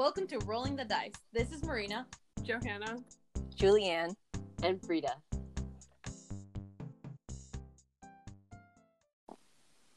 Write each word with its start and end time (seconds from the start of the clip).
Welcome 0.00 0.26
to 0.28 0.38
Rolling 0.46 0.76
the 0.76 0.86
Dice. 0.86 1.12
This 1.30 1.52
is 1.52 1.62
Marina. 1.62 2.06
Johanna. 2.42 2.96
Julianne. 3.54 4.14
and 4.62 4.82
Frida. 4.82 5.14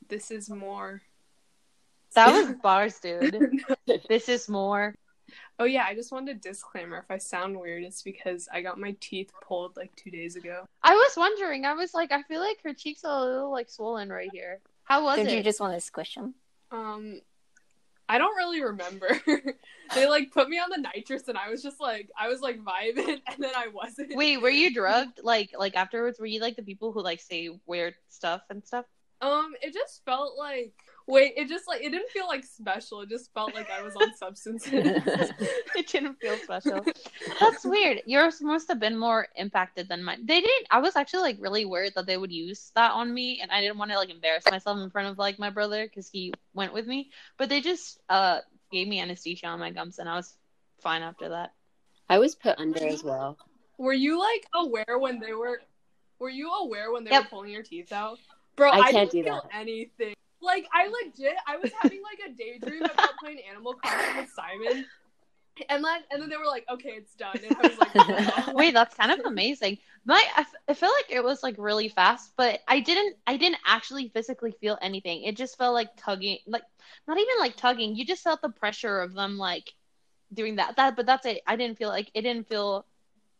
This 0.10 0.30
is 0.30 0.50
more. 0.50 1.02
That 2.16 2.34
was 2.34 2.54
bars, 2.62 3.00
dude. 3.00 3.64
this 4.10 4.28
is 4.28 4.50
more. 4.50 4.94
Oh 5.58 5.64
yeah, 5.64 5.86
I 5.88 5.96
just 5.96 6.12
wanted 6.12 6.36
a 6.36 6.40
disclaimer. 6.42 6.98
If 6.98 7.10
I 7.10 7.18
sound 7.18 7.58
weird, 7.58 7.86
it's 7.86 8.02
because 8.02 8.50
I 8.52 8.62
got 8.62 8.78
my 8.78 8.98
teeth 9.00 9.32
pulled 9.42 9.78
like 9.78 9.96
two 9.96 10.12
days 10.12 10.36
ago. 10.36 10.66
I 10.84 10.96
was 10.96 11.14
wondering. 11.16 11.64
I 11.64 11.76
was 11.76 11.94
like, 11.94 12.12
I 12.12 12.24
feel 12.24 12.42
like 12.42 12.58
her 12.66 12.74
cheeks 12.74 13.06
are 13.06 13.20
a 13.20 13.24
little 13.24 13.52
like 13.54 13.70
swollen 13.70 14.10
right 14.10 14.30
here. 14.34 14.60
How 14.84 15.06
was 15.06 15.16
Did 15.16 15.28
it? 15.28 15.30
Did 15.30 15.38
you 15.38 15.44
just 15.44 15.62
want 15.62 15.76
to 15.76 15.80
squish 15.80 16.16
them? 16.16 16.36
Um, 16.72 17.22
I 18.10 18.18
don't 18.18 18.36
really 18.36 18.62
remember. 18.62 19.20
they 19.96 20.08
like 20.08 20.32
put 20.32 20.50
me 20.50 20.58
on 20.60 20.70
the 20.70 20.78
nitrous, 20.78 21.28
and 21.28 21.38
I 21.38 21.50
was 21.50 21.64
just 21.64 21.80
like, 21.80 22.10
I 22.20 22.28
was 22.28 22.42
like 22.42 22.60
vibing, 22.60 23.22
and 23.28 23.38
then 23.40 23.52
I 23.56 23.68
wasn't. 23.68 24.16
Wait, 24.16 24.42
were 24.42 24.50
you 24.50 24.74
drugged? 24.74 25.22
Like, 25.24 25.52
like 25.58 25.76
afterwards, 25.76 26.20
were 26.20 26.26
you 26.26 26.42
like 26.42 26.56
the 26.56 26.64
people 26.64 26.92
who 26.92 27.02
like 27.02 27.22
say 27.22 27.50
weird 27.66 27.96
stuff 28.10 28.42
and 28.50 28.66
stuff? 28.66 28.86
Um, 29.22 29.54
it 29.62 29.74
just 29.74 30.04
felt 30.06 30.38
like 30.38 30.74
wait, 31.08 31.34
it 31.38 31.48
just 31.50 31.68
like 31.68 31.82
it 31.82 31.90
didn't 31.92 32.10
feel 32.12 32.28
like 32.28 32.44
special. 32.44 33.02
It 33.02 33.10
just 33.10 33.34
felt 33.34 33.54
like 33.54 33.70
I 33.70 33.82
was 33.82 33.96
on 33.96 34.14
substances. 34.16 34.72
it 35.76 35.88
didn't 35.88 36.20
feel 36.20 36.38
special. 36.38 36.86
That's 37.40 37.66
weird. 37.66 38.02
Yours 38.06 38.42
must 38.42 38.68
have 38.70 38.80
been 38.80 38.98
more 38.98 39.28
impacted 39.36 39.90
than 39.90 40.04
mine. 40.04 40.26
They 40.26 40.42
didn't. 40.42 40.68
I 40.72 40.80
was 40.80 40.96
actually 40.96 41.22
like 41.22 41.38
really 41.40 41.66
worried 41.66 41.94
that 41.96 42.06
they 42.06 42.18
would 42.18 42.32
use 42.32 42.72
that 42.76 42.92
on 42.92 43.14
me, 43.14 43.40
and 43.42 43.52
I 43.52 43.62
didn't 43.62 43.78
want 43.78 43.92
to 43.92 43.98
like 43.98 44.10
embarrass 44.10 44.46
myself 44.50 44.80
in 44.80 44.90
front 44.90 45.08
of 45.10 45.18
like 45.18 45.40
my 45.40 45.50
brother 45.50 45.86
because 45.86 46.10
he 46.10 46.34
went 46.54 46.74
with 46.74 46.88
me. 46.88 47.10
But 47.38 47.50
they 47.50 47.62
just 47.62 48.00
uh 48.10 48.40
gave 48.72 48.88
me 48.88 49.00
anesthesia 49.00 49.48
on 49.48 49.60
my 49.60 49.72
gums, 49.72 50.00
and 50.00 50.08
I 50.10 50.16
was 50.16 50.34
fine 50.82 51.02
after 51.02 51.30
that. 51.30 51.54
I 52.10 52.20
was 52.20 52.36
put 52.36 52.60
under 52.60 52.86
as 52.86 53.04
well. 53.04 53.38
were 53.78 53.94
you 53.94 54.20
like 54.20 54.46
aware 54.54 54.98
when 55.00 55.20
they 55.20 55.34
were? 55.34 55.62
Were 56.20 56.30
you 56.30 56.52
aware 56.52 56.92
when 56.92 57.04
they 57.04 57.12
Yep. 57.12 57.24
were 57.24 57.30
pulling 57.30 57.52
your 57.52 57.64
teeth 57.64 57.92
out? 57.92 58.20
Bro, 58.56 58.72
I 58.72 58.80
I, 58.80 58.92
can't 58.92 59.10
didn't 59.12 59.12
do 59.12 59.30
feel 59.30 59.42
that. 59.52 59.56
anything. 59.58 60.14
Like 60.44 60.68
I 60.74 60.88
legit, 60.88 61.36
I 61.48 61.58
was 61.58 61.72
having 61.82 62.02
like 62.04 62.20
a 62.30 62.34
daydream 62.34 62.84
about 62.84 63.18
playing 63.20 63.40
Animal 63.50 63.74
Crossing 63.76 64.18
with 64.18 64.30
Simon, 64.30 64.86
and 65.70 65.84
then 65.84 66.02
and 66.12 66.22
then 66.22 66.30
they 66.30 66.38
were 66.38 66.46
like, 66.46 66.66
"Okay, 66.70 66.90
it's 66.90 67.16
done," 67.16 67.38
and 67.38 67.56
I 67.58 67.68
was 67.68 67.78
like, 67.78 67.92
oh 67.96 68.24
"Wow." 68.48 68.54
Wait, 68.56 68.74
that's 68.74 68.96
kind 68.96 69.12
of 69.12 69.26
amazing. 69.26 69.78
My, 70.06 70.22
I, 70.36 70.42
f- 70.42 70.54
I 70.68 70.74
feel 70.74 70.90
like 70.90 71.10
it 71.10 71.24
was 71.24 71.44
like 71.44 71.56
really 71.58 71.88
fast, 71.88 72.34
but 72.36 72.60
I 72.68 72.82
didn't, 72.82 73.16
I 73.26 73.38
didn't 73.38 73.60
actually 73.66 74.10
physically 74.10 74.52
feel 74.60 74.78
anything. 74.82 75.24
It 75.24 75.38
just 75.38 75.58
felt 75.58 75.74
like 75.74 75.90
tugging, 75.96 76.40
like 76.46 76.64
not 77.08 77.18
even 77.18 77.36
like 77.40 77.56
tugging. 77.56 77.96
You 77.96 78.06
just 78.06 78.24
felt 78.24 78.42
the 78.42 78.50
pressure 78.50 79.00
of 79.00 79.14
them 79.14 79.38
like 79.38 79.72
doing 80.34 80.58
that. 80.58 80.76
That, 80.76 80.96
but 80.96 81.06
that's 81.06 81.26
it. 81.26 81.42
I 81.48 81.56
didn't 81.56 81.78
feel 81.78 81.90
like 81.90 82.12
it 82.14 82.22
didn't 82.22 82.50
feel 82.50 82.86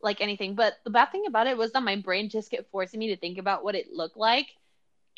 like 0.02 0.22
anything. 0.22 0.56
But 0.56 0.74
the 0.84 0.90
bad 0.90 1.12
thing 1.12 1.26
about 1.28 1.48
it 1.48 1.58
was 1.58 1.72
that 1.74 1.84
my 1.84 1.98
brain 1.98 2.30
just 2.30 2.52
kept 2.52 2.72
forcing 2.72 3.00
me 3.00 3.08
to 3.10 3.18
think 3.18 3.38
about 3.40 3.64
what 3.64 3.76
it 3.76 3.92
looked 3.92 4.18
like, 4.18 4.48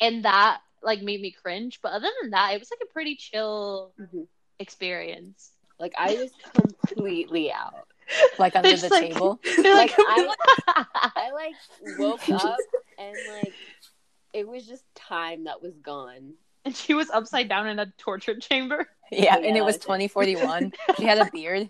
and 0.00 0.24
that 0.24 0.60
like 0.82 1.02
made 1.02 1.20
me 1.20 1.30
cringe. 1.30 1.80
But 1.82 1.92
other 1.92 2.08
than 2.22 2.30
that, 2.30 2.52
it 2.54 2.58
was 2.60 2.70
like 2.70 2.80
a 2.88 2.92
pretty 2.92 3.16
chill 3.16 3.92
Mhm. 4.00 4.26
experience. 4.58 5.50
Like 5.78 5.94
I 5.98 6.14
was 6.14 6.30
completely 6.54 7.50
out. 7.52 7.86
Like 8.38 8.54
under 8.56 8.76
the 8.76 8.88
like- 8.88 9.12
table? 9.12 9.40
Like 9.58 9.92
I, 9.98 10.34
I 11.16 11.30
like 11.32 11.98
woke 11.98 12.28
up 12.30 12.56
and 12.98 13.16
like 13.42 13.52
it 14.32 14.46
was 14.46 14.66
just 14.66 14.84
time 14.94 15.44
that 15.44 15.62
was 15.62 15.74
gone. 15.82 16.34
and 16.64 16.74
she 16.76 16.94
was 16.94 17.08
upside 17.10 17.48
down 17.48 17.66
in 17.68 17.78
a 17.78 17.86
torture 17.98 18.36
chamber. 18.38 18.86
Yeah, 19.10 19.38
Yeah, 19.40 19.46
and 19.48 19.56
it 19.56 19.64
was 19.64 19.76
2041. 19.78 20.72
She 20.98 21.04
had 21.04 21.18
a 21.18 21.30
beard. 21.32 21.68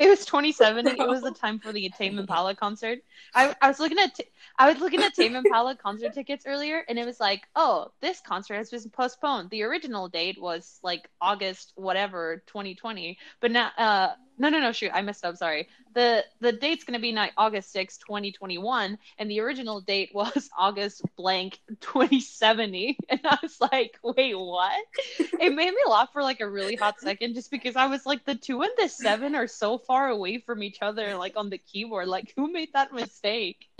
It 0.00 0.08
was 0.08 0.24
2070. 0.24 0.92
It 0.92 1.06
was 1.06 1.20
the 1.20 1.30
time 1.42 1.58
for 1.58 1.72
the 1.72 1.90
Tame 1.90 2.18
Impala 2.18 2.54
concert. 2.54 3.00
I, 3.34 3.54
I 3.60 3.68
was 3.68 3.78
looking 3.78 3.98
at 3.98 4.14
t- 4.14 4.24
I 4.58 4.72
was 4.72 4.80
looking 4.80 5.02
at 5.02 5.12
Tame 5.12 5.36
Impala 5.36 5.76
concert 5.76 6.14
tickets 6.14 6.46
earlier, 6.46 6.82
and 6.88 6.98
it 6.98 7.04
was 7.04 7.20
like, 7.20 7.42
oh, 7.54 7.92
this 8.00 8.22
concert 8.26 8.54
has 8.56 8.70
been 8.70 8.88
postponed. 8.90 9.50
The 9.50 9.62
original 9.62 10.08
date 10.08 10.40
was 10.40 10.80
like 10.82 11.10
August 11.20 11.74
whatever 11.76 12.42
2020, 12.46 13.18
but 13.42 13.50
now 13.50 13.70
uh 13.76 14.14
no 14.40 14.48
no 14.48 14.58
no 14.58 14.72
shoot 14.72 14.90
I 14.92 15.02
messed 15.02 15.24
up 15.24 15.36
sorry 15.36 15.68
the 15.94 16.24
the 16.40 16.52
date's 16.52 16.84
gonna 16.84 16.98
be 16.98 17.12
night 17.12 17.32
August 17.36 17.72
6 17.72 17.98
2021 17.98 18.98
and 19.18 19.30
the 19.30 19.40
original 19.40 19.80
date 19.82 20.10
was 20.14 20.48
August 20.58 21.02
blank 21.16 21.60
2070 21.80 22.96
and 23.10 23.20
I 23.24 23.38
was 23.42 23.60
like 23.60 23.98
wait 24.02 24.34
what 24.36 24.82
it 25.18 25.54
made 25.54 25.70
me 25.70 25.82
laugh 25.86 26.08
for 26.12 26.22
like 26.22 26.40
a 26.40 26.48
really 26.48 26.74
hot 26.74 27.00
second 27.00 27.34
just 27.34 27.50
because 27.50 27.76
I 27.76 27.86
was 27.86 28.06
like 28.06 28.24
the 28.24 28.34
two 28.34 28.62
and 28.62 28.72
the 28.78 28.88
seven 28.88 29.34
are 29.34 29.46
so 29.46 29.78
far 29.90 30.08
away 30.08 30.38
from 30.38 30.62
each 30.62 30.78
other 30.82 31.16
like 31.16 31.32
on 31.34 31.50
the 31.50 31.58
keyboard 31.58 32.06
like 32.06 32.32
who 32.36 32.52
made 32.52 32.72
that 32.72 32.92
mistake 32.92 33.66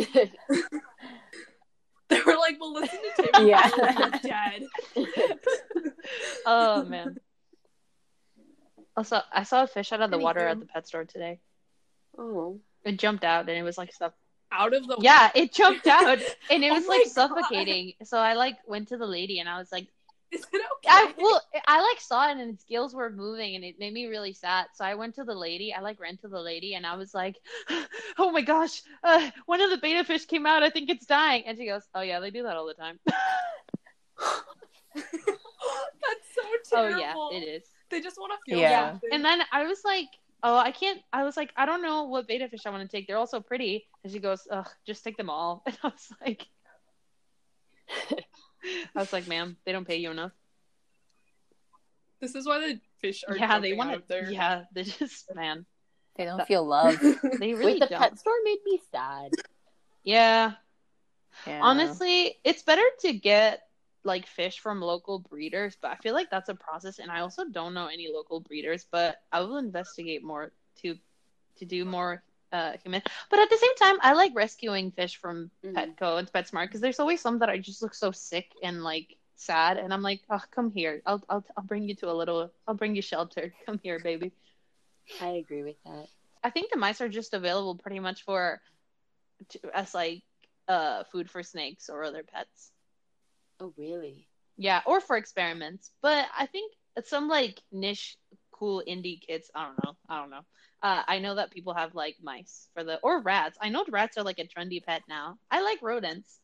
They 2.10 2.21
were 2.26 2.37
like, 2.37 2.56
"Well, 2.60 2.72
listen 2.72 2.98
to 3.16 3.31
Tim. 3.32 3.47
Yeah. 3.47 3.71
Dead." 4.21 4.65
oh 6.44 6.82
man 6.82 7.16
also 8.97 9.21
I 9.32 9.44
saw 9.44 9.62
a 9.62 9.69
fish 9.69 9.93
out 9.93 10.03
of 10.03 10.10
the 10.10 10.19
water 10.19 10.41
at 10.41 10.59
the 10.59 10.66
pet 10.66 10.88
store 10.88 11.04
today 11.04 11.38
oh. 12.19 12.59
it 12.84 12.98
jumped 12.98 13.22
out 13.22 13.48
and 13.48 13.56
it 13.56 13.62
was 13.62 13.78
like 13.78 13.92
stuff 13.92 14.12
Out 14.50 14.75
of 14.75 14.88
the 14.88 14.97
yeah 15.00 15.31
it 15.37 15.54
jumped 15.54 15.87
out 15.87 16.19
and 16.50 16.65
it 16.65 16.72
Oh 16.72 16.75
was 16.75 16.88
my 16.88 16.94
like 16.94 17.04
God. 17.04 17.12
suffocating 17.12 17.92
so 18.03 18.19
I 18.19 18.34
like 18.34 18.59
went 18.66 18.88
to 18.88 18.97
the 18.97 19.06
lady 19.06 19.38
and 19.38 19.48
I 19.48 19.59
was 19.59 19.71
like 19.71 19.87
Is 20.32 20.46
it 20.52 20.60
okay? 20.60 20.88
I 20.88 21.14
well, 21.18 21.42
I 21.66 21.80
like 21.80 22.00
saw 22.00 22.28
it 22.28 22.36
and 22.36 22.52
its 22.54 22.62
gills 22.64 22.94
were 22.94 23.10
moving 23.10 23.56
and 23.56 23.64
it 23.64 23.78
made 23.80 23.92
me 23.92 24.06
really 24.06 24.32
sad. 24.32 24.66
So 24.74 24.84
I 24.84 24.94
went 24.94 25.14
to 25.16 25.24
the 25.24 25.34
lady. 25.34 25.74
I 25.74 25.80
like 25.80 25.98
ran 26.00 26.16
to 26.18 26.28
the 26.28 26.41
lady 26.41 26.74
and 26.74 26.86
I 26.86 26.94
was 26.94 27.14
like, 27.14 27.36
"Oh 28.18 28.30
my 28.30 28.41
gosh, 28.42 28.82
uh, 29.02 29.30
one 29.46 29.60
of 29.60 29.70
the 29.70 29.78
betta 29.78 30.04
fish 30.04 30.26
came 30.26 30.46
out. 30.46 30.62
I 30.62 30.70
think 30.70 30.88
it's 30.88 31.04
dying." 31.06 31.42
And 31.46 31.58
she 31.58 31.66
goes, 31.66 31.82
"Oh 31.94 32.02
yeah, 32.02 32.20
they 32.20 32.30
do 32.30 32.44
that 32.44 32.56
all 32.56 32.66
the 32.66 32.74
time." 32.74 33.00
That's 34.94 35.06
so 36.34 36.42
terrible. 36.76 37.28
oh 37.28 37.30
yeah, 37.32 37.38
it 37.38 37.48
is. 37.62 37.64
They 37.91 38.00
just 38.00 38.18
want 38.18 38.32
to 38.32 38.38
feel 38.50 38.60
Yeah. 38.60 38.91
something. 38.92 39.10
And 39.12 39.24
then 39.24 39.42
I 39.52 39.64
was 39.64 39.80
like, 39.84 40.08
"Oh, 40.42 40.56
I 40.56 40.70
can't." 40.70 41.00
I 41.12 41.24
was 41.24 41.36
like, 41.36 41.52
"I 41.56 41.66
don't 41.66 41.82
know 41.82 42.04
what 42.04 42.28
betta 42.28 42.48
fish 42.48 42.66
I 42.66 42.70
want 42.70 42.88
to 42.88 42.97
take. 42.97 43.06
They're 43.06 43.16
all 43.18 43.26
so 43.26 43.41
pretty." 43.41 43.86
And 44.04 44.12
she 44.12 44.20
goes, 44.20 44.47
"Ugh, 44.50 44.68
just 44.86 45.02
take 45.04 45.16
them 45.16 45.30
all." 45.30 45.62
And 45.66 45.76
I 45.82 45.88
was 45.88 46.12
like, 46.20 46.47
"I 48.97 48.98
was 48.98 49.12
like, 49.12 49.26
ma'am, 49.26 49.56
they 49.65 49.72
don't 49.72 49.87
pay 49.87 49.97
you 49.97 50.10
enough." 50.10 50.32
this 52.21 52.34
is 52.34 52.47
why 52.47 52.59
the 52.60 52.81
fish 52.98 53.25
are 53.26 53.37
yeah, 53.37 53.59
they 53.59 53.71
jumping 53.71 53.78
want 53.78 53.91
out 53.91 53.97
of 53.97 54.09
there. 54.09 54.31
Yeah, 54.31 54.65
they 54.72 54.84
just 54.84 55.34
man, 55.34 55.65
They 56.16 56.25
don't 56.25 56.47
feel 56.47 56.65
love. 56.65 57.00
they 57.41 57.54
really 57.54 57.75
Wait, 57.75 57.81
the 57.81 57.87
don't. 57.87 57.98
pet 57.98 58.19
store 58.19 58.34
made 58.44 58.59
me 58.65 58.81
sad. 58.93 59.32
Yeah, 60.04 60.53
Yeah. 61.47 61.60
Honestly, 61.62 62.38
it's 62.44 62.62
better 62.62 62.84
to 63.00 63.12
get 63.15 63.62
like 64.04 64.26
fish 64.26 64.59
from 64.60 64.81
local 64.81 65.19
breeders, 65.19 65.77
but 65.81 65.91
I 65.91 65.97
feel 65.97 66.15
like 66.15 66.31
that's 66.31 66.48
a 66.48 66.54
process 66.54 66.98
and 66.98 67.10
I 67.10 67.21
also 67.21 67.44
don't 67.44 67.75
know 67.75 67.87
any 67.87 68.09
local 68.12 68.41
breeders, 68.41 68.87
but 68.91 69.19
I 69.32 69.41
will 69.41 69.59
investigate 69.59 70.22
more 70.25 70.53
to 70.82 70.97
to 71.56 71.65
do 71.66 71.84
more 71.84 72.22
uh 72.53 72.72
human. 72.83 73.03
But 73.31 73.41
at 73.41 73.50
the 73.50 73.56
same 73.56 73.75
time, 73.77 73.99
I 74.03 74.12
like 74.15 74.33
rescuing 74.34 74.91
fish 74.93 75.16
from 75.16 75.50
Mhm. 75.62 75.97
Petco 75.99 76.19
and 76.19 76.31
PetSmart 76.33 76.66
because 76.66 76.81
there's 76.81 77.00
always 77.00 77.21
some 77.21 77.38
that 77.41 77.50
I 77.50 77.59
just 77.59 77.83
look 77.83 77.94
so 77.94 78.11
sick 78.12 78.47
and 78.62 78.83
like 78.83 79.16
sad 79.37 79.78
and 79.78 79.93
I'm 79.93 80.03
like, 80.03 80.21
"Oh, 80.31 80.43
come 80.50 80.71
here. 80.72 81.03
I'll 81.06 81.22
I'll 81.28 81.44
I'll 81.56 81.65
bring 81.65 81.89
you 81.89 81.94
to 81.97 82.10
a 82.10 82.15
little 82.21 82.50
I'll 82.66 82.75
bring 82.75 82.94
you 82.97 83.03
shelter. 83.03 83.53
Come 83.66 83.81
here, 83.83 83.99
baby." 83.99 84.33
I 85.21 85.28
agree 85.31 85.62
with 85.62 85.77
that. 85.84 86.09
I 86.43 86.50
think 86.50 86.71
the 86.71 86.78
mice 86.78 87.00
are 87.00 87.09
just 87.09 87.34
available 87.34 87.77
pretty 87.77 88.00
much 88.00 88.22
for 88.22 88.60
to, 89.50 89.60
as 89.75 89.94
like 89.94 90.22
uh 90.69 91.05
food 91.05 91.31
for 91.31 91.43
snakes 91.43 91.89
or 91.89 92.05
other 92.05 92.22
pets. 92.25 92.72
Oh, 93.60 93.72
really? 93.77 94.28
Yeah, 94.56 94.83
or 94.87 95.00
for 95.00 95.16
experiments. 95.16 95.91
But 96.03 96.27
I 96.37 96.47
think 96.47 96.72
some 97.05 97.28
like 97.28 97.60
niche 97.72 98.16
cool 98.60 98.82
indie 98.87 99.21
kids, 99.21 99.50
I 99.54 99.65
don't 99.65 99.83
know. 99.84 99.97
I 100.09 100.21
don't 100.21 100.30
know. 100.30 100.45
Uh, 100.83 101.03
I 101.09 101.18
know 101.18 101.34
that 101.34 101.51
people 101.51 101.74
have 101.74 101.95
like 101.95 102.16
mice 102.22 102.68
for 102.74 102.84
the 102.84 102.98
or 103.03 103.21
rats. 103.22 103.59
I 103.60 103.71
know 103.71 103.84
rats 103.91 104.16
are 104.18 104.22
like 104.22 104.39
a 104.39 104.45
trendy 104.45 104.84
pet 104.84 105.03
now. 105.09 105.39
I 105.51 105.62
like 105.62 105.80
rodents. 105.83 106.39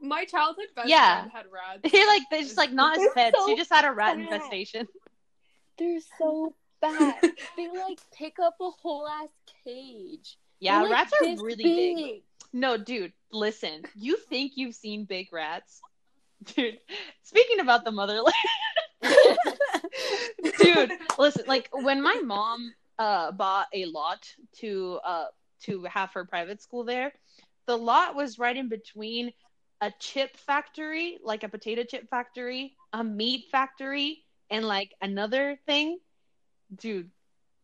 My 0.00 0.24
childhood 0.26 0.66
best 0.76 0.88
Yeah. 0.88 1.20
friend 1.20 1.32
had 1.34 1.46
rats. 1.50 1.80
You're 1.92 2.06
like 2.06 2.22
they're 2.30 2.42
just 2.42 2.58
like 2.58 2.72
not 2.72 2.96
as 2.98 3.08
pets. 3.14 3.36
so 3.38 3.48
you 3.48 3.56
just 3.56 3.72
had 3.72 3.84
a 3.84 3.92
rat 3.92 4.16
bad. 4.16 4.20
infestation. 4.32 4.86
They're 5.78 5.98
so 6.18 6.54
bad. 6.80 7.16
they 7.56 7.68
like 7.68 7.98
pick 8.16 8.36
up 8.40 8.54
a 8.60 8.70
whole 8.70 9.08
ass 9.08 9.28
cage. 9.64 10.36
Yeah, 10.60 10.82
like, 10.82 10.92
rats 10.92 11.12
are 11.20 11.24
this 11.26 11.42
really 11.42 11.64
big. 11.64 12.22
No, 12.52 12.76
dude, 12.76 13.12
listen. 13.32 13.82
You 13.96 14.16
think 14.16 14.52
you've 14.56 14.74
seen 14.76 15.04
big 15.04 15.32
rats? 15.32 15.80
Dude, 16.54 16.78
speaking 17.24 17.58
about 17.60 17.84
the 17.84 17.90
motherland, 17.90 18.34
dude, 20.64 20.92
listen, 21.18 21.44
like 21.46 21.68
when 21.72 22.02
my 22.02 22.20
mom 22.24 22.72
uh 22.98 23.32
bought 23.32 23.66
a 23.74 23.86
lot 23.86 24.26
to 24.60 25.00
uh 25.04 25.26
to 25.62 25.84
have 25.84 26.12
her 26.12 26.24
private 26.24 26.62
school 26.62 26.84
there, 26.84 27.12
the 27.66 27.76
lot 27.76 28.14
was 28.14 28.38
right 28.38 28.56
in 28.56 28.68
between 28.68 29.32
a 29.80 29.92
chip 29.98 30.36
factory, 30.36 31.18
like 31.22 31.42
a 31.42 31.48
potato 31.48 31.82
chip 31.84 32.08
factory, 32.08 32.76
a 32.92 33.02
meat 33.04 33.46
factory, 33.50 34.24
and 34.50 34.64
like 34.64 34.92
another 35.02 35.58
thing. 35.66 35.98
dude, 36.74 37.10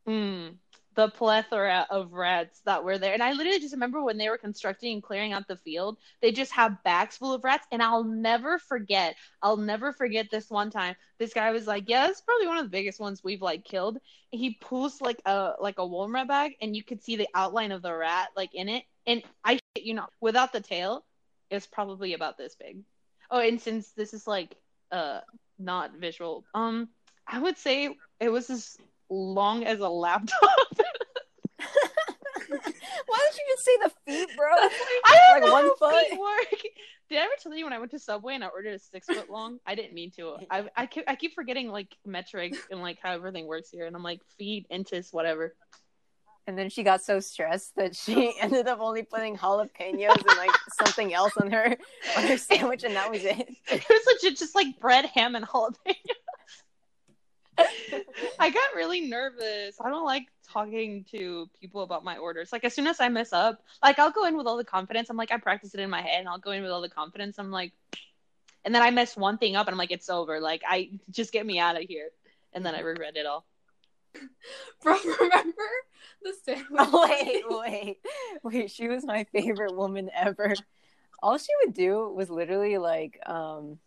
mm, 0.09 0.55
the 0.97 1.09
plethora 1.09 1.87
of 1.89 2.13
rats 2.13 2.61
that 2.65 2.83
were 2.83 2.99
there. 2.99 3.13
And 3.13 3.23
I 3.23 3.33
literally 3.33 3.61
just 3.61 3.75
remember 3.75 4.03
when 4.03 4.19
they 4.19 4.29
were 4.29 4.39
constructing 4.39 4.95
and 4.95 5.03
clearing 5.03 5.33
out 5.33 5.47
the 5.47 5.57
field, 5.57 5.99
they 6.21 6.33
just 6.33 6.53
have 6.53 6.83
bags 6.83 7.17
full 7.17 7.33
of 7.33 7.45
rats. 7.45 7.67
And 7.71 7.83
I'll 7.83 8.05
never 8.05 8.59
forget, 8.59 9.17
I'll 9.43 9.57
never 9.57 9.93
forget 9.93 10.31
this 10.31 10.51
one 10.51 10.71
time. 10.71 10.97
This 11.19 11.33
guy 11.33 11.51
was 11.53 11.67
like, 11.67 11.85
Yeah, 11.89 12.09
it's 12.09 12.21
probably 12.21 12.49
one 12.49 12.59
of 12.59 12.65
the 12.65 12.71
biggest 12.71 12.99
ones 12.99 13.23
we've 13.23 13.43
like 13.43 13.65
killed. 13.65 13.99
He 14.31 14.59
pulls 14.61 15.01
like 15.01 15.21
a 15.25 15.53
like 15.61 15.79
a 15.79 15.83
Walmart 15.83 16.29
bag 16.29 16.53
and 16.61 16.75
you 16.75 16.83
could 16.83 17.03
see 17.03 17.17
the 17.17 17.29
outline 17.35 17.73
of 17.73 17.83
the 17.83 17.95
rat 17.95 18.29
like 18.37 18.55
in 18.55 18.69
it. 18.69 18.85
And 19.07 19.23
I 19.45 19.61
you 19.77 19.95
know, 19.95 20.07
without 20.21 20.53
the 20.53 20.61
tail, 20.61 21.05
it's 21.51 21.67
probably 21.67 22.15
about 22.15 22.37
this 22.37 22.57
big. 22.57 22.79
Oh, 23.31 23.41
and 23.41 23.61
since 23.61 23.93
this 23.93 24.13
is 24.13 24.27
like 24.27 24.57
uh 24.91 25.21
not 25.59 25.93
visual, 25.99 26.45
um, 26.55 26.89
I 27.27 27.39
would 27.39 27.59
say 27.59 27.97
it 28.19 28.29
was 28.29 28.51
as 28.51 28.77
long 29.11 29.65
as 29.65 29.81
a 29.81 29.89
laptop. 29.89 30.41
Why 32.49 33.19
don't 33.19 33.37
you 33.37 33.45
just 33.55 33.65
say 33.65 33.77
the 33.83 33.91
feet, 34.07 34.37
bro? 34.37 34.49
I 34.53 35.19
don't 35.29 35.41
Like 35.41 35.47
know 35.47 35.53
one 35.53 35.65
how 35.65 35.77
foot? 35.77 36.07
feet 36.09 36.19
work. 36.19 36.63
Did 37.09 37.19
I 37.19 37.23
ever 37.23 37.33
tell 37.43 37.55
you 37.55 37.65
when 37.65 37.73
I 37.73 37.79
went 37.79 37.91
to 37.91 37.99
Subway 37.99 38.35
and 38.35 38.45
I 38.45 38.49
ordered 38.49 38.75
a 38.75 38.79
six 38.79 39.07
foot 39.07 39.29
long? 39.31 39.59
I 39.67 39.75
didn't 39.75 39.95
mean 39.95 40.13
to. 40.13 40.37
I 40.51 40.65
I 40.77 40.87
keep, 40.87 41.05
I 41.09 41.17
keep 41.17 41.35
forgetting 41.35 41.69
like 41.69 41.97
metric 42.07 42.55
and 42.71 42.81
like 42.81 42.99
how 43.03 43.13
everything 43.13 43.47
works 43.47 43.71
here, 43.71 43.87
and 43.87 43.97
I'm 43.97 44.03
like 44.05 44.21
feet, 44.39 44.67
inches, 44.71 45.09
whatever. 45.13 45.55
And 46.47 46.57
then 46.59 46.71
she 46.71 46.83
got 46.83 47.03
so 47.03 47.21
stressed 47.21 47.75
that 47.77 47.95
she 47.95 48.33
ended 48.41 48.67
up 48.69 48.79
only 48.81 49.03
putting 49.03 49.37
jalapenos 49.37 50.17
and 50.17 50.37
like 50.39 50.51
something 50.83 51.13
else 51.13 51.33
on 51.41 51.51
her 51.51 51.77
on 52.17 52.25
her 52.25 52.39
sandwich, 52.39 52.85
and 52.85 52.95
that 52.95 53.11
was 53.11 53.25
it. 53.25 53.49
It 53.71 53.85
was 53.89 54.03
legit 54.23 54.39
just 54.39 54.55
like 54.55 54.79
bread, 54.81 55.07
ham, 55.07 55.35
and 55.35 55.47
jalapeno. 55.47 55.95
I 58.39 58.51
got 58.51 58.75
really 58.75 59.03
nervous. 59.03 59.77
I 59.81 59.91
don't 59.91 60.05
like 60.05 60.27
talking 60.49 61.05
to 61.11 61.49
people 61.61 61.83
about 61.83 62.05
my 62.05 62.17
orders. 62.17 62.53
Like 62.53 62.65
as 62.65 62.75
soon 62.75 62.87
as 62.87 63.01
I 63.01 63.09
mess 63.09 63.33
up, 63.33 63.63
like 63.83 63.99
I'll 63.99 64.11
go 64.11 64.25
in 64.27 64.37
with 64.37 64.47
all 64.47 64.57
the 64.57 64.65
confidence. 64.65 65.11
I'm 65.11 65.17
like 65.17 65.33
I 65.33 65.39
practice 65.39 65.75
it 65.75 65.81
in 65.81 65.91
my 65.91 66.01
head, 66.01 66.21
and 66.21 66.29
I'll 66.29 66.39
go 66.39 66.51
in 66.53 66.63
with 66.63 66.71
all 66.71 66.81
the 66.81 66.89
confidence. 66.89 67.39
I'm 67.39 67.51
like, 67.51 67.73
and 68.65 68.75
then 68.75 68.83
I 68.83 68.91
mess 68.91 69.17
one 69.17 69.39
thing 69.39 69.57
up, 69.57 69.67
and 69.67 69.75
I'm 69.75 69.79
like, 69.79 69.91
it's 69.91 70.11
over. 70.11 70.41
Like 70.41 70.63
I 70.67 70.91
just 71.11 71.33
get 71.33 71.45
me 71.45 71.59
out 71.59 71.77
of 71.77 71.83
here, 71.83 72.09
and 72.53 72.65
then 72.65 72.75
I 72.75 72.81
regret 72.81 73.17
it 73.17 73.27
all. 73.27 73.47
Bro, 74.83 74.99
remember 75.21 75.63
the 76.23 76.35
sandwich? 76.45 76.67
Oh, 76.79 77.09
wait, 77.09 77.45
wait, 77.49 77.99
wait. 78.43 78.71
She 78.71 78.89
was 78.89 79.05
my 79.05 79.25
favorite 79.33 79.77
woman 79.77 80.11
ever. 80.15 80.55
All 81.23 81.39
she 81.39 81.53
would 81.65 81.75
do 81.75 82.11
was 82.11 82.31
literally 82.31 82.79
like, 82.79 83.21
um, 83.27 83.79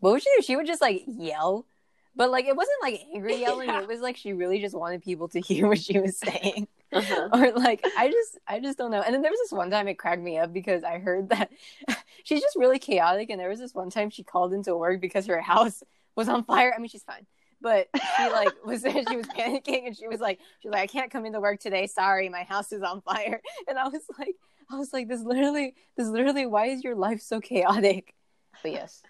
what 0.00 0.12
would 0.12 0.22
she 0.22 0.30
do? 0.36 0.42
She 0.42 0.56
would 0.56 0.66
just 0.66 0.82
like 0.82 1.02
yell, 1.06 1.66
but 2.14 2.30
like 2.30 2.46
it 2.46 2.56
wasn't 2.56 2.76
like 2.82 3.00
angry 3.14 3.36
yelling. 3.36 3.68
Yeah. 3.68 3.82
It 3.82 3.88
was 3.88 4.00
like 4.00 4.16
she 4.16 4.32
really 4.32 4.60
just 4.60 4.74
wanted 4.74 5.02
people 5.02 5.28
to 5.28 5.40
hear 5.46 5.68
what 5.68 5.80
she 5.80 5.98
was 5.98 6.18
saying. 6.18 6.68
Uh-huh. 6.92 7.28
or 7.32 7.52
like 7.52 7.82
I 7.96 8.08
just 8.08 8.38
I 8.46 8.60
just 8.60 8.76
don't 8.76 8.90
know. 8.90 9.00
And 9.00 9.14
then 9.14 9.22
there 9.22 9.30
was 9.30 9.40
this 9.40 9.52
one 9.52 9.70
time 9.70 9.88
it 9.88 9.94
cracked 9.94 10.20
me 10.22 10.38
up 10.38 10.52
because 10.52 10.84
I 10.84 10.98
heard 10.98 11.30
that 11.30 11.50
she's 12.24 12.42
just 12.42 12.56
really 12.56 12.78
chaotic. 12.78 13.30
And 13.30 13.40
there 13.40 13.48
was 13.48 13.58
this 13.58 13.74
one 13.74 13.90
time 13.90 14.10
she 14.10 14.22
called 14.22 14.52
into 14.52 14.76
work 14.76 15.00
because 15.00 15.26
her 15.26 15.40
house 15.40 15.82
was 16.16 16.28
on 16.28 16.44
fire. 16.44 16.72
I 16.74 16.78
mean, 16.78 16.88
she's 16.88 17.02
fine, 17.02 17.26
but 17.62 17.88
she 17.94 18.28
like 18.28 18.52
was 18.64 18.82
she 18.82 19.16
was 19.16 19.26
panicking 19.26 19.86
and 19.86 19.96
she 19.96 20.06
was 20.06 20.20
like 20.20 20.38
she 20.60 20.68
was 20.68 20.74
like 20.74 20.82
I 20.82 20.86
can't 20.86 21.10
come 21.10 21.24
into 21.24 21.40
work 21.40 21.60
today. 21.60 21.86
Sorry, 21.86 22.28
my 22.28 22.42
house 22.42 22.72
is 22.72 22.82
on 22.82 23.00
fire. 23.00 23.40
And 23.68 23.78
I 23.78 23.88
was 23.88 24.02
like 24.18 24.36
I 24.70 24.76
was 24.76 24.92
like 24.92 25.08
this 25.08 25.22
literally 25.22 25.74
this 25.96 26.08
literally 26.08 26.44
why 26.44 26.66
is 26.66 26.84
your 26.84 26.94
life 26.94 27.22
so 27.22 27.40
chaotic? 27.40 28.14
But 28.62 28.72
yes, 28.72 29.02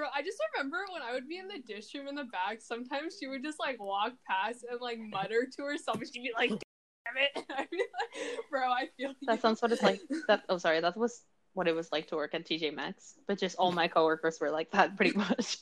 Bro, 0.00 0.08
I 0.16 0.22
just 0.22 0.38
remember 0.54 0.78
when 0.94 1.02
I 1.02 1.12
would 1.12 1.28
be 1.28 1.36
in 1.36 1.46
the 1.46 1.58
dish 1.58 1.94
room 1.94 2.08
in 2.08 2.14
the 2.14 2.24
back, 2.24 2.62
sometimes 2.62 3.18
she 3.20 3.26
would 3.26 3.44
just 3.44 3.60
like 3.60 3.78
walk 3.78 4.12
past 4.26 4.64
and 4.70 4.80
like 4.80 4.98
mutter 4.98 5.46
to 5.58 5.62
herself 5.62 5.98
she'd 6.10 6.22
be 6.22 6.32
like, 6.34 6.48
damn 6.48 7.18
it. 7.18 7.44
I'd 7.58 7.68
be 7.68 7.76
like, 7.76 8.50
bro, 8.50 8.62
I 8.72 8.88
feel 8.96 9.10
you. 9.10 9.26
That 9.26 9.42
sounds 9.42 9.60
what 9.60 9.72
it's 9.72 9.82
like. 9.82 10.00
That 10.26 10.44
oh 10.48 10.56
sorry, 10.56 10.80
that 10.80 10.96
was 10.96 11.24
what 11.52 11.68
it 11.68 11.74
was 11.74 11.92
like 11.92 12.08
to 12.08 12.16
work 12.16 12.32
at 12.32 12.46
TJ 12.46 12.74
Maxx. 12.74 13.16
But 13.28 13.36
just 13.36 13.56
all 13.56 13.72
my 13.72 13.88
coworkers 13.88 14.40
were 14.40 14.50
like 14.50 14.70
that 14.70 14.96
pretty 14.96 15.14
much. 15.14 15.58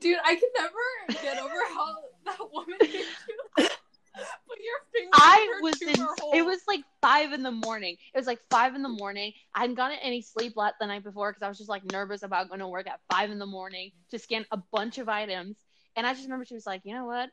Dude, 0.00 0.16
I 0.24 0.34
can 0.34 0.48
never 0.56 1.22
get 1.22 1.36
over 1.36 1.54
how 1.74 1.96
that 2.24 2.50
woman 2.50 2.78
made 2.80 2.94
you 2.94 3.04
put 4.48 4.58
your 4.58 4.78
finger 4.92 5.10
I 5.14 5.58
was 5.62 5.82
in, 5.82 5.94
hole. 6.18 6.32
it 6.34 6.42
was 6.42 6.60
like 6.66 6.82
five 7.00 7.32
in 7.32 7.42
the 7.42 7.50
morning. 7.50 7.96
It 8.14 8.18
was 8.18 8.26
like 8.26 8.40
five 8.50 8.74
in 8.74 8.82
the 8.82 8.88
morning. 8.88 9.32
I 9.54 9.60
hadn't 9.60 9.76
gotten 9.76 9.98
any 10.02 10.22
sleep 10.22 10.54
the 10.56 10.86
night 10.86 11.04
before 11.04 11.30
because 11.30 11.42
I 11.42 11.48
was 11.48 11.58
just 11.58 11.70
like 11.70 11.90
nervous 11.92 12.22
about 12.22 12.48
going 12.48 12.60
to 12.60 12.68
work 12.68 12.86
at 12.86 13.00
five 13.10 13.30
in 13.30 13.38
the 13.38 13.46
morning 13.46 13.92
to 14.10 14.18
scan 14.18 14.46
a 14.50 14.56
bunch 14.72 14.98
of 14.98 15.08
items. 15.08 15.56
And 15.96 16.06
I 16.06 16.12
just 16.12 16.24
remember 16.24 16.44
she 16.44 16.54
was 16.54 16.66
like, 16.66 16.82
you 16.84 16.94
know 16.94 17.04
what? 17.04 17.30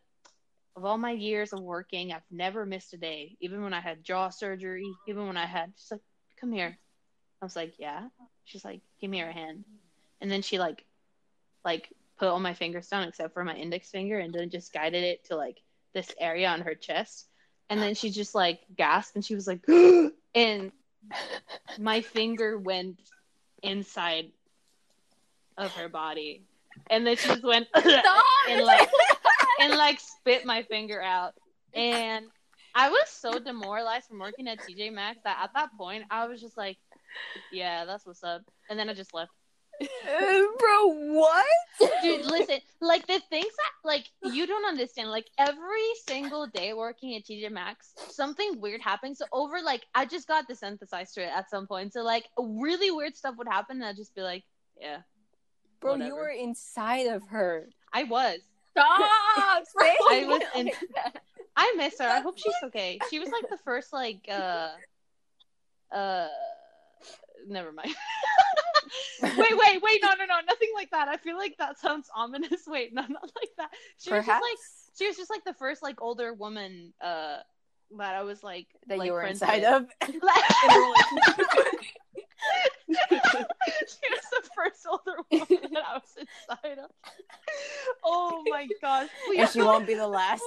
Of 0.75 0.85
all 0.85 0.97
my 0.97 1.11
years 1.11 1.53
of 1.53 1.61
working, 1.61 2.11
I've 2.11 2.21
never 2.29 2.65
missed 2.65 2.93
a 2.93 2.97
day. 2.97 3.37
Even 3.39 3.63
when 3.63 3.73
I 3.73 3.79
had 3.79 4.03
jaw 4.03 4.29
surgery, 4.29 4.91
even 5.07 5.27
when 5.27 5.37
I 5.37 5.45
had, 5.45 5.71
she's 5.77 5.91
like, 5.91 6.01
come 6.39 6.51
here. 6.51 6.77
I 7.41 7.45
was 7.45 7.55
like, 7.55 7.75
yeah. 7.79 8.07
She's 8.43 8.65
like, 8.65 8.81
give 8.99 9.09
me 9.09 9.19
your 9.19 9.31
hand. 9.31 9.63
And 10.21 10.29
then 10.29 10.41
she 10.41 10.59
like, 10.59 10.83
like 11.63 11.89
put 12.17 12.27
all 12.27 12.39
my 12.39 12.53
fingers 12.53 12.87
down 12.87 13.07
except 13.07 13.33
for 13.33 13.43
my 13.43 13.55
index 13.55 13.89
finger 13.89 14.19
and 14.19 14.33
then 14.33 14.49
just 14.49 14.73
guided 14.73 15.03
it 15.03 15.25
to 15.25 15.35
like 15.35 15.57
this 15.95 16.13
area 16.19 16.47
on 16.49 16.61
her 16.61 16.75
chest. 16.75 17.25
And 17.71 17.81
then 17.81 17.95
she 17.95 18.11
just 18.11 18.35
like 18.35 18.59
gasped 18.77 19.15
and 19.15 19.25
she 19.25 19.33
was 19.33 19.47
like, 19.47 19.67
and 20.35 20.71
my 21.79 22.01
finger 22.01 22.59
went 22.59 22.99
inside 23.63 24.29
of 25.57 25.71
her 25.71 25.89
body. 25.89 26.43
And 26.91 27.07
then 27.07 27.15
she 27.15 27.29
just 27.29 27.43
went 27.43 27.67
and 27.73 28.63
like 28.63 28.89
and 29.61 29.75
like 29.75 29.99
spit 29.99 30.45
my 30.45 30.61
finger 30.63 31.01
out. 31.01 31.33
And 31.73 32.25
I 32.75 32.89
was 32.89 33.09
so 33.09 33.39
demoralized 33.39 34.07
from 34.07 34.19
working 34.19 34.47
at 34.47 34.59
TJ 34.59 34.93
Maxx 34.93 35.19
that 35.23 35.39
at 35.41 35.53
that 35.55 35.75
point 35.77 36.03
I 36.11 36.27
was 36.27 36.39
just 36.41 36.57
like, 36.57 36.77
Yeah, 37.51 37.85
that's 37.85 38.05
what's 38.05 38.23
up. 38.23 38.41
And 38.69 38.77
then 38.77 38.89
I 38.89 38.93
just 38.93 39.13
left. 39.13 39.31
bro, 40.59 40.87
what? 41.13 41.45
Dude, 42.01 42.25
listen, 42.25 42.59
like 42.81 43.05
the 43.07 43.19
things 43.29 43.45
that 43.45 43.71
like 43.83 44.05
you 44.23 44.47
don't 44.47 44.65
understand. 44.65 45.09
Like 45.09 45.27
every 45.37 45.87
single 46.07 46.47
day 46.47 46.73
working 46.73 47.15
at 47.15 47.25
TJ 47.25 47.51
Maxx, 47.51 47.93
something 48.09 48.59
weird 48.59 48.81
happens. 48.81 49.17
So 49.17 49.25
over 49.31 49.61
like 49.61 49.85
I 49.93 50.05
just 50.05 50.27
got 50.27 50.47
to 50.47 50.55
it 51.23 51.31
at 51.35 51.49
some 51.49 51.67
point. 51.67 51.93
So 51.93 52.03
like 52.03 52.25
really 52.37 52.91
weird 52.91 53.15
stuff 53.15 53.35
would 53.37 53.47
happen, 53.47 53.77
and 53.77 53.85
I'd 53.85 53.95
just 53.95 54.15
be 54.15 54.21
like, 54.21 54.43
Yeah. 54.79 54.99
Bro, 55.81 55.95
you 55.97 56.15
were 56.15 56.29
inside 56.29 57.07
of 57.07 57.27
her. 57.27 57.67
I 57.93 58.03
was. 58.03 58.39
Stop! 58.71 58.87
I 59.79 60.25
was 60.27 60.41
in 60.55 60.71
I 61.55 61.73
miss 61.77 61.99
her. 61.99 62.07
I 62.07 62.19
hope 62.19 62.37
she's 62.37 62.53
okay. 62.65 62.99
She 63.09 63.19
was 63.19 63.29
like 63.29 63.49
the 63.49 63.57
first 63.63 63.93
like 63.93 64.25
uh 64.29 64.69
uh 65.91 66.27
never 67.47 67.71
mind. 67.71 67.93
wait, 69.21 69.37
wait, 69.37 69.81
wait, 69.81 69.99
no, 70.01 70.09
no, 70.17 70.25
no, 70.25 70.35
nothing 70.47 70.69
like 70.75 70.89
that. 70.91 71.07
I 71.07 71.17
feel 71.17 71.37
like 71.37 71.55
that 71.57 71.79
sounds 71.79 72.09
ominous. 72.15 72.63
Wait, 72.67 72.93
no, 72.93 73.01
not 73.01 73.31
like 73.35 73.49
that. 73.57 73.69
She 73.99 74.11
was 74.11 74.25
just 74.25 74.41
like 74.41 74.57
she 74.97 75.07
was 75.07 75.17
just 75.17 75.29
like 75.29 75.43
the 75.45 75.53
first 75.53 75.83
like 75.83 76.01
older 76.01 76.33
woman 76.33 76.93
uh 77.01 77.37
that 77.97 78.15
I 78.15 78.23
was 78.23 78.43
like 78.43 78.67
that 78.87 78.97
like, 78.97 79.07
you 79.07 79.13
were 79.13 79.23
inside 79.23 79.61
with. 79.61 79.71
of. 79.71 79.87
she 80.07 80.15
was 82.89 84.25
the 84.31 84.49
first 84.55 84.85
older 84.89 85.17
woman 85.31 85.71
that 85.73 85.83
I 85.87 85.93
was 85.93 86.17
inside 86.17 86.79
of. 86.79 86.91
Oh 88.03 88.43
my 88.49 88.67
gosh. 88.81 89.09
Please 89.27 89.39
and 89.39 89.49
she 89.49 89.61
won't 89.61 89.87
be 89.87 89.93
the 89.93 90.07
last. 90.07 90.43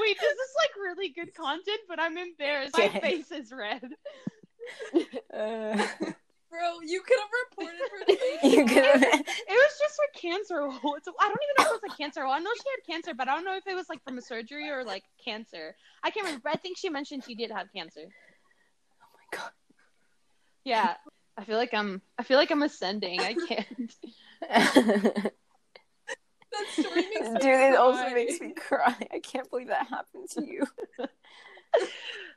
Wait, 0.00 0.16
this 0.18 0.32
is 0.32 0.54
like 0.58 0.70
really 0.80 1.10
good 1.10 1.34
content, 1.34 1.80
but 1.88 2.00
I'm 2.00 2.16
embarrassed. 2.16 2.76
My 2.76 2.88
face 2.88 3.30
is 3.30 3.52
red. 3.52 3.82
Uh, 5.32 5.86
Bro, 6.52 6.80
you 6.84 7.00
could 7.00 7.18
have 7.18 7.30
reported 7.48 7.80
her 7.90 8.04
to 8.04 8.12
you 8.48 8.66
could 8.66 8.84
have. 8.84 9.02
It 9.02 9.24
was 9.48 9.78
just 9.80 9.96
for 9.96 10.20
cancer. 10.20 10.68
It's, 10.68 11.08
I 11.20 11.28
don't 11.28 11.38
even 11.40 11.54
know 11.58 11.64
if 11.64 11.66
it 11.66 11.80
was 11.82 11.92
a 11.94 11.96
cancer. 11.96 12.26
I 12.26 12.38
know 12.38 12.50
she 12.54 12.68
had 12.76 12.94
cancer, 12.94 13.14
but 13.14 13.26
I 13.26 13.34
don't 13.34 13.46
know 13.46 13.56
if 13.56 13.66
it 13.66 13.74
was 13.74 13.88
like 13.88 14.04
from 14.04 14.18
a 14.18 14.20
surgery 14.20 14.68
or 14.68 14.84
like 14.84 15.04
cancer. 15.24 15.74
I 16.02 16.10
can't 16.10 16.26
remember. 16.26 16.50
I 16.50 16.56
think 16.56 16.76
she 16.76 16.90
mentioned 16.90 17.24
she 17.24 17.34
did 17.34 17.50
have 17.50 17.72
cancer. 17.74 18.02
Oh 18.02 19.08
my 19.14 19.38
god. 19.38 19.50
Yeah. 20.64 20.94
I 21.38 21.44
feel 21.44 21.56
like 21.56 21.72
I'm. 21.72 22.02
I 22.18 22.22
feel 22.22 22.36
like 22.36 22.50
I'm 22.50 22.62
ascending. 22.62 23.20
I 23.20 23.34
can't. 23.48 23.94
That 26.52 26.66
story 26.72 27.02
makes 27.14 27.30
me 27.30 27.40
Dude, 27.40 27.44
it 27.44 27.76
also 27.76 28.10
makes 28.10 28.40
me 28.40 28.52
cry. 28.52 28.94
I 29.12 29.20
can't 29.20 29.48
believe 29.48 29.68
that 29.68 29.86
happened 29.88 30.28
to 30.30 30.44
you. 30.44 30.66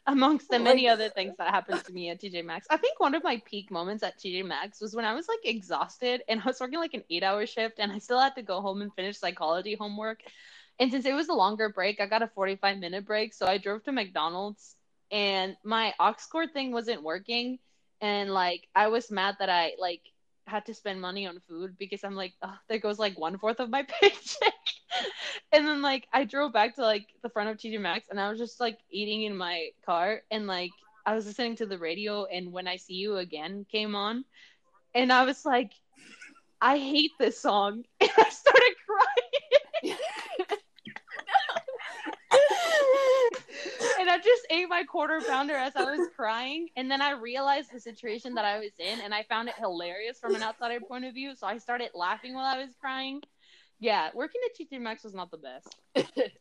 Amongst 0.07 0.49
the 0.49 0.59
many 0.59 0.87
other 0.87 1.09
things 1.09 1.35
that 1.37 1.49
happened 1.49 1.83
to 1.83 1.91
me 1.91 2.09
at 2.09 2.21
TJ 2.21 2.45
Maxx, 2.45 2.67
I 2.69 2.77
think 2.77 2.99
one 2.99 3.15
of 3.15 3.23
my 3.23 3.41
peak 3.45 3.71
moments 3.71 4.03
at 4.03 4.19
TJ 4.19 4.45
Maxx 4.45 4.79
was 4.79 4.95
when 4.95 5.03
I 5.03 5.15
was 5.15 5.27
like 5.27 5.39
exhausted 5.43 6.21
and 6.29 6.39
I 6.41 6.45
was 6.45 6.59
working 6.59 6.79
like 6.79 6.93
an 6.93 7.03
eight-hour 7.09 7.47
shift, 7.47 7.79
and 7.79 7.91
I 7.91 7.97
still 7.97 8.19
had 8.19 8.35
to 8.35 8.43
go 8.43 8.61
home 8.61 8.81
and 8.81 8.93
finish 8.93 9.17
psychology 9.17 9.75
homework. 9.75 10.19
And 10.79 10.91
since 10.91 11.05
it 11.05 11.13
was 11.13 11.29
a 11.29 11.33
longer 11.33 11.69
break, 11.69 11.99
I 11.99 12.05
got 12.05 12.21
a 12.21 12.27
45 12.27 12.77
minute 12.77 13.05
break. 13.05 13.33
So 13.33 13.47
I 13.47 13.57
drove 13.57 13.83
to 13.85 13.91
McDonald's 13.91 14.75
and 15.11 15.55
my 15.63 15.93
aux 15.99 16.15
cord 16.31 16.53
thing 16.53 16.71
wasn't 16.71 17.03
working. 17.03 17.59
And 18.01 18.31
like, 18.31 18.67
I 18.75 18.87
was 18.87 19.09
mad 19.09 19.37
that 19.39 19.49
I 19.49 19.73
like 19.79 20.01
had 20.47 20.65
to 20.65 20.73
spend 20.73 21.01
money 21.01 21.27
on 21.27 21.39
food 21.47 21.75
because 21.77 22.03
I'm 22.03 22.15
like, 22.15 22.33
oh, 22.41 22.53
there 22.69 22.79
goes 22.79 22.99
like 22.99 23.17
one 23.17 23.37
fourth 23.37 23.59
of 23.59 23.69
my 23.69 23.83
paycheck. 24.01 24.53
and 25.51 25.65
then 25.67 25.81
like 25.81 26.07
I 26.13 26.23
drove 26.23 26.53
back 26.53 26.75
to 26.75 26.81
like 26.81 27.07
the 27.23 27.29
front 27.29 27.49
of 27.49 27.57
TJ 27.57 27.79
Maxx 27.79 28.07
and 28.09 28.19
I 28.19 28.29
was 28.29 28.39
just 28.39 28.59
like 28.59 28.77
eating 28.91 29.23
in 29.23 29.35
my 29.35 29.69
car 29.85 30.21
and 30.31 30.47
like 30.47 30.71
I 31.05 31.15
was 31.15 31.25
listening 31.25 31.55
to 31.57 31.65
the 31.65 31.77
radio 31.77 32.25
and 32.25 32.51
when 32.51 32.67
I 32.67 32.77
see 32.77 32.93
you 32.95 33.17
again 33.17 33.65
came 33.71 33.95
on 33.95 34.25
and 34.93 35.11
I 35.11 35.25
was 35.25 35.45
like 35.45 35.71
I 36.61 36.77
hate 36.77 37.11
this 37.19 37.41
song 37.41 37.83
and 38.01 38.09
I 38.17 38.29
started 38.29 38.75
crying 38.85 39.34
and 44.05 44.13
I 44.13 44.23
just 44.23 44.47
ate 44.49 44.69
my 44.69 44.83
quarter 44.83 45.19
pounder 45.27 45.55
as 45.55 45.75
I 45.75 45.83
was 45.83 46.07
crying 46.15 46.69
and 46.75 46.89
then 46.89 47.01
I 47.01 47.11
realized 47.11 47.71
the 47.73 47.79
situation 47.79 48.35
that 48.35 48.45
I 48.45 48.59
was 48.59 48.71
in 48.79 49.01
and 49.01 49.13
I 49.13 49.23
found 49.23 49.49
it 49.49 49.55
hilarious 49.57 50.19
from 50.19 50.35
an 50.35 50.43
outsider 50.43 50.79
point 50.79 51.05
of 51.05 51.13
view 51.13 51.35
so 51.35 51.47
I 51.47 51.57
started 51.57 51.89
laughing 51.93 52.33
while 52.33 52.45
I 52.45 52.59
was 52.59 52.69
crying 52.79 53.21
yeah, 53.79 54.09
working 54.13 54.41
at 54.45 54.57
TJ 54.57 54.79
Maxx 54.81 55.03
was 55.03 55.13
not 55.13 55.31
the 55.31 55.37
best. 55.37 55.75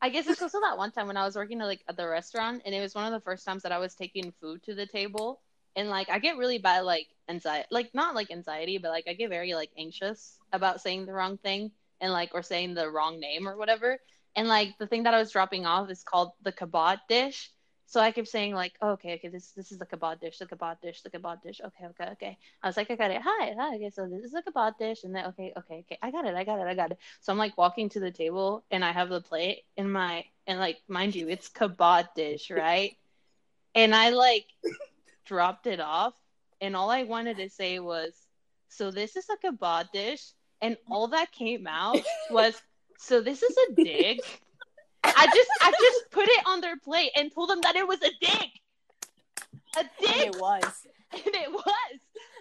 I 0.00 0.10
guess 0.10 0.28
it's 0.28 0.40
also 0.40 0.60
that 0.60 0.78
one 0.78 0.92
time 0.92 1.08
when 1.08 1.16
I 1.16 1.24
was 1.24 1.34
working 1.34 1.60
at, 1.60 1.66
like 1.66 1.82
at 1.88 1.96
the 1.96 2.06
restaurant, 2.06 2.62
and 2.64 2.74
it 2.74 2.80
was 2.80 2.94
one 2.94 3.04
of 3.04 3.12
the 3.12 3.24
first 3.24 3.44
times 3.44 3.64
that 3.64 3.72
I 3.72 3.78
was 3.78 3.94
taking 3.94 4.32
food 4.40 4.62
to 4.64 4.74
the 4.74 4.86
table, 4.86 5.40
and 5.74 5.88
like 5.90 6.08
I 6.08 6.18
get 6.18 6.36
really 6.36 6.58
bad 6.58 6.84
like 6.84 7.08
anxiety, 7.28 7.66
like 7.70 7.90
not 7.94 8.14
like 8.14 8.30
anxiety, 8.30 8.78
but 8.78 8.90
like 8.90 9.06
I 9.08 9.14
get 9.14 9.30
very 9.30 9.54
like 9.54 9.70
anxious 9.76 10.38
about 10.52 10.80
saying 10.80 11.06
the 11.06 11.12
wrong 11.12 11.36
thing 11.38 11.72
and 12.00 12.12
like 12.12 12.30
or 12.32 12.42
saying 12.42 12.74
the 12.74 12.88
wrong 12.88 13.18
name 13.18 13.48
or 13.48 13.56
whatever. 13.56 13.98
And 14.38 14.46
like 14.46 14.78
the 14.78 14.86
thing 14.86 15.02
that 15.02 15.14
I 15.14 15.18
was 15.18 15.32
dropping 15.32 15.66
off 15.66 15.90
is 15.90 16.04
called 16.04 16.30
the 16.42 16.52
kebab 16.52 17.00
dish, 17.08 17.50
so 17.86 18.00
I 18.00 18.12
kept 18.12 18.28
saying 18.28 18.54
like, 18.54 18.74
oh, 18.82 18.90
okay, 18.90 19.14
okay, 19.14 19.28
this 19.28 19.50
this 19.52 19.72
is 19.72 19.78
the 19.78 19.86
kebab 19.86 20.20
dish, 20.20 20.38
the 20.38 20.46
kebab 20.46 20.80
dish, 20.80 21.00
the 21.02 21.10
kebab 21.10 21.42
dish. 21.42 21.60
Okay, 21.64 21.86
okay, 21.86 22.10
okay. 22.12 22.38
I 22.62 22.68
was 22.68 22.76
like, 22.76 22.90
I 22.90 22.96
got 22.96 23.10
it. 23.10 23.22
Hi, 23.24 23.54
hi. 23.58 23.76
Okay, 23.76 23.90
so 23.90 24.06
this 24.06 24.24
is 24.24 24.34
a 24.34 24.42
kebab 24.42 24.78
dish, 24.78 25.04
and 25.04 25.14
then 25.14 25.26
okay, 25.26 25.52
okay, 25.58 25.78
okay. 25.80 25.98
I 26.02 26.10
got 26.10 26.26
it. 26.26 26.34
I 26.36 26.44
got 26.44 26.60
it. 26.60 26.68
I 26.68 26.74
got 26.74 26.92
it. 26.92 26.98
So 27.20 27.32
I'm 27.32 27.38
like 27.38 27.58
walking 27.58 27.88
to 27.90 28.00
the 28.00 28.12
table, 28.12 28.64
and 28.70 28.84
I 28.84 28.92
have 28.92 29.08
the 29.08 29.22
plate 29.22 29.64
in 29.76 29.90
my 29.90 30.24
and 30.46 30.60
like 30.60 30.78
mind 30.86 31.14
you, 31.16 31.28
it's 31.28 31.48
kebab 31.48 32.08
dish, 32.14 32.50
right? 32.52 32.96
and 33.74 33.94
I 33.94 34.10
like 34.10 34.46
dropped 35.24 35.66
it 35.66 35.80
off, 35.80 36.14
and 36.60 36.76
all 36.76 36.90
I 36.90 37.04
wanted 37.04 37.38
to 37.38 37.48
say 37.50 37.78
was, 37.78 38.12
so 38.68 38.90
this 38.90 39.16
is 39.16 39.26
a 39.30 39.46
kebab 39.46 39.92
dish, 39.92 40.22
and 40.60 40.76
all 40.90 41.08
that 41.08 41.32
came 41.32 41.66
out 41.66 41.98
was, 42.30 42.60
so 42.98 43.20
this 43.20 43.42
is 43.42 43.56
a 43.56 43.74
dig. 43.74 44.20
I 45.04 45.26
just 45.26 45.50
I 45.62 45.72
just 45.80 46.10
put 46.10 46.28
it 46.28 46.44
on 46.46 46.60
their 46.60 46.76
plate 46.76 47.10
and 47.16 47.32
told 47.32 47.48
them 47.48 47.60
that 47.62 47.76
it 47.76 47.86
was 47.86 47.98
a 48.02 48.10
dig. 48.20 48.50
A 49.76 49.84
dig. 50.00 50.26
it 50.26 50.36
was. 50.38 50.64
And 51.10 51.34
it 51.34 51.50
was. 51.50 51.64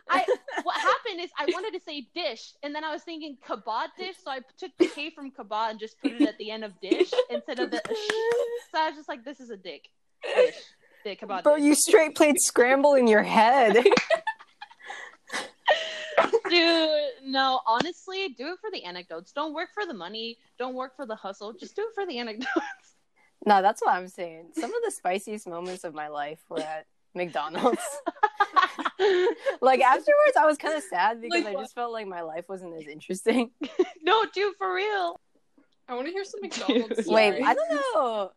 I 0.09 0.25
what 0.63 0.75
happened 0.75 1.21
is 1.21 1.29
I 1.39 1.45
wanted 1.53 1.71
to 1.73 1.79
say 1.79 2.05
dish 2.13 2.53
and 2.63 2.75
then 2.75 2.83
I 2.83 2.91
was 2.91 3.01
thinking 3.03 3.37
kebab 3.47 3.87
dish, 3.97 4.15
so 4.21 4.29
I 4.29 4.41
took 4.57 4.71
the 4.77 4.87
K 4.87 5.09
from 5.09 5.31
kebab 5.31 5.71
and 5.71 5.79
just 5.79 6.01
put 6.01 6.11
it 6.11 6.21
at 6.23 6.37
the 6.37 6.51
end 6.51 6.65
of 6.65 6.77
dish 6.81 7.11
instead 7.29 7.59
of 7.59 7.71
the 7.71 7.77
sh. 7.77 8.11
So 8.71 8.79
I 8.79 8.87
was 8.87 8.95
just 8.97 9.07
like, 9.07 9.23
this 9.23 9.39
is 9.39 9.51
a 9.51 9.55
dick. 9.55 9.87
Dish. 10.35 10.55
Dick 11.05 11.21
kebab 11.21 11.43
Bro, 11.43 11.55
dish. 11.57 11.65
you 11.65 11.75
straight 11.75 12.15
played 12.15 12.35
scramble 12.39 12.95
in 12.95 13.07
your 13.07 13.23
head. 13.23 13.77
Dude, 16.49 17.31
no, 17.31 17.61
honestly, 17.65 18.29
do 18.29 18.47
it 18.47 18.59
for 18.59 18.69
the 18.71 18.83
anecdotes. 18.83 19.31
Don't 19.31 19.53
work 19.53 19.69
for 19.73 19.85
the 19.85 19.93
money. 19.93 20.37
Don't 20.57 20.75
work 20.75 20.95
for 20.95 21.05
the 21.05 21.15
hustle. 21.15 21.53
Just 21.53 21.75
do 21.75 21.83
it 21.83 21.93
for 21.95 22.05
the 22.05 22.17
anecdotes. 22.17 22.47
no, 23.45 23.61
that's 23.61 23.81
what 23.81 23.93
I'm 23.93 24.07
saying. 24.07 24.49
Some 24.53 24.73
of 24.73 24.81
the 24.85 24.91
spiciest 24.91 25.47
moments 25.47 25.83
of 25.83 25.93
my 25.93 26.07
life 26.07 26.39
were 26.49 26.59
at 26.59 26.85
McDonald's. 27.13 27.81
like 29.61 29.81
afterwards, 29.81 30.37
I 30.39 30.45
was 30.45 30.57
kind 30.57 30.75
of 30.75 30.83
sad 30.83 31.21
because 31.21 31.43
Like 31.43 31.55
I 31.55 31.59
just 31.59 31.75
felt 31.75 31.91
like 31.91 32.07
my 32.07 32.21
life 32.21 32.47
wasn't 32.47 32.75
as 32.75 32.87
interesting. 32.87 33.51
no, 34.03 34.25
dude, 34.33 34.55
for 34.57 34.73
real. 34.73 35.19
I 35.87 35.95
want 35.95 36.07
to 36.07 36.11
hear 36.11 36.23
some 36.23 36.39
McDonald's. 36.43 37.07
Wait. 37.07 37.41
I 37.43 37.53
don't 37.53 37.69
know. 37.71 38.31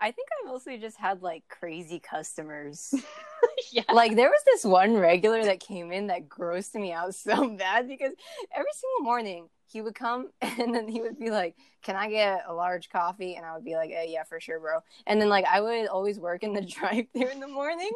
I 0.00 0.10
think 0.10 0.28
I 0.42 0.48
mostly 0.48 0.78
just 0.78 0.96
had 0.96 1.22
like 1.22 1.44
crazy 1.48 1.98
customers. 1.98 2.94
yeah. 3.72 3.82
like 3.92 4.16
there 4.16 4.30
was 4.30 4.42
this 4.46 4.64
one 4.64 4.96
regular 4.96 5.44
that 5.44 5.60
came 5.60 5.92
in 5.92 6.06
that 6.06 6.28
grossed 6.28 6.74
me 6.74 6.92
out 6.92 7.14
so 7.14 7.50
bad 7.50 7.86
because 7.86 8.12
every 8.54 8.70
single 8.72 9.04
morning 9.04 9.48
he 9.66 9.82
would 9.82 9.94
come 9.94 10.30
and 10.40 10.74
then 10.74 10.88
he 10.88 11.00
would 11.00 11.18
be 11.18 11.30
like, 11.30 11.54
"Can 11.82 11.96
I 11.96 12.08
get 12.10 12.44
a 12.46 12.52
large 12.52 12.88
coffee?" 12.88 13.36
And 13.36 13.46
I 13.46 13.54
would 13.54 13.64
be 13.64 13.76
like, 13.76 13.90
eh, 13.90 14.06
"Yeah, 14.08 14.24
for 14.24 14.40
sure, 14.40 14.58
bro." 14.58 14.78
And 15.06 15.20
then 15.20 15.28
like 15.28 15.44
I 15.44 15.60
would 15.60 15.86
always 15.86 16.18
work 16.18 16.42
in 16.42 16.54
the 16.54 16.60
drive-thru 16.62 17.28
in 17.28 17.40
the 17.40 17.46
morning, 17.46 17.90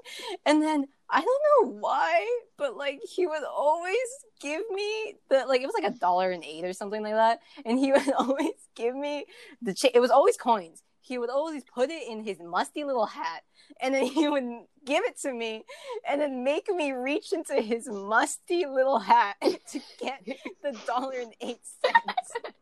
and 0.47 0.63
then 0.63 0.87
I 1.11 1.21
don't 1.21 1.73
know 1.73 1.79
why, 1.81 2.41
but 2.57 2.77
like 2.77 3.01
he 3.03 3.27
would 3.27 3.45
always 3.45 3.97
give 4.41 4.63
me 4.71 5.15
the 5.31 5.47
like 5.47 5.63
it 5.63 5.67
was 5.67 5.75
like 5.75 5.91
a 5.91 5.99
dollar 5.99 6.31
and 6.31 6.45
eight 6.45 6.65
or 6.65 6.73
something 6.73 7.03
like 7.03 7.15
that, 7.15 7.41
and 7.65 7.79
he 7.79 7.93
would 7.93 8.13
always 8.13 8.53
give 8.75 8.95
me 8.95 9.25
the 9.63 9.75
cha- 9.75 9.89
it 9.95 10.01
was 10.01 10.11
always 10.11 10.37
coins. 10.37 10.83
He 11.05 11.19
would 11.19 11.29
always 11.29 11.65
put 11.65 11.91
it 11.91 12.09
in 12.09 12.25
his 12.25 12.39
musty 12.41 12.83
little 12.83 13.05
hat, 13.05 13.43
and 13.79 13.95
then 13.95 14.07
he 14.07 14.27
would 14.35 14.43
give 14.87 15.05
it 15.05 15.19
to 15.21 15.35
me, 15.35 15.65
and 16.09 16.19
then 16.19 16.43
make 16.45 16.67
me 16.75 16.93
reach 16.93 17.35
into 17.35 17.61
his 17.61 17.87
musty 17.87 18.65
little 18.65 18.99
hat 18.99 19.37
to 19.43 19.81
get 20.01 20.25
the 20.63 20.73
dollar 20.87 21.17
and 21.21 21.35
eight 21.43 21.61
cents. 21.85 22.55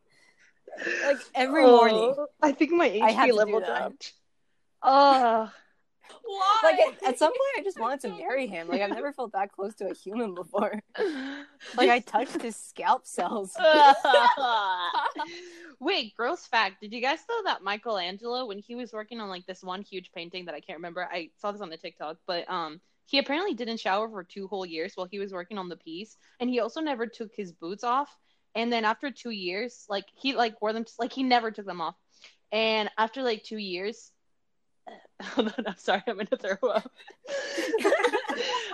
like 1.07 1.19
every 1.37 1.63
oh, 1.65 1.77
morning. 1.77 2.15
Oh, 2.19 2.27
I 2.43 2.51
think 2.51 2.73
my 2.73 2.91
HP 2.91 3.33
level 3.33 3.61
dropped. 3.61 4.13
Oh, 4.83 5.49
Why? 6.25 6.61
Like 6.65 6.81
at, 6.81 7.11
at 7.11 7.19
some 7.19 7.31
point, 7.31 7.59
I 7.59 7.63
just 7.63 7.79
wanted 7.79 8.01
to 8.01 8.09
marry 8.09 8.47
him. 8.47 8.69
Like 8.69 8.81
I've 8.81 8.91
never 8.91 9.13
felt 9.13 9.33
that 9.33 9.53
close 9.53 9.75
to 9.77 9.91
a 9.91 9.95
human 9.95 10.35
before. 10.35 10.81
Like 11.77 11.91
I 11.91 12.01
touched 12.01 12.43
his 12.43 12.57
scalp 12.57 13.07
cells. 13.07 13.57
Wait, 15.81 16.15
gross 16.17 16.45
fact. 16.45 16.81
Did 16.81 16.93
you 16.93 17.01
guys 17.01 17.21
know 17.29 17.45
that 17.45 17.63
Michelangelo, 17.63 18.47
when 18.47 18.59
he 18.59 18.75
was 18.75 18.93
working 18.93 19.21
on 19.21 19.29
like 19.29 19.47
this 19.47 19.63
one 19.63 19.83
huge 19.83 20.11
painting 20.13 20.47
that 20.47 20.55
I 20.55 20.61
can't 20.61 20.79
remember, 20.79 21.09
I 21.11 21.31
saw 21.39 21.53
this 21.53 21.61
on 21.61 21.71
the 21.71 21.77
TikTok, 21.77 22.19
but 22.27 22.51
um, 22.51 22.81
he 23.07 23.19
apparently 23.19 23.55
didn't 23.55 23.81
shower 23.81 24.09
for 24.09 24.25
two 24.25 24.49
whole 24.49 24.67
years 24.67 24.93
while 24.97 25.09
he 25.11 25.19
was 25.19 25.33
working 25.33 25.57
on 25.57 25.69
the 25.69 25.77
piece, 25.77 26.17
and 26.41 26.51
he 26.51 26.61
also 26.61 26.81
never 26.81 27.07
took 27.07 27.31
his 27.35 27.53
boots 27.53 27.85
off. 27.85 28.17
And 28.55 28.73
then 28.73 28.85
after 28.85 29.11
two 29.11 29.31
years, 29.31 29.87
like 29.89 30.05
he 30.15 30.35
like 30.35 30.61
wore 30.61 30.73
them, 30.73 30.85
like 30.99 31.13
he 31.13 31.23
never 31.23 31.51
took 31.51 31.67
them 31.67 31.81
off. 31.81 31.97
And 32.51 32.91
after 32.99 33.23
like 33.23 33.45
two 33.45 33.59
years, 33.59 34.11
hold 35.35 35.55
on, 35.59 35.67
I'm 35.67 35.77
sorry, 35.77 36.03
I'm 36.07 36.17
gonna 36.17 36.37
throw 36.37 36.71
up. 36.71 36.91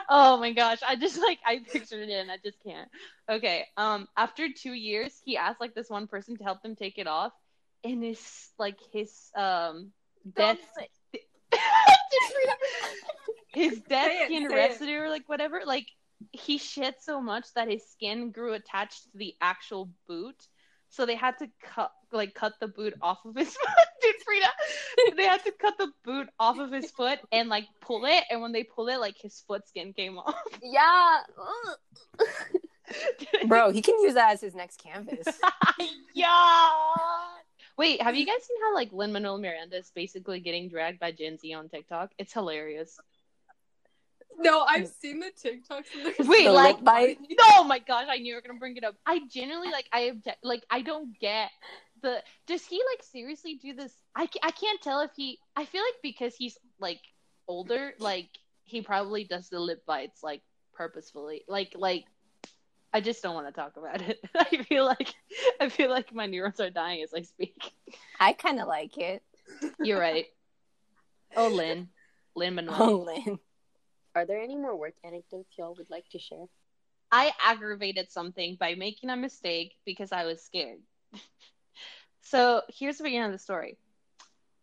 oh 0.08 0.38
my 0.38 0.52
gosh, 0.52 0.78
I 0.86 0.96
just 0.96 1.18
like 1.18 1.38
I 1.46 1.58
pictured 1.58 2.08
it 2.08 2.12
and 2.12 2.30
I 2.30 2.38
just 2.42 2.62
can't. 2.62 2.88
Okay, 3.28 3.66
um, 3.76 4.08
after 4.16 4.48
two 4.50 4.72
years, 4.72 5.20
he 5.24 5.36
asked 5.36 5.60
like 5.60 5.74
this 5.74 5.90
one 5.90 6.06
person 6.06 6.36
to 6.36 6.44
help 6.44 6.62
them 6.62 6.76
take 6.76 6.98
it 6.98 7.06
off, 7.06 7.32
and 7.84 8.02
his 8.02 8.50
like 8.58 8.78
his 8.92 9.30
um 9.36 9.92
death 10.34 10.58
his 13.54 13.80
death 13.80 14.10
it, 14.12 14.26
skin 14.26 14.48
residue 14.48 15.00
or 15.00 15.08
like 15.08 15.28
whatever, 15.28 15.62
like 15.66 15.86
he 16.32 16.58
shed 16.58 16.94
so 17.00 17.20
much 17.20 17.52
that 17.54 17.68
his 17.68 17.86
skin 17.90 18.30
grew 18.30 18.54
attached 18.54 19.04
to 19.04 19.18
the 19.18 19.34
actual 19.40 19.90
boot. 20.06 20.46
So 20.90 21.06
they 21.06 21.16
had 21.16 21.38
to 21.38 21.48
cut 21.62 21.92
like 22.12 22.34
cut 22.34 22.54
the 22.60 22.68
boot 22.68 22.94
off 23.02 23.18
of 23.24 23.36
his 23.36 23.48
foot. 23.56 23.68
Dude, 24.02 24.14
Frida. 24.24 25.16
They 25.16 25.26
had 25.26 25.44
to 25.44 25.52
cut 25.52 25.74
the 25.78 25.92
boot 26.04 26.28
off 26.38 26.58
of 26.58 26.72
his 26.72 26.90
foot 26.90 27.18
and 27.32 27.48
like 27.48 27.66
pull 27.80 28.04
it, 28.06 28.24
and 28.30 28.40
when 28.40 28.52
they 28.52 28.64
pull 28.64 28.88
it, 28.88 28.98
like 28.98 29.16
his 29.20 29.42
foot 29.46 29.66
skin 29.68 29.92
came 29.92 30.18
off. 30.18 30.34
Yeah. 30.62 31.18
Bro, 33.46 33.72
he 33.72 33.82
can 33.82 34.00
use 34.00 34.14
that 34.14 34.32
as 34.32 34.40
his 34.40 34.54
next 34.54 34.82
canvas. 34.82 35.26
yeah. 36.14 36.68
Wait, 37.76 38.00
have 38.02 38.16
you 38.16 38.26
guys 38.26 38.42
seen 38.42 38.56
how 38.62 38.74
like 38.74 38.92
Lin 38.92 39.12
Manuel 39.12 39.38
Miranda 39.38 39.76
is 39.76 39.92
basically 39.94 40.40
getting 40.40 40.68
dragged 40.68 40.98
by 40.98 41.12
Gen 41.12 41.38
Z 41.38 41.52
on 41.52 41.68
TikTok? 41.68 42.10
It's 42.18 42.32
hilarious. 42.32 42.98
No, 44.38 44.62
I've 44.68 44.88
seen 44.88 45.20
the 45.20 45.26
TikToks. 45.26 45.84
And 45.96 46.14
they're 46.16 46.26
Wait, 46.26 46.44
so 46.44 46.52
like- 46.52 46.82
funny. 46.84 47.18
Oh 47.40 47.64
my 47.64 47.78
gosh, 47.80 48.06
I 48.08 48.18
knew 48.18 48.26
you 48.30 48.34
were 48.36 48.40
gonna 48.42 48.58
bring 48.58 48.76
it 48.76 48.84
up. 48.84 48.94
I 49.06 49.20
genuinely 49.30 49.70
like 49.70 49.86
I 49.92 50.00
object 50.02 50.38
like 50.44 50.64
I 50.70 50.82
don't 50.82 51.18
get 51.18 51.50
the 52.02 52.22
does 52.46 52.64
he 52.64 52.80
like 52.92 53.02
seriously 53.02 53.54
do 53.60 53.74
this? 53.74 53.92
I 54.14 54.26
ca- 54.26 54.40
I 54.42 54.50
can't 54.52 54.80
tell 54.80 55.00
if 55.00 55.10
he 55.16 55.38
I 55.56 55.64
feel 55.64 55.82
like 55.82 56.00
because 56.02 56.34
he's 56.36 56.56
like 56.78 57.00
older, 57.48 57.92
like 57.98 58.28
he 58.64 58.82
probably 58.82 59.24
does 59.24 59.48
the 59.48 59.58
lip 59.58 59.84
bites 59.86 60.22
like 60.22 60.42
purposefully. 60.74 61.42
Like 61.48 61.72
like 61.74 62.04
I 62.92 63.00
just 63.00 63.22
don't 63.22 63.34
want 63.34 63.46
to 63.48 63.52
talk 63.52 63.76
about 63.76 64.00
it. 64.02 64.18
I 64.34 64.62
feel 64.62 64.84
like 64.84 65.12
I 65.60 65.68
feel 65.68 65.90
like 65.90 66.14
my 66.14 66.26
neurons 66.26 66.60
are 66.60 66.70
dying 66.70 67.02
as 67.02 67.12
I 67.12 67.22
speak. 67.22 67.72
I 68.20 68.32
kind 68.32 68.60
of 68.60 68.68
like 68.68 68.96
it. 68.98 69.22
You're 69.82 69.98
right. 70.00 70.26
Oh, 71.36 71.48
Lin, 71.48 71.88
Lin 72.34 72.54
Manuel. 72.56 72.76
Oh, 72.82 72.96
Lin. 73.26 73.38
Are 74.18 74.26
there 74.26 74.40
any 74.40 74.56
more 74.56 74.74
work 74.74 74.94
anecdotes 75.04 75.56
y'all 75.56 75.76
would 75.78 75.90
like 75.90 76.08
to 76.10 76.18
share? 76.18 76.46
I 77.12 77.30
aggravated 77.40 78.10
something 78.10 78.56
by 78.58 78.74
making 78.74 79.10
a 79.10 79.16
mistake 79.16 79.74
because 79.84 80.10
I 80.10 80.24
was 80.24 80.42
scared. 80.42 80.80
so 82.22 82.62
here's 82.68 82.98
the 82.98 83.04
beginning 83.04 83.26
of 83.26 83.32
the 83.32 83.38
story. 83.38 83.78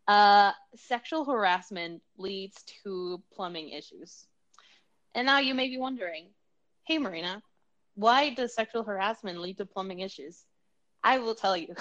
Uh, 0.09 0.51
sexual 0.75 1.23
harassment 1.23 2.01
leads 2.17 2.63
to 2.83 3.23
plumbing 3.33 3.69
issues. 3.69 4.25
And 5.15 5.25
now 5.25 5.39
you 5.39 5.55
may 5.55 5.69
be 5.69 5.77
wondering, 5.77 6.31
hey 6.83 6.97
Marina, 6.97 7.41
why 7.93 8.33
does 8.33 8.53
sexual 8.53 8.83
harassment 8.83 9.39
lead 9.39 9.55
to 9.59 9.65
plumbing 9.65 10.01
issues? 10.01 10.43
I 11.01 11.19
will 11.19 11.33
tell 11.33 11.55
you. 11.55 11.73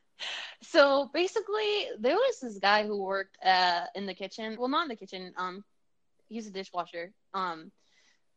so 0.62 1.08
basically, 1.14 1.86
there 1.98 2.16
was 2.16 2.40
this 2.42 2.58
guy 2.58 2.86
who 2.86 3.02
worked 3.02 3.38
uh, 3.42 3.86
in 3.94 4.04
the 4.04 4.12
kitchen. 4.12 4.56
Well, 4.58 4.68
not 4.68 4.82
in 4.82 4.88
the 4.88 4.96
kitchen. 4.96 5.32
Um, 5.38 5.64
he's 6.28 6.46
a 6.46 6.50
dishwasher. 6.50 7.12
Um, 7.34 7.70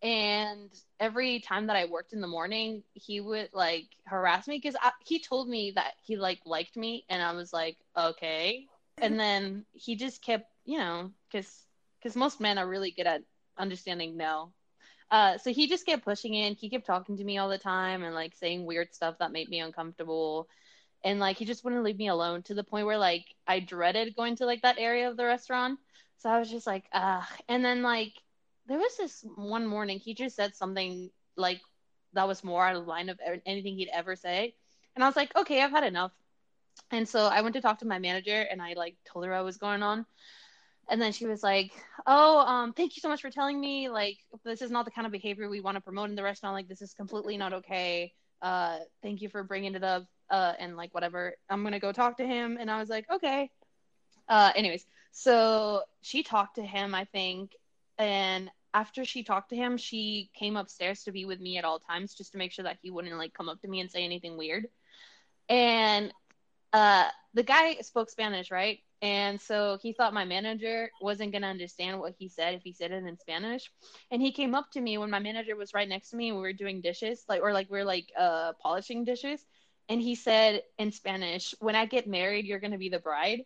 and 0.02 0.70
every 1.00 1.40
time 1.40 1.68
that 1.68 1.76
I 1.76 1.86
worked 1.86 2.14
in 2.14 2.22
the 2.22 2.28
morning, 2.28 2.84
he 2.94 3.20
would 3.20 3.50
like 3.54 3.88
harass 4.06 4.48
me 4.48 4.58
because 4.58 4.78
he 5.06 5.20
told 5.20 5.50
me 5.50 5.72
that 5.76 5.94
he 6.04 6.16
like 6.16 6.40
liked 6.46 6.78
me, 6.78 7.06
and 7.10 7.22
I 7.22 7.34
was 7.34 7.52
like, 7.52 7.78
okay. 7.98 8.66
And 9.02 9.20
then 9.20 9.66
he 9.74 9.96
just 9.96 10.22
kept, 10.22 10.50
you 10.66 10.78
know, 10.78 11.12
because 11.32 11.66
because 12.02 12.16
most 12.16 12.40
men 12.40 12.58
are 12.58 12.68
really 12.68 12.92
good 12.92 13.08
at 13.08 13.24
understanding 13.58 14.16
no. 14.16 14.52
Uh, 15.12 15.38
so 15.38 15.52
he 15.52 15.68
just 15.68 15.86
kept 15.86 16.06
pushing 16.06 16.34
in. 16.34 16.56
He 16.56 16.70
kept 16.70 16.86
talking 16.86 17.18
to 17.18 17.24
me 17.24 17.38
all 17.38 17.50
the 17.50 17.58
time 17.58 18.04
and 18.04 18.14
like 18.14 18.36
saying 18.36 18.66
weird 18.66 18.94
stuff 18.94 19.16
that 19.20 19.32
made 19.32 19.50
me 19.50 19.60
uncomfortable. 19.60 20.48
And 21.04 21.20
like 21.20 21.38
he 21.38 21.46
just 21.46 21.64
wouldn't 21.64 21.84
leave 21.84 21.98
me 21.98 22.10
alone 22.10 22.44
to 22.44 22.54
the 22.54 22.64
point 22.64 22.86
where 22.86 22.98
like 22.98 23.26
I 23.48 23.60
dreaded 23.60 24.16
going 24.16 24.36
to 24.38 24.46
like 24.46 24.62
that 24.62 24.78
area 24.78 25.10
of 25.10 25.18
the 25.18 25.26
restaurant. 25.26 25.80
So 26.20 26.30
I 26.30 26.40
was 26.40 26.50
just 26.50 26.68
like, 26.68 26.86
ugh. 26.94 27.24
And 27.48 27.64
then 27.64 27.82
like 27.82 28.14
there 28.68 28.78
was 28.78 28.98
this 28.98 29.26
one 29.36 29.66
morning 29.66 30.00
he 30.00 30.14
just 30.14 30.36
said 30.36 30.56
something 30.56 31.10
like 31.36 31.62
that 32.14 32.28
was 32.28 32.44
more 32.44 32.66
out 32.66 32.76
of 32.76 32.88
line 32.88 33.10
of 33.10 33.20
anything 33.46 33.76
he'd 33.78 33.90
ever 33.94 34.16
say. 34.16 34.54
And 34.96 35.04
I 35.04 35.08
was 35.08 35.16
like, 35.16 35.36
okay, 35.36 35.62
I've 35.62 35.72
had 35.72 35.84
enough. 35.84 36.12
And 36.92 37.08
so 37.08 37.26
I 37.26 37.42
went 37.42 37.56
to 37.56 37.62
talk 37.62 37.80
to 37.80 37.88
my 37.88 38.00
manager 38.00 38.42
and 38.42 38.62
I 38.62 38.74
like 38.74 38.96
told 39.06 39.26
her 39.26 39.32
what 39.32 39.46
was 39.46 39.58
going 39.58 39.84
on 39.84 40.06
and 40.90 41.02
then 41.02 41.12
she 41.12 41.26
was 41.26 41.44
like 41.44 41.72
oh 42.08 42.40
um 42.40 42.74
thank 42.74 42.96
you 42.96 43.02
so 43.02 43.10
much 43.10 43.22
for 43.22 43.30
telling 43.30 43.60
me 43.60 43.90
like 43.90 44.18
this 44.44 44.62
is 44.62 44.72
not 44.72 44.86
the 44.86 44.92
kind 44.92 45.06
of 45.06 45.12
behavior 45.12 45.50
we 45.50 45.62
want 45.62 45.76
to 45.76 45.82
promote 45.82 46.10
in 46.10 46.16
the 46.16 46.24
restaurant 46.24 46.56
like 46.56 46.68
this 46.68 46.82
is 46.82 46.94
completely 46.94 47.38
not 47.38 47.54
okay 47.54 48.12
uh 48.42 48.78
thank 49.02 49.22
you 49.22 49.30
for 49.30 49.44
bringing 49.44 49.76
it 49.76 49.84
up 49.84 50.06
uh 50.32 50.54
and 50.60 50.76
like 50.76 50.94
whatever 50.94 51.34
i'm 51.50 51.64
gonna 51.64 51.80
go 51.80 51.92
talk 51.92 52.18
to 52.18 52.26
him 52.26 52.58
and 52.60 52.70
i 52.72 52.80
was 52.80 52.90
like 52.90 53.06
okay 53.12 53.50
uh 54.28 54.52
anyways 54.56 54.86
so 55.12 55.82
she 56.02 56.24
talked 56.24 56.56
to 56.56 56.64
him 56.64 56.94
i 56.94 57.06
think 57.06 57.56
and 57.98 58.50
after 58.74 59.04
she 59.04 59.24
talked 59.24 59.50
to 59.50 59.56
him 59.56 59.78
she 59.78 60.30
came 60.34 60.56
upstairs 60.56 61.04
to 61.04 61.12
be 61.12 61.26
with 61.26 61.40
me 61.40 61.58
at 61.58 61.66
all 61.66 61.80
times 61.80 62.14
just 62.14 62.32
to 62.32 62.38
make 62.38 62.52
sure 62.52 62.64
that 62.64 62.78
he 62.82 62.92
wouldn't 62.92 63.18
like 63.18 63.34
come 63.34 63.50
up 63.50 63.60
to 63.62 63.68
me 63.68 63.80
and 63.80 63.92
say 63.92 64.04
anything 64.04 64.38
weird 64.38 64.68
and 65.50 66.14
uh 66.74 67.06
the 67.34 67.44
guy 67.44 67.76
spoke 67.82 68.10
spanish 68.10 68.52
right 68.52 68.80
and 69.02 69.40
so 69.40 69.78
he 69.82 69.94
thought 69.94 70.14
my 70.14 70.26
manager 70.26 70.92
wasn't 71.02 71.32
going 71.32 71.44
to 71.44 71.48
understand 71.48 72.00
what 72.00 72.16
he 72.18 72.28
said 72.28 72.54
if 72.54 72.64
he 72.64 72.74
said 72.74 72.92
it 72.92 73.06
in 73.06 73.18
Spanish. 73.18 73.72
And 74.12 74.22
he 74.22 74.32
came 74.32 74.54
up 74.54 74.72
to 74.72 74.82
me 74.82 74.98
when 74.98 75.10
my 75.10 75.20
manager 75.20 75.56
was 75.56 75.74
right 75.74 75.88
next 75.88 76.10
to 76.10 76.18
me 76.18 76.30
and 76.30 76.38
we 76.38 76.42
were 76.42 76.54
doing 76.54 76.82
dishes, 76.82 77.24
like, 77.30 77.42
or 77.42 77.54
like 77.54 77.70
we 77.70 77.80
are 77.80 77.86
like 77.86 78.12
uh, 78.18 78.54
polishing 78.62 79.06
dishes. 79.06 79.46
And 79.88 80.02
he 80.02 80.16
said 80.16 80.64
in 80.78 80.92
Spanish, 80.92 81.56
when 81.60 81.76
I 81.76 81.86
get 81.86 82.08
married, 82.08 82.46
you're 82.46 82.60
going 82.60 82.74
to 82.74 82.78
be 82.78 82.90
the 82.90 83.00
bride. 83.00 83.46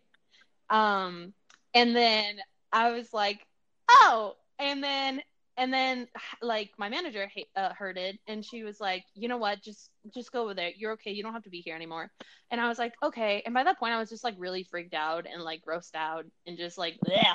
Um, 0.70 1.34
and 1.74 1.94
then 1.94 2.36
I 2.72 2.90
was 2.92 3.12
like, 3.12 3.44
oh, 3.88 4.36
and 4.58 4.82
then 4.82 5.20
and 5.56 5.72
then 5.72 6.08
like 6.42 6.70
my 6.78 6.88
manager 6.88 7.30
uh, 7.54 7.72
heard 7.74 7.96
it 7.96 8.18
and 8.26 8.44
she 8.44 8.64
was 8.64 8.80
like 8.80 9.04
you 9.14 9.28
know 9.28 9.36
what? 9.36 9.62
Just 9.62 9.90
just 10.12 10.32
go 10.32 10.42
over 10.42 10.54
there. 10.54 10.70
You're 10.76 10.92
okay. 10.92 11.12
You 11.12 11.22
don't 11.22 11.32
have 11.32 11.44
to 11.44 11.50
be 11.50 11.60
here 11.60 11.76
anymore. 11.76 12.10
And 12.50 12.60
i 12.60 12.68
was 12.68 12.78
like 12.78 12.94
okay. 13.02 13.42
And 13.44 13.54
by 13.54 13.64
that 13.64 13.78
point 13.78 13.92
i 13.92 13.98
was 13.98 14.10
just 14.10 14.24
like 14.24 14.34
really 14.38 14.64
freaked 14.64 14.94
out 14.94 15.26
and 15.32 15.42
like 15.42 15.62
grossed 15.64 15.94
out 15.94 16.24
and 16.46 16.58
just 16.58 16.78
like 16.78 16.96
yeah 17.06 17.34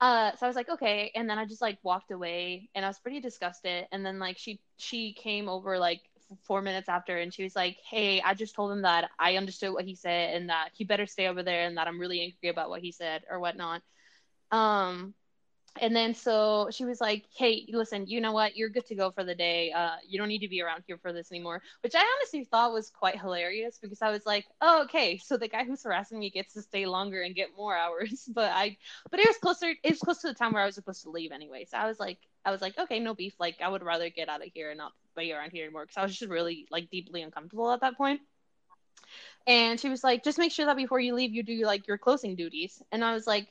uh 0.00 0.32
so 0.36 0.46
i 0.46 0.48
was 0.48 0.56
like 0.56 0.68
okay. 0.68 1.10
And 1.14 1.28
then 1.28 1.38
i 1.38 1.44
just 1.44 1.60
like 1.62 1.78
walked 1.82 2.10
away 2.12 2.68
and 2.74 2.84
i 2.84 2.88
was 2.88 2.98
pretty 3.00 3.20
disgusted. 3.20 3.86
And 3.92 4.06
then 4.06 4.18
like 4.18 4.38
she 4.38 4.60
she 4.76 5.12
came 5.12 5.48
over 5.48 5.78
like 5.78 6.02
four 6.44 6.62
minutes 6.62 6.88
after 6.88 7.18
and 7.18 7.32
she 7.34 7.42
was 7.42 7.56
like 7.56 7.78
hey 7.88 8.20
i 8.22 8.34
just 8.34 8.54
told 8.54 8.72
him 8.72 8.82
that 8.82 9.10
i 9.18 9.36
understood 9.36 9.72
what 9.72 9.84
he 9.84 9.94
said 9.94 10.36
and 10.36 10.48
that 10.48 10.70
he 10.72 10.84
better 10.84 11.06
stay 11.06 11.26
over 11.26 11.42
there 11.42 11.66
and 11.66 11.76
that 11.76 11.86
i'm 11.88 12.00
really 12.00 12.20
angry 12.20 12.48
about 12.48 12.70
what 12.70 12.80
he 12.80 12.92
said 12.92 13.22
or 13.30 13.40
whatnot. 13.40 13.82
Um 14.50 15.14
and 15.80 15.94
then 15.94 16.14
so 16.14 16.68
she 16.72 16.84
was 16.84 17.00
like 17.00 17.24
hey 17.36 17.66
listen 17.72 18.06
you 18.08 18.20
know 18.20 18.32
what? 18.32 18.56
You're 18.56 18.70
good 18.70 18.86
to 18.86 18.96
go 18.96 19.12
for 19.12 19.22
the 19.22 19.36
day. 19.36 19.70
Uh, 19.70 19.96
you 20.06 20.18
don't 20.18 20.28
need 20.28 20.40
to 20.40 20.48
be 20.48 20.60
around 20.62 20.82
here 20.86 20.98
for 20.98 21.12
this 21.12 21.30
anymore 21.30 21.62
which 21.82 21.94
i 21.94 22.04
honestly 22.16 22.44
thought 22.44 22.72
was 22.72 22.90
quite 22.90 23.20
hilarious 23.20 23.78
because 23.80 24.02
i 24.02 24.10
was 24.10 24.26
like 24.26 24.46
oh 24.60 24.82
okay 24.82 25.16
so 25.18 25.36
the 25.36 25.48
guy 25.48 25.64
who's 25.64 25.84
harassing 25.84 26.18
me 26.18 26.30
gets 26.30 26.54
to 26.54 26.62
stay 26.62 26.86
longer 26.86 27.22
and 27.22 27.34
get 27.36 27.48
more 27.56 27.76
hours. 27.76 28.28
But 28.34 28.50
i 28.52 28.76
but 29.10 29.20
it 29.20 29.28
was 29.28 29.38
closer 29.38 29.74
it 29.82 29.90
was 29.90 30.00
close 30.00 30.18
to 30.22 30.28
the 30.28 30.34
time 30.34 30.52
where 30.52 30.62
i 30.62 30.66
was 30.66 30.74
supposed 30.74 31.02
to 31.04 31.10
leave 31.10 31.32
anyway 31.32 31.64
so 31.64 31.76
i 31.76 31.86
was 31.86 32.00
like 32.00 32.18
i 32.44 32.50
was 32.50 32.60
like 32.60 32.78
okay 32.78 32.98
no 33.00 33.14
beef 33.14 33.34
like 33.38 33.56
i 33.62 33.68
would 33.68 33.82
rather 33.82 34.08
get 34.10 34.28
out 34.28 34.44
of 34.44 34.48
here 34.54 34.70
and 34.70 34.78
not 34.78 34.92
be 35.16 35.32
around 35.32 35.50
here 35.50 35.64
anymore 35.64 35.84
because 35.84 35.96
i 35.96 36.02
was 36.02 36.16
just 36.16 36.30
really 36.30 36.66
like 36.70 36.90
deeply 36.90 37.22
uncomfortable 37.22 37.70
at 37.70 37.80
that 37.80 37.96
point. 37.96 38.20
and 39.46 39.80
she 39.80 39.88
was 39.88 40.04
like 40.04 40.22
just 40.22 40.38
make 40.38 40.52
sure 40.52 40.66
that 40.66 40.76
before 40.76 41.00
you 41.00 41.14
leave 41.14 41.32
you 41.32 41.42
do 41.42 41.64
like 41.64 41.86
your 41.86 41.98
closing 41.98 42.36
duties 42.36 42.82
and 42.92 43.04
i 43.04 43.12
was 43.12 43.26
like 43.26 43.48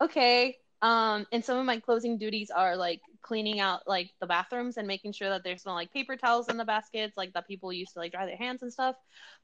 okay 0.00 0.56
um, 0.82 1.26
and 1.30 1.44
some 1.44 1.58
of 1.58 1.64
my 1.64 1.78
closing 1.78 2.18
duties 2.18 2.50
are 2.50 2.76
like 2.76 3.00
cleaning 3.22 3.60
out 3.60 3.86
like 3.86 4.10
the 4.20 4.26
bathrooms 4.26 4.76
and 4.76 4.88
making 4.88 5.12
sure 5.12 5.28
that 5.28 5.44
there's 5.44 5.64
no 5.64 5.74
like 5.74 5.92
paper 5.92 6.16
towels 6.16 6.48
in 6.48 6.56
the 6.56 6.64
baskets, 6.64 7.16
like 7.16 7.32
that 7.34 7.46
people 7.46 7.72
use 7.72 7.92
to 7.92 8.00
like 8.00 8.10
dry 8.10 8.26
their 8.26 8.36
hands 8.36 8.62
and 8.62 8.72
stuff. 8.72 8.96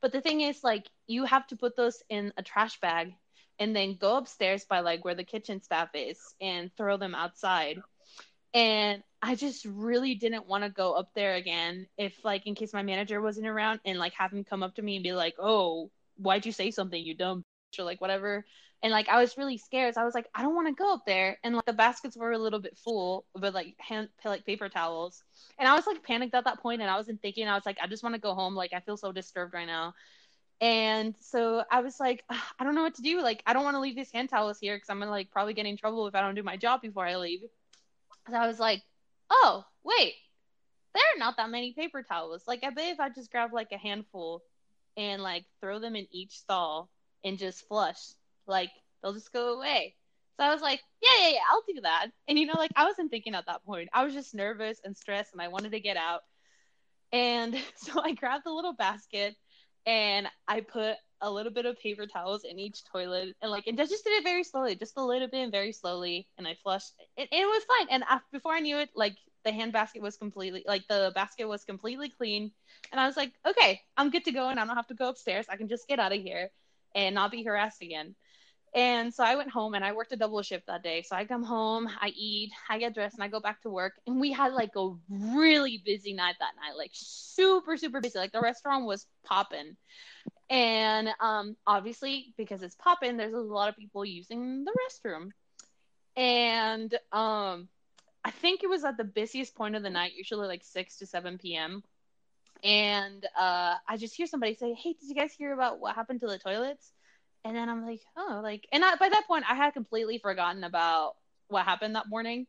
But 0.03 0.11
the 0.13 0.21
thing 0.21 0.41
is, 0.41 0.65
like, 0.65 0.91
you 1.07 1.25
have 1.25 1.47
to 1.47 1.57
put 1.57 1.77
those 1.77 2.03
in 2.11 2.33
a 2.37 2.43
trash 2.43 2.81
bag 2.81 3.15
and 3.61 3.75
then 3.75 3.97
go 4.01 4.17
upstairs 4.17 4.65
by 4.65 4.81
like 4.81 5.05
where 5.05 5.15
the 5.15 5.25
kitchen 5.25 5.63
staff 5.63 5.91
is 5.95 6.19
and 6.41 6.73
throw 6.77 6.97
them 6.97 7.15
outside. 7.15 7.81
And 8.55 9.03
I 9.21 9.35
just 9.35 9.65
really 9.65 10.15
didn't 10.15 10.47
want 10.47 10.65
to 10.65 10.71
go 10.71 10.93
up 10.95 11.11
there 11.15 11.35
again 11.35 11.87
if 11.97 12.15
like 12.25 12.47
in 12.47 12.55
case 12.55 12.73
my 12.73 12.83
manager 12.83 13.21
wasn't 13.21 13.47
around 13.47 13.81
and 13.85 13.99
like 13.99 14.15
have 14.15 14.33
him 14.33 14.45
come 14.45 14.63
up 14.63 14.77
to 14.77 14.83
me 14.83 14.97
and 14.97 15.03
be 15.03 15.13
like, 15.13 15.35
"Oh, 15.39 15.91
why'd 16.17 16.47
you 16.47 16.53
say 16.53 16.71
something, 16.71 17.03
you 17.03 17.15
dumb?" 17.15 17.45
or 17.79 17.85
like 17.85 18.01
whatever 18.01 18.45
and 18.83 18.93
like 18.93 19.09
I 19.09 19.21
was 19.21 19.37
really 19.37 19.59
scared. 19.59 19.95
So 19.95 20.01
I 20.01 20.05
was 20.05 20.15
like, 20.15 20.29
I 20.35 20.43
don't 20.43 20.55
want 20.55 20.69
to 20.69 20.75
go 20.75 20.95
up 20.95 21.05
there. 21.07 21.39
And 21.43 21.55
like 21.55 21.65
the 21.65 21.73
baskets 21.73 22.17
were 22.17 22.33
a 22.33 22.39
little 22.39 22.61
bit 22.61 22.79
full 22.79 23.25
but 23.35 23.55
like 23.55 23.75
hand 23.79 24.09
like 24.25 24.47
paper 24.47 24.69
towels. 24.69 25.23
And 25.59 25.69
I 25.69 25.75
was 25.75 25.87
like 25.87 26.03
panicked 26.03 26.35
at 26.35 26.45
that 26.45 26.61
point 26.61 26.81
and 26.81 26.91
I 26.91 26.97
wasn't 26.97 27.21
thinking, 27.21 27.49
I 27.49 27.55
was 27.55 27.67
like, 27.67 27.79
I 27.83 27.87
just 27.87 28.03
want 28.03 28.15
to 28.15 28.21
go 28.21 28.35
home. 28.35 28.55
Like 28.55 28.73
I 28.73 28.81
feel 28.81 28.97
so 28.97 29.13
disturbed 29.13 29.55
right 29.55 29.67
now. 29.67 29.95
And 30.61 31.15
so 31.21 31.65
I 31.71 31.81
was 31.81 32.01
like, 32.01 32.25
I 32.31 32.65
don't 32.65 32.75
know 32.75 32.83
what 32.83 32.95
to 32.97 33.03
do. 33.03 33.21
Like 33.21 33.43
I 33.47 33.53
don't 33.53 33.65
want 33.65 33.75
to 33.77 33.81
leave 33.81 33.97
these 33.97 34.13
hand 34.13 34.29
towels 34.29 34.59
here 34.61 34.77
because 34.77 34.91
I'm 34.91 34.99
gonna 35.01 35.11
like 35.11 35.31
probably 35.31 35.55
get 35.55 35.67
in 35.67 35.77
trouble 35.77 36.07
if 36.07 36.15
I 36.15 36.21
don't 36.21 36.35
do 36.35 36.43
my 36.43 36.57
job 36.57 36.83
before 36.83 37.07
I 37.07 37.17
leave. 37.17 37.41
So 38.31 38.37
I 38.37 38.47
was 38.47 38.59
like, 38.59 38.83
oh 39.31 39.65
wait, 39.85 40.15
there 40.95 41.03
are 41.03 41.19
not 41.19 41.37
that 41.37 41.51
many 41.51 41.73
paper 41.73 42.03
towels. 42.03 42.45
Like 42.47 42.65
I 42.65 42.71
bet 42.71 42.93
if 42.93 43.01
I 43.01 43.09
just 43.09 43.31
grab 43.31 43.53
like 43.53 43.73
a 43.73 43.79
handful 43.79 44.43
and 44.97 45.23
like 45.23 45.45
throw 45.61 45.79
them 45.79 45.97
in 45.97 46.07
each 46.11 46.39
stall 46.39 46.91
and 47.25 47.39
just 47.39 47.67
flush 47.69 47.99
like 48.47 48.71
they'll 49.03 49.13
just 49.13 49.33
go 49.33 49.55
away. 49.55 49.95
So 50.39 50.45
I 50.45 50.53
was 50.53 50.63
like, 50.63 50.81
yeah, 51.03 51.11
yeah, 51.21 51.29
yeah, 51.31 51.41
I'll 51.51 51.65
do 51.67 51.81
that. 51.83 52.09
And 52.27 52.39
you 52.39 52.47
know, 52.47 52.55
like 52.57 52.71
I 52.77 52.85
wasn't 52.85 53.11
thinking 53.11 53.35
at 53.35 53.47
that 53.47 53.65
point. 53.65 53.89
I 53.93 54.05
was 54.05 54.15
just 54.15 54.35
nervous 54.35 54.81
and 54.85 54.97
stressed 54.97 55.33
and 55.33 55.43
I 55.43 55.49
wanted 55.49 55.73
to 55.73 55.81
get 55.81 55.97
out. 55.97 56.23
And 57.13 57.57
so 57.77 58.01
I 58.03 58.13
grabbed 58.13 58.45
the 58.45 58.53
little 58.53 58.73
basket 58.73 59.37
and 59.89 60.29
I 60.47 60.61
put 60.61 60.97
a 61.23 61.31
little 61.31 61.51
bit 61.51 61.65
of 61.67 61.81
paper 61.81 62.07
towels 62.07 62.45
in 62.45 62.61
each 62.61 62.85
toilet 62.85 63.35
and 63.43 63.51
like 63.51 63.67
and 63.67 63.77
just 63.77 64.05
did 64.05 64.13
it 64.13 64.23
very 64.23 64.45
slowly, 64.45 64.77
just 64.77 64.99
a 64.99 65.05
little 65.05 65.27
bit 65.27 65.43
and 65.43 65.51
very 65.51 65.73
slowly. 65.73 66.29
And 66.37 66.47
I 66.47 66.55
flushed 66.63 66.93
it, 67.17 67.29
and 67.33 67.41
it 67.41 67.47
was 67.47 67.65
fine. 67.65 67.89
And 67.91 68.05
after, 68.09 68.27
before 68.31 68.53
I 68.53 68.61
knew 68.61 68.79
it, 68.79 68.91
like 68.95 69.17
the 69.45 69.51
hand 69.51 69.73
basket 69.73 70.03
was 70.03 70.19
completely 70.19 70.63
like 70.67 70.87
the 70.89 71.11
basket 71.15 71.49
was 71.49 71.65
completely 71.65 72.11
clean. 72.11 72.53
And 72.93 73.01
I 73.01 73.07
was 73.07 73.17
like, 73.17 73.33
okay, 73.47 73.81
I'm 73.97 74.11
good 74.11 74.27
to 74.27 74.33
go 74.33 74.51
and 74.51 74.61
I 74.61 74.67
don't 74.67 74.77
have 74.77 74.87
to 74.89 74.95
go 74.95 75.09
upstairs. 75.09 75.47
I 75.49 75.57
can 75.57 75.69
just 75.69 75.89
get 75.89 75.99
out 75.99 76.13
of 76.13 76.21
here 76.21 76.51
and 76.95 77.15
not 77.15 77.33
be 77.33 77.43
harassed 77.43 77.83
again. 77.83 78.15
And 78.75 79.13
so 79.13 79.25
I 79.25 79.37
went 79.37 79.51
home 79.51 79.75
and 79.75 79.85
I 79.85 79.93
worked 79.93 80.13
a 80.13 80.17
double 80.17 80.43
shift 80.43 80.67
that 80.67 80.83
day. 80.83 81.03
So 81.03 81.17
I 81.17 81.25
come 81.25 81.43
home, 81.43 81.89
I 82.01 82.09
eat, 82.09 82.51
I 82.69 82.79
get 82.79 82.95
dressed, 82.95 83.15
and 83.15 83.25
I 83.25 83.29
go 83.29 83.41
back 83.41 83.63
to 83.63 83.71
work. 83.71 83.95
And 84.07 84.21
we 84.21 84.33
had 84.33 84.53
like 84.53 84.77
a 84.77 84.91
really 85.11 85.83
busy 85.85 86.13
night 86.13 86.37
that 86.41 86.53
night, 86.57 86.77
like 86.77 86.91
super, 86.93 87.77
super 87.77 88.01
busy. 88.01 88.19
Like 88.19 88.33
the 88.33 88.41
restaurant 88.41 88.85
was 88.85 89.07
popping. 89.25 89.77
And 90.51 91.09
um, 91.21 91.57
obviously, 91.67 92.35
because 92.37 92.63
it's 92.63 92.75
popping, 92.75 93.17
there's 93.17 93.35
a 93.35 93.39
lot 93.39 93.69
of 93.69 93.77
people 93.77 94.05
using 94.05 94.65
the 94.65 94.73
restroom. 94.73 95.31
And 96.17 96.93
um, 97.13 97.69
I 98.25 98.31
think 98.31 98.63
it 98.63 98.69
was 98.71 98.85
at 98.85 98.97
the 98.97 99.05
busiest 99.05 99.55
point 99.55 99.77
of 99.77 99.83
the 99.83 99.91
night, 99.91 100.13
usually 100.17 100.47
like 100.47 100.65
6 100.65 100.99
to 100.99 101.07
7 101.07 101.39
p.m. 101.39 101.83
And 102.63 103.25
uh, 103.39 103.77
I 103.89 103.97
just 103.97 104.15
hear 104.15 104.27
somebody 104.27 104.55
say, 104.55 104.75
Hey, 104.75 104.95
did 104.95 105.09
you 105.09 105.15
guys 105.15 105.33
hear 105.33 105.53
about 105.53 105.81
what 105.81 105.95
happened 105.95 106.21
to 106.21 106.27
the 106.27 106.39
toilets? 106.39 106.93
And 107.45 107.57
then 107.57 107.69
I'm 107.69 107.87
like, 107.87 108.01
oh, 108.17 108.41
like, 108.43 108.67
and 108.73 108.85
I, 108.85 108.97
by 108.97 109.09
that 109.09 109.27
point, 109.27 109.45
I 109.49 109.55
had 109.55 109.73
completely 109.73 110.19
forgotten 110.19 110.65
about 110.65 111.15
what 111.49 111.65
happened 111.65 111.97
that 111.97 112.09
morning. 112.09 112.47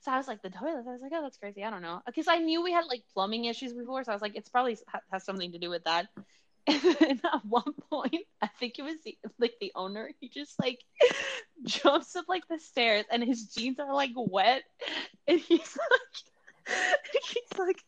So 0.00 0.10
I 0.12 0.16
was 0.16 0.26
like, 0.26 0.42
the 0.42 0.50
toilet. 0.50 0.84
I 0.86 0.92
was 0.92 1.00
like, 1.00 1.12
oh, 1.14 1.22
that's 1.22 1.38
crazy. 1.38 1.64
I 1.64 1.70
don't 1.70 1.82
know, 1.82 2.00
because 2.06 2.28
I 2.28 2.38
knew 2.38 2.62
we 2.62 2.72
had 2.72 2.86
like 2.86 3.02
plumbing 3.14 3.44
issues 3.44 3.72
before. 3.72 4.04
So 4.04 4.12
I 4.12 4.14
was 4.14 4.22
like, 4.22 4.36
it's 4.36 4.48
probably 4.48 4.76
has 5.12 5.24
something 5.24 5.52
to 5.52 5.58
do 5.58 5.70
with 5.70 5.84
that. 5.84 6.08
And 6.64 6.80
then 6.80 7.20
at 7.24 7.44
one 7.44 7.74
point, 7.90 8.24
I 8.40 8.46
think 8.46 8.78
it 8.78 8.82
was 8.82 8.94
the, 9.04 9.18
like 9.40 9.54
the 9.60 9.72
owner. 9.74 10.10
He 10.20 10.28
just 10.28 10.60
like 10.60 10.78
jumps 11.64 12.14
up 12.14 12.26
like 12.28 12.46
the 12.48 12.60
stairs, 12.60 13.04
and 13.10 13.24
his 13.24 13.46
jeans 13.46 13.80
are 13.80 13.92
like 13.92 14.12
wet, 14.14 14.62
and 15.26 15.40
he's 15.40 15.76
like, 15.76 16.76
he's 17.32 17.58
like, 17.58 17.82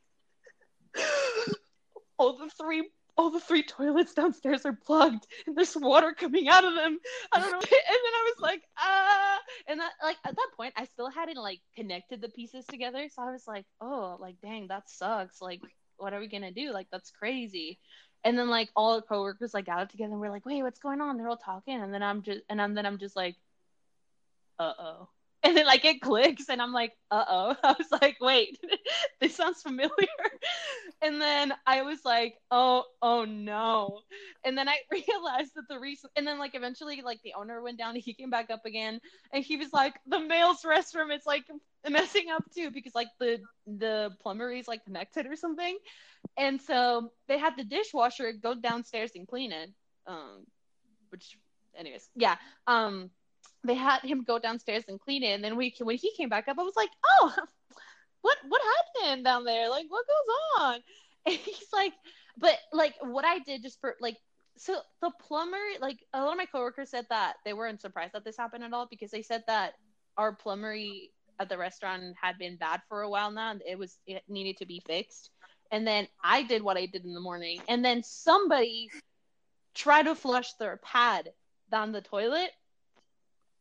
all 2.19 2.37
the 2.37 2.51
three 2.61 2.89
all 3.17 3.31
the 3.31 3.41
three 3.41 3.63
toilets 3.63 4.15
downstairs 4.15 4.67
are 4.67 4.73
plugged 4.73 5.27
and 5.47 5.57
there's 5.57 5.77
water 5.77 6.13
coming 6.13 6.49
out 6.49 6.65
of 6.65 6.75
them. 6.75 6.99
I 7.33 7.41
don't 7.41 7.53
know. 7.53 7.59
And 7.61 8.01
then 8.05 8.15
I 8.15 8.33
was 8.35 8.41
like, 8.41 8.63
ah. 8.79 9.39
And 9.69 9.81
that, 9.81 9.93
like, 10.03 10.17
at 10.25 10.35
that 10.35 10.49
point, 10.57 10.75
I 10.77 10.85
still 10.87 11.11
hadn't, 11.11 11.37
like, 11.37 11.61
connected 11.77 12.21
the 12.21 12.29
pieces 12.29 12.67
together. 12.67 13.09
So 13.15 13.23
I 13.23 13.31
was 13.31 13.47
like, 13.47 13.67
oh, 13.81 14.17
like, 14.21 14.37
dang, 14.43 14.69
that 14.69 14.91
sucks. 14.91 15.41
Like, 15.41 15.61
what 15.97 16.13
are 16.13 16.21
we 16.21 16.29
going 16.29 16.43
to 16.43 16.51
do? 16.51 16.73
Like, 16.73 16.89
that's 16.91 17.11
crazy. 17.11 17.79
And 18.25 18.39
then, 18.39 18.49
like, 18.49 18.71
all 18.75 18.97
the 18.97 19.03
coworkers, 19.03 19.55
like, 19.55 19.67
got 19.67 19.91
together 19.91 20.13
and 20.13 20.21
we're 20.21 20.31
like, 20.31 20.47
wait, 20.47 20.63
what's 20.63 20.81
going 20.81 21.01
on? 21.01 21.17
They're 21.17 21.29
all 21.29 21.37
talking. 21.37 21.81
And 21.81 21.95
then 21.95 22.03
I'm 22.03 22.23
just, 22.23 22.41
and 22.49 22.61
I'm, 22.61 22.75
then 22.75 22.87
I'm 22.87 22.99
just 22.99 23.17
like, 23.17 23.37
uh 24.59 24.73
oh. 24.79 25.09
And 25.49 25.57
then 25.57 25.67
like 25.67 25.85
it 25.85 26.01
clicks, 26.01 26.49
and 26.49 26.63
I'm 26.63 26.73
like, 26.73 26.93
uh 27.11 27.25
oh. 27.29 27.57
I 27.65 27.75
was 27.79 27.89
like, 28.01 28.17
wait, 28.21 28.59
this 29.21 29.37
sounds 29.37 29.61
familiar. 29.63 29.91
And 31.03 31.21
then 31.21 31.53
I 31.67 31.83
was 31.83 31.99
like, 32.05 32.37
oh, 32.51 32.85
oh 33.03 33.27
no. 33.27 34.01
And 34.45 34.57
then 34.57 34.69
I 34.69 34.79
realized 34.91 35.53
that 35.57 35.69
the 35.69 35.79
reason, 35.79 36.11
and 36.17 36.27
then 36.27 36.39
like 36.39 36.55
eventually, 36.55 37.03
like 37.03 37.21
the 37.23 37.35
owner 37.35 37.63
went 37.63 37.79
down, 37.79 37.95
and 37.95 38.03
he 38.03 38.15
came 38.15 38.31
back 38.31 38.51
up 38.51 38.65
again, 38.65 39.01
and 39.33 39.45
he 39.45 39.57
was 39.57 39.73
like, 39.73 39.95
the 40.07 40.21
male's 40.21 40.63
restroom 40.63 41.15
is 41.15 41.27
like 41.27 41.45
messing 41.89 42.31
up 42.31 42.45
too 42.55 42.71
because 42.71 42.95
like 42.95 43.09
the 43.21 43.39
the 43.67 44.11
plumber 44.23 44.51
is 44.51 44.67
like 44.67 44.85
connected 44.85 45.27
or 45.27 45.37
something, 45.37 45.77
and 46.39 46.61
so 46.61 47.11
they 47.29 47.39
had 47.39 47.55
the 47.57 47.65
dishwasher 47.65 48.33
go 48.33 48.55
downstairs 48.55 49.13
and 49.15 49.29
clean 49.29 49.53
it. 49.53 49.71
Um, 50.07 50.47
which, 51.11 51.37
anyways, 51.77 52.09
yeah. 52.17 52.37
Um 52.67 53.11
they 53.65 53.75
had 53.75 54.01
him 54.01 54.25
go 54.25 54.39
downstairs 54.39 54.85
and 54.89 55.01
clean 55.01 55.23
it 55.23 55.33
and 55.33 55.43
then 55.45 55.57
we 55.57 55.75
when 55.81 55.97
he 55.97 56.13
came 56.17 56.29
back 56.29 56.49
up 56.49 56.59
i 56.59 56.63
was 56.63 56.77
like 56.77 56.91
oh 57.21 57.35
what 58.25 58.39
what 58.49 58.63
happened 59.03 59.23
down 59.23 59.45
there? 59.45 59.69
Like 59.69 59.87
what 59.89 60.07
goes 60.07 60.63
on? 60.63 60.81
And 61.27 61.37
he's 61.37 61.73
like 61.73 61.95
but 62.37 62.59
like 62.71 62.95
what 63.01 63.25
i 63.25 63.39
did 63.39 63.63
just 63.63 63.81
for 63.81 63.97
like 63.99 64.19
so 64.59 64.77
the 65.01 65.11
plumber 65.27 65.57
like 65.81 65.97
a 66.13 66.21
lot 66.21 66.33
of 66.33 66.37
my 66.37 66.45
coworkers 66.45 66.91
said 66.91 67.07
that 67.09 67.37
they 67.47 67.55
weren't 67.55 67.81
surprised 67.81 68.13
that 68.13 68.27
this 68.27 68.37
happened 68.37 68.63
at 68.63 68.75
all 68.75 68.87
because 68.91 69.11
they 69.11 69.23
said 69.23 69.43
that 69.47 69.73
our 70.19 70.35
plumbery 70.35 71.13
at 71.41 71.49
the 71.49 71.57
restaurant 71.57 72.03
had 72.21 72.37
been 72.37 72.59
bad 72.59 72.83
for 72.91 73.01
a 73.01 73.09
while 73.09 73.31
now 73.31 73.53
and 73.53 73.63
it 73.67 73.79
was 73.79 73.97
it 74.07 74.23
needed 74.29 74.59
to 74.59 74.67
be 74.67 74.83
fixed. 74.87 75.31
And 75.71 75.87
then 75.87 76.09
i 76.23 76.43
did 76.43 76.63
what 76.63 76.77
i 76.77 76.85
did 76.85 77.07
in 77.07 77.15
the 77.15 77.21
morning. 77.21 77.63
And 77.67 77.83
then 77.83 78.03
somebody 78.03 78.91
tried 79.75 80.03
to 80.03 80.15
flush 80.15 80.53
their 80.61 80.77
pad 80.77 81.33
down 81.71 81.93
the 81.93 82.03
toilet 82.03 82.51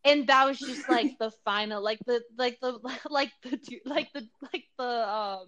and 0.05 0.27
that 0.27 0.45
was 0.45 0.59
just 0.59 0.87
like 0.89 1.17
the 1.19 1.31
final 1.45 1.81
like 1.83 1.99
the 2.05 2.21
like 2.37 2.59
the 2.61 2.79
like 3.09 3.31
the 3.43 3.59
like 3.85 4.11
the 4.13 4.27
like 4.51 4.65
the 4.77 5.09
um 5.09 5.47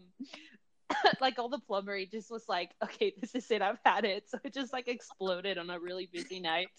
like 1.21 1.39
all 1.39 1.49
the 1.49 1.59
plumbery 1.59 2.05
just 2.05 2.31
was 2.31 2.45
like 2.47 2.71
okay 2.83 3.13
this 3.19 3.35
is 3.35 3.49
it 3.51 3.61
i've 3.61 3.79
had 3.85 4.05
it. 4.05 4.25
So 4.29 4.37
it 4.43 4.53
just 4.53 4.73
like 4.73 4.87
exploded 4.87 5.57
on 5.57 5.69
a 5.69 5.79
really 5.79 6.09
busy 6.11 6.39
night. 6.39 6.69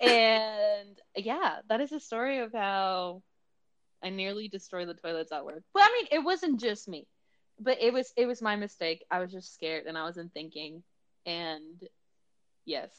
And 0.00 0.98
yeah 1.16 1.60
that 1.68 1.80
is 1.80 1.92
a 1.92 2.00
story 2.00 2.38
of 2.38 2.52
how 2.52 3.22
i 4.02 4.10
nearly 4.10 4.48
destroyed 4.48 4.88
the 4.88 4.94
toilets 4.94 5.32
at 5.32 5.44
work. 5.44 5.62
But 5.74 5.82
i 5.84 5.92
mean 5.92 6.20
it 6.20 6.24
wasn't 6.24 6.60
just 6.60 6.88
me 6.88 7.06
but 7.58 7.78
it 7.80 7.92
was 7.92 8.12
it 8.16 8.26
was 8.26 8.42
my 8.42 8.56
mistake. 8.56 9.04
I 9.10 9.20
was 9.20 9.32
just 9.32 9.54
scared 9.54 9.86
and 9.86 9.96
i 9.96 10.04
wasn't 10.04 10.32
thinking. 10.32 10.82
And 11.24 11.82
yes 12.64 12.90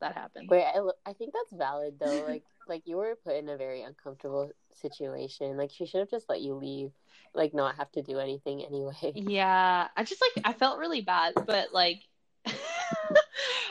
that 0.00 0.14
happened 0.14 0.48
Wait, 0.48 0.64
I, 0.64 0.80
I 1.04 1.12
think 1.12 1.32
that's 1.32 1.52
valid 1.52 1.98
though. 1.98 2.24
Like, 2.26 2.42
like 2.68 2.82
you 2.86 2.96
were 2.96 3.16
put 3.24 3.36
in 3.36 3.48
a 3.48 3.56
very 3.56 3.82
uncomfortable 3.82 4.50
situation. 4.74 5.56
Like, 5.56 5.70
she 5.70 5.86
should 5.86 6.00
have 6.00 6.10
just 6.10 6.28
let 6.28 6.40
you 6.40 6.54
leave, 6.54 6.92
like, 7.34 7.54
not 7.54 7.76
have 7.76 7.90
to 7.92 8.02
do 8.02 8.18
anything 8.18 8.64
anyway. 8.64 8.92
Yeah, 9.14 9.88
I 9.96 10.04
just 10.04 10.22
like 10.22 10.44
I 10.46 10.52
felt 10.52 10.78
really 10.78 11.00
bad, 11.00 11.34
but 11.46 11.72
like, 11.72 12.02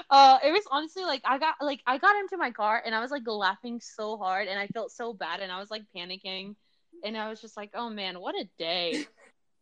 uh, 0.10 0.38
it 0.44 0.52
was 0.52 0.63
honestly 0.70 1.04
like 1.04 1.22
I 1.26 1.38
got 1.38 1.56
like 1.62 1.82
I 1.88 1.98
got 1.98 2.16
into 2.18 2.38
my 2.38 2.52
car 2.52 2.82
and 2.86 2.94
I 2.94 3.00
was 3.00 3.12
like 3.12 3.24
laughing 3.26 3.80
so 3.80 4.18
hard 4.18 4.48
and 4.48 4.60
I 4.60 4.68
felt 4.68 4.92
so 4.92 5.13
bad 5.13 5.40
and 5.40 5.52
I 5.52 5.60
was 5.60 5.72
like 5.72 5.84
panicking, 5.96 6.56
and 7.04 7.18
I 7.18 7.30
was 7.30 7.42
just 7.42 7.58
like, 7.58 7.72
oh 7.74 7.90
man, 7.90 8.20
what 8.20 8.36
a 8.36 8.48
day. 8.60 9.06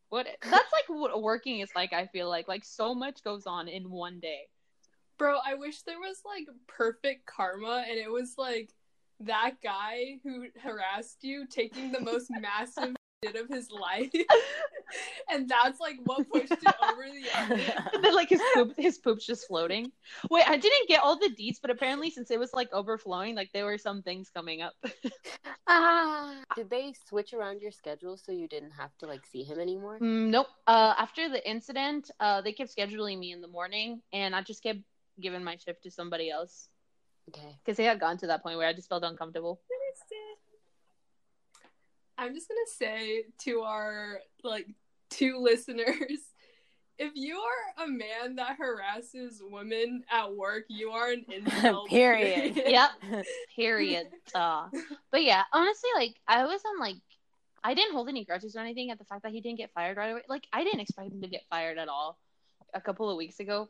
What 0.10 0.28
that's 0.42 0.72
like 0.74 0.88
what 0.88 1.22
working 1.22 1.60
is 1.60 1.70
like. 1.76 1.94
I 1.94 2.08
feel 2.08 2.30
like 2.30 2.48
like 2.48 2.64
so 2.64 2.94
much 2.94 3.24
goes 3.24 3.46
on 3.48 3.68
in 3.68 3.90
one 3.90 4.20
day. 4.20 4.48
Bro, 5.18 5.40
I 5.46 5.56
wish 5.56 5.82
there 5.84 6.00
was 6.00 6.22
like 6.26 6.48
perfect 6.68 7.26
karma 7.26 7.86
and 7.88 7.98
it 7.98 8.12
was 8.12 8.36
like 8.38 8.72
that 9.22 9.56
guy 9.64 10.20
who 10.24 10.48
harassed 10.62 11.24
you 11.24 11.48
taking 11.48 11.92
the 11.92 12.02
most 12.02 12.30
massive 12.42 12.96
shit 13.24 13.36
of 13.36 13.48
his 13.48 13.70
life. 13.72 14.12
and 15.32 15.48
that's 15.48 15.80
like 15.80 15.96
what 16.04 16.30
pushed 16.30 16.52
it 16.52 16.76
over 16.84 17.04
the 17.04 17.26
edge. 17.34 18.02
Then 18.02 18.14
like 18.14 18.30
his 18.30 18.42
poop 18.54 18.74
his 18.78 18.98
poop's 18.98 19.26
just 19.26 19.48
floating. 19.48 19.92
Wait, 20.30 20.48
I 20.48 20.58
didn't 20.58 20.88
get 20.88 21.02
all 21.02 21.18
the 21.18 21.34
deets, 21.40 21.58
but 21.62 21.72
apparently 21.72 22.10
since 22.10 22.30
it 22.30 22.40
was 22.40 22.54
like 22.54 22.72
overflowing, 22.74 23.36
like 23.36 23.52
there 23.54 23.66
were 23.66 23.78
some 23.78 24.02
things 24.02 24.30
coming 24.30 24.62
up. 24.62 24.74
Ah. 25.68 26.42
Did 26.56 26.70
they 26.70 26.94
switch 27.08 27.34
around 27.34 27.62
your 27.62 27.72
schedule 27.72 28.18
so 28.18 28.32
you 28.32 28.48
didn't 28.48 28.72
have 28.72 28.96
to 29.00 29.08
like 29.08 29.26
see 29.26 29.44
him 29.44 29.60
anymore? 29.60 29.98
Mm, 30.00 30.30
nope. 30.30 30.48
Uh 30.68 30.94
after 30.98 31.30
the 31.30 31.48
incident, 31.50 32.12
uh 32.20 32.42
they 32.42 32.52
kept 32.52 32.76
scheduling 32.76 33.18
me 33.18 33.32
in 33.32 33.42
the 33.42 33.48
morning 33.48 34.02
and 34.14 34.36
I 34.36 34.42
just 34.42 34.62
kept 34.62 34.80
giving 35.20 35.44
my 35.44 35.58
shift 35.58 35.84
to 35.84 35.92
somebody 35.92 36.30
else. 36.30 36.70
Okay. 37.30 37.58
Because 37.64 37.78
they 37.78 37.84
had 37.84 38.00
gone 38.00 38.18
to 38.20 38.28
that 38.28 38.44
point 38.44 38.58
where 38.58 38.68
I 38.68 38.74
just 38.74 38.90
felt 38.90 39.04
uncomfortable. 39.04 39.62
I'm 42.18 42.34
just 42.34 42.48
gonna 42.48 42.60
say 42.78 43.26
to 43.44 43.62
our 43.62 44.20
like 44.44 44.68
two 45.10 45.38
listeners, 45.42 46.20
if 46.98 47.12
you 47.14 47.38
are 47.38 47.86
a 47.86 47.88
man 47.88 48.36
that 48.38 48.56
harasses 48.58 49.42
women 49.44 50.04
at 50.10 50.34
work, 50.34 50.64
you 50.70 50.92
are 50.92 51.12
an 51.12 51.26
incel. 51.32 51.88
Period. 51.88 52.56
Yep. 52.66 52.90
Period. 53.56 54.08
Uh, 54.34 54.70
but 55.12 55.24
yeah, 55.24 55.44
honestly, 55.52 55.90
like 55.96 56.16
I 56.28 56.46
was 56.46 56.62
on 56.66 56.80
like 56.80 56.96
I 57.64 57.74
didn't 57.74 57.94
hold 57.94 58.08
any 58.10 58.24
grudges 58.24 58.56
or 58.56 58.60
anything 58.60 58.92
at 58.92 59.00
the 59.00 59.06
fact 59.06 59.24
that 59.24 59.32
he 59.32 59.42
didn't 59.42 59.58
get 59.58 59.72
fired 59.74 59.98
right 59.98 60.12
away. 60.12 60.22
Like 60.30 60.48
I 60.54 60.64
didn't 60.64 60.82
expect 60.82 61.12
him 61.12 61.22
to 61.22 61.28
get 61.28 61.42
fired 61.50 61.78
at 61.78 61.90
all. 61.90 62.18
A 62.74 62.82
couple 62.82 63.10
of 63.10 63.18
weeks 63.18 63.40
ago, 63.40 63.70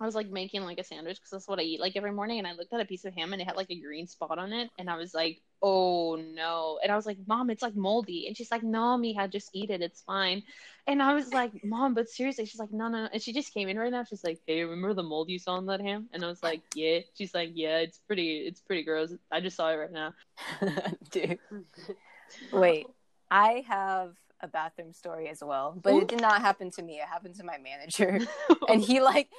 I 0.00 0.04
was 0.04 0.14
like 0.14 0.30
making 0.30 0.62
like 0.62 0.78
a 0.78 0.84
sandwich 0.84 1.16
because 1.16 1.30
that's 1.30 1.48
what 1.48 1.58
I 1.58 1.62
eat 1.62 1.80
like 1.80 1.96
every 1.96 2.12
morning, 2.12 2.38
and 2.38 2.46
I 2.46 2.52
looked 2.52 2.72
at 2.72 2.80
a 2.80 2.84
piece 2.84 3.04
of 3.04 3.14
ham 3.14 3.32
and 3.32 3.42
it 3.42 3.46
had 3.46 3.56
like 3.56 3.70
a 3.70 3.80
green 3.80 4.06
spot 4.06 4.38
on 4.38 4.52
it, 4.52 4.70
and 4.78 4.88
I 4.88 4.96
was 4.96 5.12
like, 5.12 5.40
"Oh 5.60 6.16
no!" 6.16 6.78
And 6.82 6.92
I 6.92 6.96
was 6.96 7.04
like, 7.04 7.18
"Mom, 7.26 7.50
it's 7.50 7.62
like 7.62 7.74
moldy," 7.74 8.26
and 8.28 8.36
she's 8.36 8.50
like, 8.50 8.62
"No, 8.62 8.96
Mija, 8.96 9.30
just 9.30 9.50
eat 9.52 9.70
it, 9.70 9.82
it's 9.82 10.02
fine." 10.02 10.42
And 10.86 11.02
I 11.02 11.14
was 11.14 11.32
like, 11.32 11.52
"Mom, 11.64 11.94
but 11.94 12.08
seriously," 12.08 12.44
she's 12.44 12.60
like, 12.60 12.72
"No, 12.72 12.88
no,", 12.88 13.02
no. 13.04 13.08
and 13.12 13.20
she 13.20 13.32
just 13.32 13.52
came 13.52 13.68
in 13.68 13.78
right 13.78 13.90
now. 13.90 14.04
She's 14.04 14.22
like, 14.22 14.38
"Hey, 14.46 14.62
remember 14.62 14.94
the 14.94 15.02
mold 15.02 15.30
you 15.30 15.38
saw 15.38 15.56
on 15.56 15.66
that 15.66 15.80
ham?" 15.80 16.08
And 16.12 16.24
I 16.24 16.28
was 16.28 16.42
like, 16.42 16.62
"Yeah." 16.74 17.00
She's 17.16 17.34
like, 17.34 17.50
"Yeah, 17.54 17.78
it's 17.78 17.98
pretty, 17.98 18.38
it's 18.38 18.60
pretty 18.60 18.84
gross. 18.84 19.12
I 19.32 19.40
just 19.40 19.56
saw 19.56 19.70
it 19.70 19.76
right 19.76 19.92
now." 19.92 20.14
Dude. 21.10 21.38
Wait, 22.52 22.86
I 23.30 23.64
have 23.66 24.14
a 24.40 24.48
bathroom 24.48 24.92
story 24.92 25.28
as 25.28 25.42
well, 25.42 25.78
but 25.82 25.94
it 25.94 26.08
did 26.08 26.20
not 26.20 26.40
happen 26.40 26.70
to 26.72 26.82
me. 26.82 27.00
It 27.00 27.08
happened 27.08 27.34
to 27.36 27.44
my 27.44 27.58
manager. 27.58 28.20
and 28.68 28.80
he 28.80 29.00
like 29.00 29.30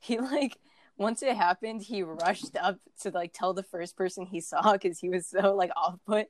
he 0.00 0.18
like 0.18 0.56
once 0.96 1.22
it 1.22 1.34
happened, 1.34 1.82
he 1.82 2.02
rushed 2.02 2.56
up 2.60 2.78
to 3.00 3.10
like 3.10 3.32
tell 3.32 3.54
the 3.54 3.62
first 3.62 3.96
person 3.96 4.26
he 4.26 4.40
saw 4.40 4.72
because 4.72 4.98
he 4.98 5.08
was 5.08 5.26
so 5.26 5.54
like 5.54 5.70
off 5.76 5.98
put. 6.06 6.26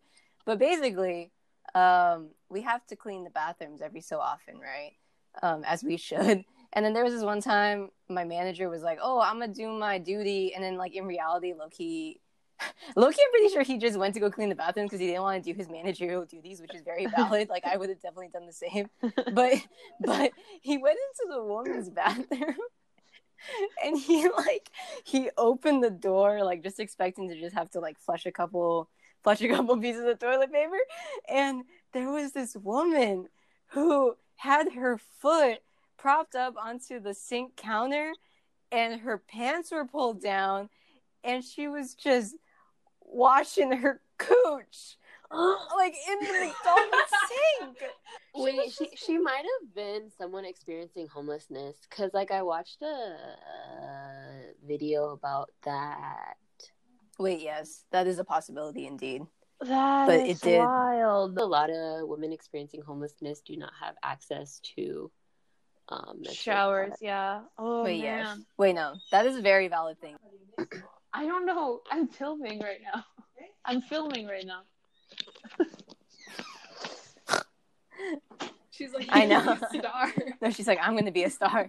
But 0.46 0.59
basically, 0.59 1.33
um, 1.74 2.30
we 2.48 2.62
have 2.62 2.87
to 2.87 2.96
clean 2.96 3.24
the 3.24 3.30
bathrooms 3.30 3.80
every 3.83 4.00
so 4.00 4.18
often, 4.20 4.59
right? 4.61 4.92
Um, 5.42 5.64
as 5.64 5.83
we 5.83 5.96
should. 5.96 6.44
And 6.72 6.85
then 6.85 6.92
there 6.92 7.02
was 7.02 7.12
this 7.12 7.24
one 7.24 7.40
time 7.40 7.88
my 8.09 8.22
manager 8.22 8.70
was 8.70 8.80
like, 8.80 9.00
"Oh, 9.02 9.20
I'm 9.20 9.40
gonna 9.40 9.52
do 9.52 9.68
my 9.72 9.98
duty," 9.98 10.54
and 10.54 10.62
then 10.62 10.76
like 10.76 10.94
in 10.94 11.04
reality, 11.04 11.52
Loki, 11.52 12.20
Loki, 12.96 13.18
I'm 13.20 13.30
pretty 13.33 13.52
sure 13.52 13.64
he 13.64 13.76
just 13.76 13.98
went 13.98 14.14
to 14.14 14.20
go 14.20 14.30
clean 14.30 14.50
the 14.50 14.54
bathrooms 14.54 14.88
because 14.88 15.00
he 15.00 15.09
didn't 15.09 15.22
want 15.22 15.42
to 15.42 15.52
do 15.52 15.56
his 15.56 15.68
managerial 15.68 16.24
duties, 16.26 16.61
which 16.61 16.72
is 16.72 16.83
very 16.83 17.06
valid. 17.06 17.48
like 17.48 17.64
I 17.64 17.76
would 17.76 17.88
have 17.88 18.00
definitely 18.00 18.28
done 18.28 18.46
the 18.46 18.52
same. 18.52 18.88
But 19.33 19.54
but 20.00 20.30
he 20.61 20.78
went 20.78 20.96
into 20.96 21.35
the 21.35 21.42
woman's 21.42 21.90
bathroom 21.90 22.54
and 23.85 23.98
he 23.98 24.29
like 24.29 24.70
he 25.05 25.31
opened 25.37 25.83
the 25.83 25.90
door 25.90 26.44
like 26.44 26.62
just 26.62 26.81
expecting 26.81 27.29
to 27.29 27.38
just 27.38 27.55
have 27.55 27.70
to 27.70 27.81
like 27.81 27.98
flush 27.98 28.26
a 28.26 28.33
couple 28.33 28.88
flush 29.22 29.40
a 29.42 29.48
couple 29.48 29.76
pieces 29.79 30.05
of 30.05 30.18
toilet 30.18 30.53
paper. 30.53 30.79
And 31.29 31.64
there 31.92 32.11
was 32.11 32.33
this 32.33 32.57
woman 32.57 33.29
who 33.68 34.16
had 34.37 34.72
her 34.72 34.98
foot 35.20 35.59
propped 35.96 36.35
up 36.35 36.55
onto 36.57 37.00
the 37.00 37.14
sink 37.14 37.57
counter 37.57 38.12
and 38.72 39.00
her 39.00 39.18
pants 39.18 39.70
were 39.70 39.85
pulled 39.85 40.22
down 40.22 40.68
and 41.22 41.44
she 41.44 41.68
was 41.68 41.94
just 41.94 42.37
washing 43.00 43.72
her 43.72 44.00
cooch 44.18 44.96
like 45.77 45.95
in 46.09 46.19
the 46.19 46.33
McDonald's 46.47 47.12
sink. 47.29 47.79
Wait, 48.35 48.73
she 48.73 48.90
she 48.97 49.19
might 49.19 49.45
have 49.61 49.75
been 49.75 50.11
someone 50.19 50.45
experiencing 50.45 51.07
homelessness 51.09 51.77
because 51.88 52.11
like 52.14 52.31
I 52.31 52.43
watched 52.43 52.83
a 52.83 53.14
video 54.66 55.11
about 55.11 55.51
that. 55.64 56.35
Wait, 57.19 57.40
yes, 57.40 57.85
that 57.93 58.07
is 58.07 58.19
a 58.19 58.25
possibility 58.25 58.87
indeed. 58.87 59.23
That 59.61 60.07
But 60.07 60.21
is 60.21 60.38
it 60.40 60.43
did- 60.43 60.59
wild. 60.59 61.38
A 61.38 61.45
lot 61.45 61.71
of 61.71 62.09
women 62.09 62.33
experiencing 62.33 62.83
homelessness 62.83 63.40
do 63.43 63.57
not 63.57 63.73
have 63.81 63.95
access 64.03 64.59
to 64.77 65.11
um 65.90 66.23
Showers, 66.25 66.90
cup. 66.90 66.99
yeah. 67.03 67.40
Oh 67.59 67.85
Wait, 67.85 68.01
man. 68.03 68.05
yeah. 68.27 68.37
Wait, 68.57 68.73
no. 68.75 68.95
That 69.12 69.27
is 69.27 69.37
a 69.37 69.43
very 69.43 69.69
valid 69.69 70.01
thing. 70.01 70.16
I 71.12 71.27
don't 71.27 71.45
know. 71.47 71.81
I'm 71.90 72.07
filming 72.09 72.61
right 72.61 72.81
now. 72.95 73.05
I'm 73.64 73.81
filming 73.83 74.27
right 74.27 74.47
now. 74.47 74.62
She's 78.71 78.93
like, 78.95 79.09
I 79.11 79.27
know. 79.27 79.41
a 79.41 79.79
star. 79.79 80.13
No, 80.41 80.49
she's 80.51 80.67
like, 80.67 80.79
I'm 80.81 80.97
gonna 80.97 81.13
be 81.13 81.25
a 81.25 81.31
star. 81.31 81.69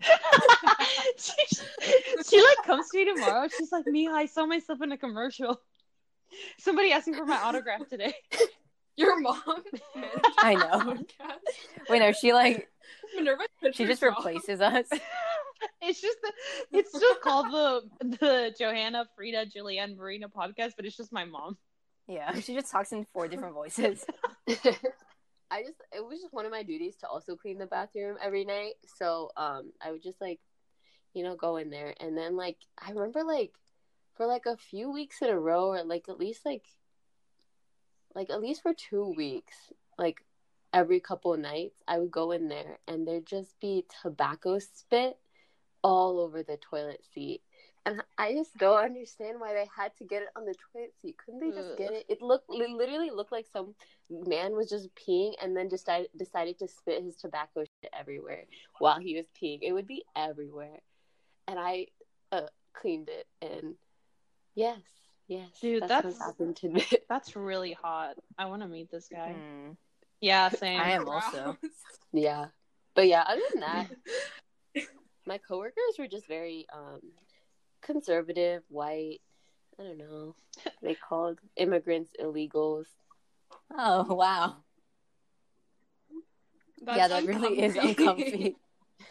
she, 1.16 1.32
she 1.48 2.40
like 2.40 2.64
comes 2.64 2.88
to 2.90 2.98
me 2.98 3.12
tomorrow. 3.12 3.48
She's 3.48 3.72
like, 3.72 3.86
Mia, 3.88 4.12
I 4.12 4.26
saw 4.26 4.46
myself 4.46 4.80
in 4.82 4.92
a 4.92 4.96
commercial. 4.96 5.60
Somebody 6.60 6.92
asked 6.92 7.08
me 7.08 7.14
for 7.14 7.24
my 7.26 7.38
autograph 7.38 7.88
today. 7.88 8.14
Your 8.96 9.18
mom. 9.18 9.42
I 10.38 10.54
know. 10.54 10.94
podcast. 10.94 11.88
Wait, 11.88 11.98
no, 11.98 12.12
she 12.12 12.32
like 12.32 12.68
Minerva 13.16 13.44
she 13.72 13.84
just 13.84 14.02
mom. 14.02 14.14
replaces 14.14 14.60
us. 14.60 14.86
It's 15.80 16.00
just 16.00 16.18
the, 16.22 16.32
it's 16.78 16.90
still 16.90 17.14
called 17.16 17.46
the 17.46 17.82
the 18.18 18.54
Johanna 18.58 19.06
Frida 19.16 19.46
Julianne 19.46 19.96
Marina 19.96 20.28
podcast, 20.28 20.72
but 20.76 20.84
it's 20.84 20.96
just 20.96 21.12
my 21.12 21.24
mom. 21.24 21.56
Yeah, 22.06 22.38
she 22.38 22.54
just 22.54 22.70
talks 22.70 22.92
in 22.92 23.06
four 23.12 23.26
different 23.26 23.54
voices. 23.54 24.04
I 25.50 25.62
just 25.62 25.80
it 25.92 26.04
was 26.04 26.20
just 26.20 26.32
one 26.32 26.44
of 26.44 26.52
my 26.52 26.62
duties 26.62 26.96
to 26.96 27.08
also 27.08 27.36
clean 27.36 27.58
the 27.58 27.66
bathroom 27.66 28.16
every 28.22 28.44
night. 28.44 28.74
So 28.98 29.30
um 29.36 29.72
I 29.80 29.92
would 29.92 30.02
just 30.02 30.20
like 30.20 30.40
you 31.14 31.22
know 31.22 31.36
go 31.36 31.56
in 31.56 31.70
there 31.70 31.94
and 32.00 32.16
then 32.16 32.36
like 32.36 32.58
I 32.78 32.90
remember 32.90 33.22
like 33.24 33.52
for 34.14 34.26
like 34.26 34.46
a 34.46 34.56
few 34.56 34.90
weeks 34.90 35.22
in 35.22 35.28
a 35.28 35.38
row 35.38 35.72
or 35.72 35.84
like 35.84 36.08
at 36.08 36.18
least 36.18 36.44
like 36.44 36.64
like 38.14 38.30
at 38.30 38.40
least 38.40 38.62
for 38.62 38.72
2 38.74 39.14
weeks 39.16 39.54
like 39.98 40.24
every 40.72 41.00
couple 41.00 41.36
nights 41.36 41.76
I 41.86 41.98
would 41.98 42.10
go 42.10 42.32
in 42.32 42.48
there 42.48 42.78
and 42.88 43.06
there'd 43.06 43.26
just 43.26 43.58
be 43.60 43.84
tobacco 44.02 44.58
spit 44.58 45.18
all 45.82 46.18
over 46.20 46.42
the 46.42 46.56
toilet 46.56 47.02
seat. 47.14 47.42
And 47.86 48.02
I 48.18 48.32
just 48.32 48.56
don't 48.58 48.84
understand 48.84 49.38
why 49.38 49.52
they 49.52 49.68
had 49.74 49.96
to 49.98 50.04
get 50.04 50.22
it 50.22 50.28
on 50.34 50.44
the 50.44 50.56
toilet 50.72 50.92
seat. 51.00 51.14
Couldn't 51.24 51.38
they 51.38 51.56
just 51.56 51.78
get 51.78 51.92
it? 51.92 52.04
It 52.08 52.20
looked 52.20 52.46
it 52.50 52.68
literally 52.68 53.10
looked 53.10 53.30
like 53.30 53.46
some 53.52 53.76
man 54.10 54.56
was 54.56 54.68
just 54.68 54.88
peeing 54.96 55.34
and 55.40 55.56
then 55.56 55.68
decided 55.68 56.08
decided 56.16 56.58
to 56.58 56.66
spit 56.66 57.04
his 57.04 57.14
tobacco 57.14 57.60
shit 57.62 57.90
everywhere 57.96 58.42
while 58.80 58.98
he 58.98 59.14
was 59.14 59.26
peeing. 59.40 59.60
It 59.62 59.72
would 59.72 59.86
be 59.86 60.02
everywhere, 60.16 60.80
and 61.46 61.60
I 61.60 61.86
uh, 62.32 62.48
cleaned 62.74 63.08
it. 63.08 63.26
And 63.40 63.76
yes, 64.56 64.80
yes, 65.28 65.48
Dude, 65.60 65.84
that's, 65.84 65.90
that's- 65.92 66.18
what 66.18 66.26
happened 66.26 66.56
to 66.56 66.68
me. 66.68 66.84
That's 67.08 67.36
really 67.36 67.72
hot. 67.72 68.16
I 68.36 68.46
want 68.46 68.62
to 68.62 68.68
meet 68.68 68.90
this 68.90 69.06
guy. 69.08 69.32
Hmm. 69.32 69.70
Yeah, 70.20 70.48
same. 70.48 70.80
I 70.80 70.90
am 70.90 71.08
also. 71.08 71.56
yeah, 72.12 72.46
but 72.96 73.06
yeah. 73.06 73.22
Other 73.28 73.42
than 73.52 73.60
that, 73.60 73.86
my 75.26 75.38
coworkers 75.38 75.94
were 76.00 76.08
just 76.08 76.26
very 76.26 76.66
um, 76.74 77.00
conservative, 77.82 78.62
white. 78.68 79.20
I 79.78 79.82
don't 79.82 79.98
know. 79.98 80.34
They 80.82 80.94
called 80.94 81.38
immigrants 81.56 82.12
illegals. 82.20 82.86
Oh 83.76 84.14
wow. 84.14 84.56
That's 86.82 86.98
yeah, 86.98 87.08
that 87.08 87.24
really 87.24 87.62
is 87.62 87.76
uncomfy. 87.76 88.56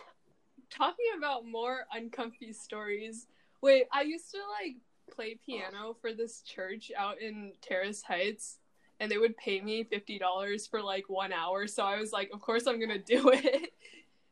Talking 0.69 1.05
about 1.17 1.45
more 1.45 1.85
uncomfy 1.93 2.53
stories. 2.53 3.27
Wait, 3.61 3.85
I 3.91 4.01
used 4.03 4.31
to 4.31 4.37
like 4.59 4.75
play 5.13 5.37
piano 5.45 5.95
for 6.01 6.13
this 6.13 6.41
church 6.41 6.91
out 6.97 7.21
in 7.21 7.53
Terrace 7.61 8.01
Heights, 8.01 8.59
and 8.99 9.11
they 9.11 9.17
would 9.17 9.37
pay 9.37 9.61
me 9.61 9.83
fifty 9.83 10.17
dollars 10.17 10.67
for 10.67 10.81
like 10.81 11.09
one 11.09 11.33
hour. 11.33 11.67
So 11.67 11.83
I 11.83 11.99
was 11.99 12.11
like, 12.11 12.29
of 12.33 12.41
course 12.41 12.67
I'm 12.67 12.79
gonna 12.79 12.99
do 12.99 13.29
it. 13.29 13.73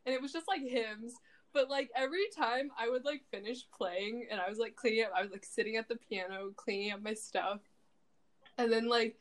And 0.06 0.14
it 0.14 0.20
was 0.20 0.34
just 0.34 0.46
like 0.46 0.60
hymns. 0.60 1.14
But 1.54 1.70
like 1.70 1.90
every 1.94 2.26
time 2.36 2.70
I 2.76 2.90
would 2.90 3.04
like 3.04 3.22
finish 3.30 3.64
playing 3.70 4.26
and 4.30 4.40
I 4.40 4.50
was 4.50 4.58
like 4.58 4.74
cleaning 4.74 5.04
up, 5.04 5.12
I 5.16 5.22
was 5.22 5.30
like 5.30 5.44
sitting 5.44 5.76
at 5.76 5.88
the 5.88 5.96
piano 5.96 6.50
cleaning 6.56 6.92
up 6.92 7.02
my 7.02 7.14
stuff, 7.14 7.60
and 8.58 8.70
then 8.70 8.88
like 8.88 9.16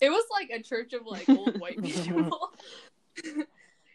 it 0.00 0.10
was 0.10 0.24
like 0.30 0.50
a 0.50 0.62
church 0.62 0.92
of 0.92 1.06
like 1.06 1.28
old 1.28 1.58
white 1.58 1.82
people. 1.82 2.52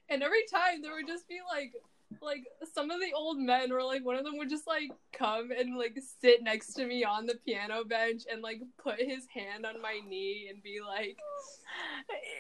and 0.10 0.24
every 0.24 0.46
time 0.52 0.82
there 0.82 0.96
would 0.96 1.08
just 1.08 1.30
be 1.30 1.40
like 1.50 1.74
like 2.22 2.46
some 2.74 2.92
of 2.92 3.00
the 3.00 3.12
old 3.16 3.38
men 3.38 3.72
were 3.72 3.84
like 3.84 4.06
one 4.06 4.16
of 4.16 4.24
them 4.24 4.38
would 4.38 4.50
just 4.50 4.68
like 4.68 4.92
come 5.12 5.52
and 5.52 5.78
like 5.78 5.98
sit 6.22 6.44
next 6.44 6.74
to 6.74 6.86
me 6.86 7.04
on 7.04 7.26
the 7.26 7.36
piano 7.46 7.84
bench 7.84 8.24
and 8.32 8.42
like 8.42 8.62
put 8.82 9.00
his 9.00 9.26
hand 9.34 9.66
on 9.66 9.82
my 9.82 10.00
knee 10.08 10.48
and 10.50 10.64
be 10.64 10.80
like 10.86 11.18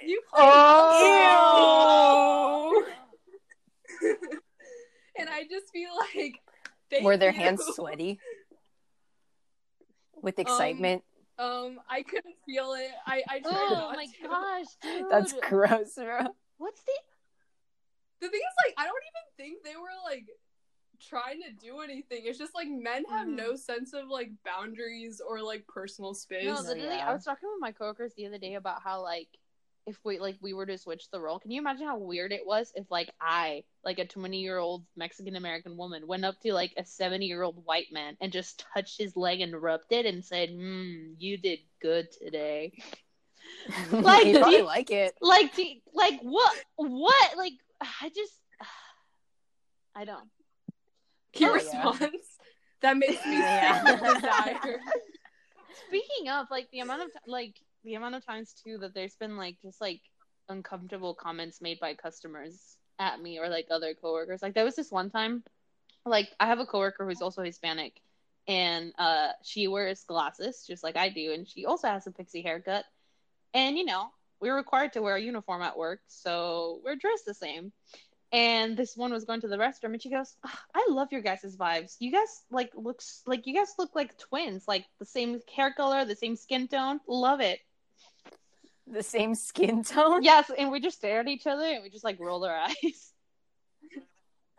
you 0.05 0.21
play 0.31 0.43
Oh. 0.43 2.85
and 5.17 5.29
I 5.29 5.43
just 5.43 5.71
feel 5.71 5.89
like 6.15 6.35
Thank 6.91 7.03
Were 7.03 7.17
their 7.17 7.31
you. 7.31 7.41
hands 7.41 7.63
sweaty 7.73 8.19
with 10.21 10.37
excitement? 10.39 11.03
Um, 11.39 11.79
I 11.89 12.03
couldn't 12.03 12.35
feel 12.45 12.73
it. 12.73 12.91
I 13.05 13.23
I 13.27 13.39
tried 13.39 13.51
Oh 13.51 13.91
my 13.95 14.05
to. 14.05 14.27
gosh, 14.27 14.65
dude. 14.81 15.05
That's 15.09 15.33
gross, 15.41 15.95
bro. 15.95 16.27
What's 16.57 16.81
the 16.83 16.91
The 18.21 18.29
thing 18.29 18.39
is, 18.39 18.55
like, 18.67 18.75
I 18.77 18.85
don't 18.85 18.95
even 18.95 19.25
think 19.51 19.63
they 19.63 19.75
were 19.75 19.87
like 20.09 20.25
trying 21.01 21.41
to 21.41 21.51
do 21.51 21.79
anything. 21.81 22.21
It's 22.25 22.37
just 22.39 22.55
like 22.55 22.67
men 22.69 23.03
have 23.09 23.27
Mhm. 23.27 23.35
no 23.35 23.55
sense 23.55 23.93
of 23.93 24.07
like 24.07 24.31
boundaries 24.45 25.21
or 25.27 25.41
like 25.41 25.67
personal 25.67 26.13
space. 26.13 26.45
No, 26.45 26.61
literally, 26.61 26.97
yeah. 26.97 27.09
I 27.09 27.13
was 27.13 27.25
talking 27.25 27.49
with 27.51 27.59
my 27.59 27.71
coworkers 27.73 28.13
the 28.15 28.27
other 28.27 28.37
day 28.37 28.55
about 28.55 28.81
how 28.81 29.01
like 29.01 29.27
if 29.87 29.97
we 30.03 30.17
like 30.19 30.35
we 30.41 30.53
were 30.53 30.65
to 30.65 30.77
switch 30.77 31.09
the 31.11 31.19
role, 31.19 31.39
can 31.39 31.51
you 31.51 31.61
imagine 31.61 31.85
how 31.85 31.97
weird 31.97 32.31
it 32.31 32.45
was 32.45 32.71
if 32.75 32.89
like 32.89 33.09
I, 33.21 33.63
like 33.83 33.99
a 33.99 34.05
twenty 34.05 34.39
year 34.41 34.57
old 34.57 34.83
Mexican 34.95 35.35
American 35.35 35.77
woman, 35.77 36.07
went 36.07 36.25
up 36.25 36.39
to 36.41 36.53
like 36.53 36.73
a 36.77 36.85
seventy 36.85 37.27
year 37.27 37.43
old 37.43 37.63
white 37.65 37.91
man 37.91 38.17
and 38.19 38.31
just 38.31 38.65
touched 38.73 38.97
his 38.99 39.15
leg 39.15 39.41
and 39.41 39.61
rubbed 39.61 39.91
it 39.91 40.05
and 40.05 40.25
said, 40.25 40.49
"Hmm, 40.49 41.13
you 41.19 41.37
did 41.37 41.59
good 41.81 42.07
today." 42.11 42.73
Like, 43.91 44.23
do 44.23 44.49
you- 44.51 44.63
like 44.63 44.89
it. 44.91 45.13
Like, 45.21 45.55
do, 45.55 45.63
like 45.93 46.19
what? 46.21 46.55
What? 46.77 47.37
Like, 47.37 47.53
I 47.81 48.09
just, 48.09 48.33
I 49.95 50.03
don't. 50.05 50.27
Key 51.31 51.45
Oh, 51.47 51.55
yeah. 51.55 52.09
That 52.81 52.97
makes 52.97 53.23
me 53.25 53.37
Yeah. 53.37 53.83
sick 53.83 54.01
with 54.01 54.15
desire. 54.15 54.79
Speaking 55.87 56.29
of 56.29 56.47
like 56.49 56.69
the 56.71 56.79
amount 56.79 57.03
of 57.03 57.07
ti- 57.13 57.19
like 57.31 57.55
the 57.85 57.95
amount 57.95 58.15
of 58.15 58.25
times 58.25 58.53
too 58.63 58.77
that 58.79 58.93
there's 58.93 59.15
been 59.15 59.37
like 59.37 59.57
just 59.61 59.79
like 59.79 60.01
uncomfortable 60.49 61.13
comments 61.13 61.61
made 61.61 61.79
by 61.79 61.93
customers 61.93 62.77
at 62.99 63.21
me 63.21 63.39
or 63.39 63.49
like 63.49 63.67
other 63.71 63.93
coworkers. 63.93 64.41
Like 64.41 64.53
there 64.53 64.65
was 64.65 64.75
this 64.75 64.91
one 64.91 65.09
time, 65.09 65.43
like 66.05 66.29
I 66.39 66.47
have 66.47 66.59
a 66.59 66.65
coworker 66.65 67.05
who's 67.05 67.21
also 67.21 67.43
Hispanic, 67.43 68.01
and 68.47 68.93
uh 68.97 69.29
she 69.43 69.67
wears 69.67 70.03
glasses 70.03 70.65
just 70.67 70.83
like 70.83 70.97
I 70.97 71.09
do, 71.09 71.31
and 71.31 71.47
she 71.47 71.65
also 71.65 71.87
has 71.87 72.07
a 72.07 72.11
pixie 72.11 72.41
haircut, 72.41 72.85
and 73.53 73.77
you 73.77 73.85
know 73.85 74.09
we're 74.41 74.55
required 74.55 74.93
to 74.93 75.01
wear 75.01 75.15
a 75.15 75.21
uniform 75.21 75.61
at 75.61 75.77
work, 75.77 76.01
so 76.07 76.81
we're 76.83 76.95
dressed 76.95 77.25
the 77.25 77.33
same. 77.33 77.71
And 78.31 78.75
this 78.75 78.97
one 78.97 79.13
was 79.13 79.23
going 79.23 79.41
to 79.41 79.47
the 79.47 79.57
restroom, 79.57 79.93
and 79.93 80.01
she 80.01 80.09
goes, 80.09 80.35
"Ah, 80.43 80.65
"I 80.73 80.87
love 80.89 81.11
your 81.11 81.21
guys' 81.21 81.55
vibes. 81.55 81.95
You 81.99 82.11
guys 82.11 82.43
like 82.51 82.71
looks 82.75 83.21
like 83.25 83.47
you 83.47 83.53
guys 83.53 83.73
look 83.77 83.95
like 83.95 84.17
twins, 84.17 84.67
like 84.67 84.85
the 84.99 85.05
same 85.05 85.39
hair 85.55 85.73
color, 85.73 86.03
the 86.03 86.15
same 86.15 86.35
skin 86.35 86.67
tone. 86.67 86.99
Love 87.07 87.39
it." 87.39 87.59
The 88.87 89.03
same 89.03 89.33
skin 89.35 89.83
tone. 89.83 90.23
Yes, 90.23 90.51
and 90.55 90.71
we 90.71 90.79
just 90.79 90.97
stare 90.97 91.19
at 91.21 91.27
each 91.27 91.47
other 91.47 91.63
and 91.65 91.81
we 91.83 91.89
just 91.89 92.03
like 92.03 92.19
roll 92.19 92.45
our 92.45 92.55
eyes. 92.55 93.11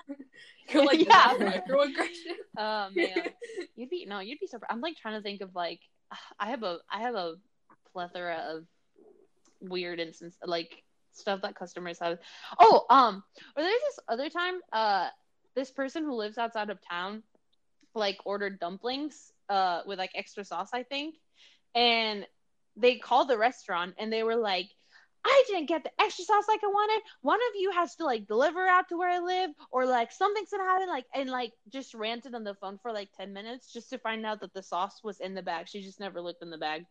You're 0.68 0.84
like, 0.84 0.98
Yeah. 1.06 1.36
yeah. 1.38 1.60
microaggression. 1.60 2.34
Oh 2.58 2.88
man, 2.94 3.28
you'd 3.76 3.90
be 3.90 4.06
no, 4.06 4.20
you'd 4.20 4.40
be 4.40 4.46
surprised. 4.46 4.72
I'm 4.72 4.80
like 4.80 4.96
trying 4.96 5.14
to 5.18 5.22
think 5.22 5.42
of 5.42 5.54
like 5.54 5.80
I 6.40 6.48
have 6.50 6.62
a 6.62 6.78
I 6.90 7.00
have 7.00 7.14
a 7.14 7.34
plethora 7.92 8.42
of 8.56 8.64
weird 9.60 10.00
instance 10.00 10.36
like 10.44 10.82
stuff 11.12 11.42
that 11.42 11.54
customers 11.54 11.98
have. 12.00 12.18
Oh, 12.58 12.84
um, 12.90 13.22
or 13.56 13.62
there's 13.62 13.80
this 13.88 13.98
other 14.08 14.28
time, 14.28 14.60
uh, 14.72 15.08
this 15.54 15.70
person 15.70 16.02
who 16.04 16.14
lives 16.14 16.36
outside 16.38 16.70
of 16.70 16.78
town, 16.88 17.22
like 17.94 18.18
ordered 18.24 18.58
dumplings, 18.60 19.32
uh, 19.48 19.80
with 19.86 19.98
like 19.98 20.10
extra 20.14 20.44
sauce, 20.44 20.70
I 20.72 20.82
think, 20.82 21.14
and 21.74 22.26
they 22.76 22.96
called 22.96 23.28
the 23.28 23.38
restaurant 23.38 23.94
and 23.98 24.12
they 24.12 24.22
were 24.22 24.36
like. 24.36 24.68
I 25.28 25.42
didn't 25.48 25.66
get 25.66 25.82
the 25.82 25.90
extra 26.00 26.24
sauce 26.24 26.44
like 26.46 26.60
I 26.62 26.68
wanted. 26.68 27.02
One 27.22 27.40
of 27.40 27.60
you 27.60 27.72
has 27.72 27.96
to 27.96 28.04
like 28.04 28.28
deliver 28.28 28.64
out 28.64 28.88
to 28.90 28.96
where 28.96 29.10
I 29.10 29.18
live, 29.18 29.50
or 29.72 29.84
like 29.84 30.12
something's 30.12 30.50
gonna 30.50 30.62
happen. 30.62 30.86
Like 30.86 31.06
and 31.12 31.28
like 31.28 31.52
just 31.68 31.94
ranted 31.94 32.36
on 32.36 32.44
the 32.44 32.54
phone 32.54 32.78
for 32.78 32.92
like 32.92 33.08
ten 33.16 33.32
minutes 33.32 33.72
just 33.72 33.90
to 33.90 33.98
find 33.98 34.24
out 34.24 34.38
that 34.42 34.54
the 34.54 34.62
sauce 34.62 35.00
was 35.02 35.18
in 35.18 35.34
the 35.34 35.42
bag. 35.42 35.66
She 35.66 35.82
just 35.82 35.98
never 35.98 36.20
looked 36.20 36.42
in 36.42 36.50
the 36.50 36.58
bag. 36.58 36.86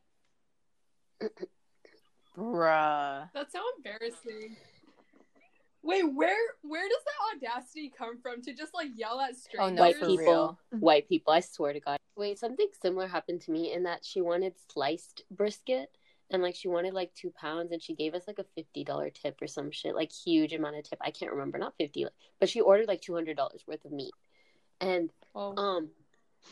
Bruh. 2.38 3.30
That's 3.34 3.54
so 3.54 3.62
embarrassing. 3.78 4.58
Wait, 5.86 6.04
where 6.16 6.36
where 6.64 6.88
does 6.90 6.98
that 7.06 7.48
audacity 7.48 7.94
come 7.96 8.20
from 8.20 8.42
to 8.42 8.54
just 8.54 8.74
like 8.74 8.90
yell 8.96 9.20
at 9.22 9.36
strangers? 9.36 9.46
Oh 9.62 9.68
strangers? 9.70 9.76
no, 9.76 9.82
White 9.84 9.98
for 9.98 10.06
people. 10.08 10.26
real. 10.26 10.60
White 10.80 11.08
people, 11.08 11.32
I 11.34 11.40
swear 11.42 11.74
to 11.74 11.80
God. 11.80 11.98
Wait, 12.18 12.40
something 12.40 12.68
similar 12.82 13.08
happened 13.08 13.42
to 13.42 13.52
me 13.52 13.72
in 13.72 13.84
that 13.84 14.04
she 14.04 14.20
wanted 14.22 14.54
sliced 14.72 15.24
brisket, 15.30 15.90
and 16.32 16.42
like 16.42 16.56
she 16.56 16.68
wanted 16.68 16.96
like 16.96 17.14
two 17.14 17.30
pounds 17.40 17.72
and 17.72 17.82
she 17.84 17.94
gave 17.94 18.16
us 18.16 18.24
like 18.26 18.40
a 18.40 18.46
fifty 18.56 18.84
dollar 18.84 19.12
tip 19.12 19.40
or 19.42 19.48
some 19.48 19.70
shit, 19.70 19.94
like 19.94 20.12
huge 20.12 20.54
amount 20.54 20.78
of 20.78 20.90
tip. 20.90 20.98
I 21.02 21.12
can't 21.12 21.32
remember, 21.32 21.60
not 21.60 21.76
fifty, 21.78 22.08
but 22.40 22.50
she 22.50 22.62
ordered 22.62 22.88
like 22.88 23.02
two 23.02 23.14
hundred 23.14 23.38
dollars 23.38 23.64
worth 23.68 23.86
of 23.86 23.92
meat, 23.92 24.14
and 24.82 25.12
Oh. 25.36 25.56
um 25.56 25.90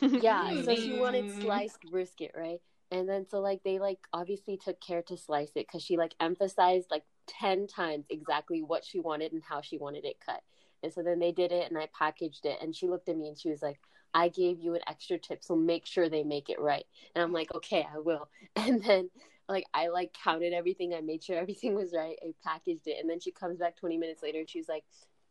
yeah, 0.00 0.62
so 0.62 0.76
she 0.76 0.92
wanted 0.92 1.30
sliced 1.40 1.80
brisket, 1.90 2.32
right? 2.36 2.60
And 2.90 3.08
then 3.08 3.26
so 3.28 3.40
like 3.40 3.62
they 3.64 3.78
like 3.78 4.00
obviously 4.12 4.56
took 4.56 4.80
care 4.80 5.02
to 5.02 5.16
slice 5.16 5.50
it 5.54 5.66
because 5.66 5.82
she 5.82 5.96
like 5.96 6.14
emphasized 6.20 6.90
like 6.90 7.04
ten 7.26 7.66
times 7.66 8.04
exactly 8.10 8.62
what 8.62 8.84
she 8.84 9.00
wanted 9.00 9.32
and 9.32 9.42
how 9.42 9.60
she 9.60 9.78
wanted 9.78 10.04
it 10.04 10.16
cut. 10.24 10.42
And 10.82 10.92
so 10.92 11.02
then 11.02 11.18
they 11.18 11.32
did 11.32 11.50
it 11.50 11.68
and 11.70 11.78
I 11.78 11.88
packaged 11.98 12.44
it 12.44 12.58
and 12.60 12.76
she 12.76 12.88
looked 12.88 13.08
at 13.08 13.16
me 13.16 13.28
and 13.28 13.38
she 13.38 13.50
was 13.50 13.62
like, 13.62 13.78
I 14.12 14.28
gave 14.28 14.60
you 14.60 14.74
an 14.74 14.82
extra 14.86 15.18
tip, 15.18 15.42
so 15.42 15.56
make 15.56 15.86
sure 15.86 16.08
they 16.08 16.22
make 16.22 16.48
it 16.48 16.60
right. 16.60 16.84
And 17.14 17.22
I'm 17.22 17.32
like, 17.32 17.52
okay, 17.54 17.86
I 17.92 17.98
will. 17.98 18.28
And 18.56 18.82
then 18.82 19.10
like 19.48 19.64
I 19.74 19.88
like 19.88 20.14
counted 20.22 20.52
everything, 20.52 20.94
I 20.94 21.00
made 21.00 21.22
sure 21.24 21.36
everything 21.36 21.74
was 21.74 21.92
right, 21.94 22.16
I 22.22 22.32
packaged 22.44 22.86
it, 22.86 22.98
and 23.00 23.10
then 23.10 23.20
she 23.20 23.32
comes 23.32 23.58
back 23.58 23.76
20 23.76 23.98
minutes 23.98 24.22
later 24.22 24.38
and 24.38 24.48
she's 24.48 24.68
like, 24.68 24.84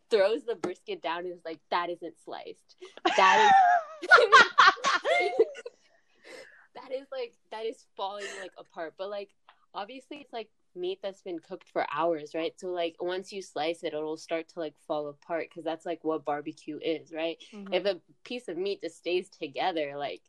throws 0.10 0.44
the 0.44 0.56
brisket 0.56 1.02
down 1.02 1.20
and 1.20 1.34
is 1.34 1.46
like, 1.46 1.60
that 1.72 1.90
isn't 1.90 2.16
sliced. 2.24 2.76
That 3.18 3.52
is 4.02 4.10
that 6.84 6.96
is 6.96 7.08
like 7.12 7.34
that 7.52 7.66
is 7.66 7.86
falling 7.96 8.26
like 8.42 8.52
apart. 8.58 8.94
But 8.98 9.10
like 9.10 9.30
obviously 9.74 10.18
it's 10.18 10.34
like 10.34 10.50
meat 10.76 11.00
that's 11.02 11.22
been 11.22 11.40
cooked 11.40 11.70
for 11.70 11.86
hours, 11.94 12.32
right? 12.34 12.54
So 12.58 12.68
like 12.68 12.96
once 13.00 13.32
you 13.32 13.42
slice 13.42 13.84
it, 13.84 13.94
it'll 13.94 14.18
start 14.18 14.50
to 14.50 14.60
like 14.60 14.76
fall 14.88 15.08
apart 15.08 15.48
because 15.50 15.64
that's 15.64 15.86
like 15.86 16.04
what 16.04 16.26
barbecue 16.26 16.80
is, 16.82 17.12
right? 17.12 17.38
Mhm. 17.54 17.74
If 17.74 17.86
a 17.86 18.02
piece 18.24 18.48
of 18.48 18.58
meat 18.58 18.82
just 18.82 18.98
stays 18.98 19.30
together, 19.30 19.94
like 19.98 20.22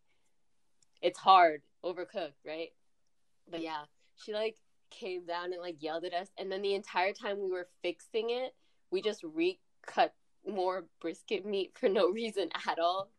it's 1.02 1.18
hard, 1.18 1.62
overcooked, 1.84 2.44
right? 2.46 2.72
But 3.50 3.62
yeah, 3.62 3.84
she 4.16 4.32
like 4.32 4.56
came 4.90 5.24
down 5.26 5.52
and 5.52 5.60
like 5.60 5.82
yelled 5.82 6.04
at 6.04 6.14
us, 6.14 6.28
and 6.38 6.50
then 6.50 6.62
the 6.62 6.74
entire 6.74 7.12
time 7.12 7.40
we 7.40 7.50
were 7.50 7.68
fixing 7.82 8.30
it, 8.30 8.54
we 8.90 9.02
just 9.02 9.22
recut 9.22 10.14
more 10.46 10.84
brisket 11.00 11.44
meat 11.44 11.72
for 11.74 11.88
no 11.88 12.08
reason 12.10 12.50
at 12.68 12.78
all 12.78 13.10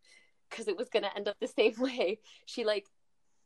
because 0.49 0.67
it 0.67 0.77
was 0.77 0.89
gonna 0.89 1.09
end 1.15 1.27
up 1.27 1.37
the 1.39 1.47
same 1.47 1.73
way. 1.79 2.19
She 2.45 2.63
like 2.65 2.85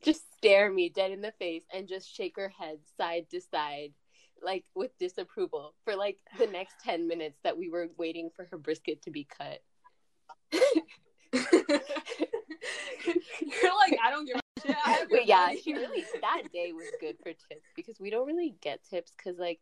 just 0.04 0.22
stare 0.38 0.72
me 0.72 0.90
dead 0.90 1.12
in 1.12 1.22
the 1.22 1.34
face 1.40 1.64
and 1.74 1.88
just 1.88 2.14
shake 2.14 2.36
her 2.38 2.50
head 2.50 2.78
side 2.98 3.26
to 3.32 3.42
side, 3.42 3.94
like 4.44 4.66
with 4.76 4.98
disapproval 5.00 5.74
for 5.84 5.96
like 5.96 6.18
the 6.38 6.48
next 6.48 6.76
ten 6.84 7.08
minutes 7.08 7.40
that 7.44 7.58
we 7.58 7.70
were 7.70 7.88
waiting 7.98 8.30
for 8.36 8.46
her 8.52 8.58
brisket 8.58 9.02
to 9.04 9.12
be 9.12 9.26
cut. 9.26 9.62
You're 11.32 11.42
like, 13.76 13.98
I 14.04 14.12
don't 14.12 14.26
give 14.26 14.38
a 14.38 14.62
shit. 14.62 14.76
I 14.86 14.92
have 14.92 15.10
your 15.10 15.20
but 15.20 15.28
yeah, 15.28 15.54
she 15.62 15.74
really 15.74 16.06
that 16.22 16.44
day 16.54 16.72
was 16.74 16.88
good 17.00 17.18
for 17.22 17.32
tips 17.32 17.68
because 17.76 18.00
we 18.00 18.10
don't 18.10 18.28
really 18.28 18.56
get 18.62 18.84
tips 18.90 19.12
because 19.16 19.38
like 19.38 19.60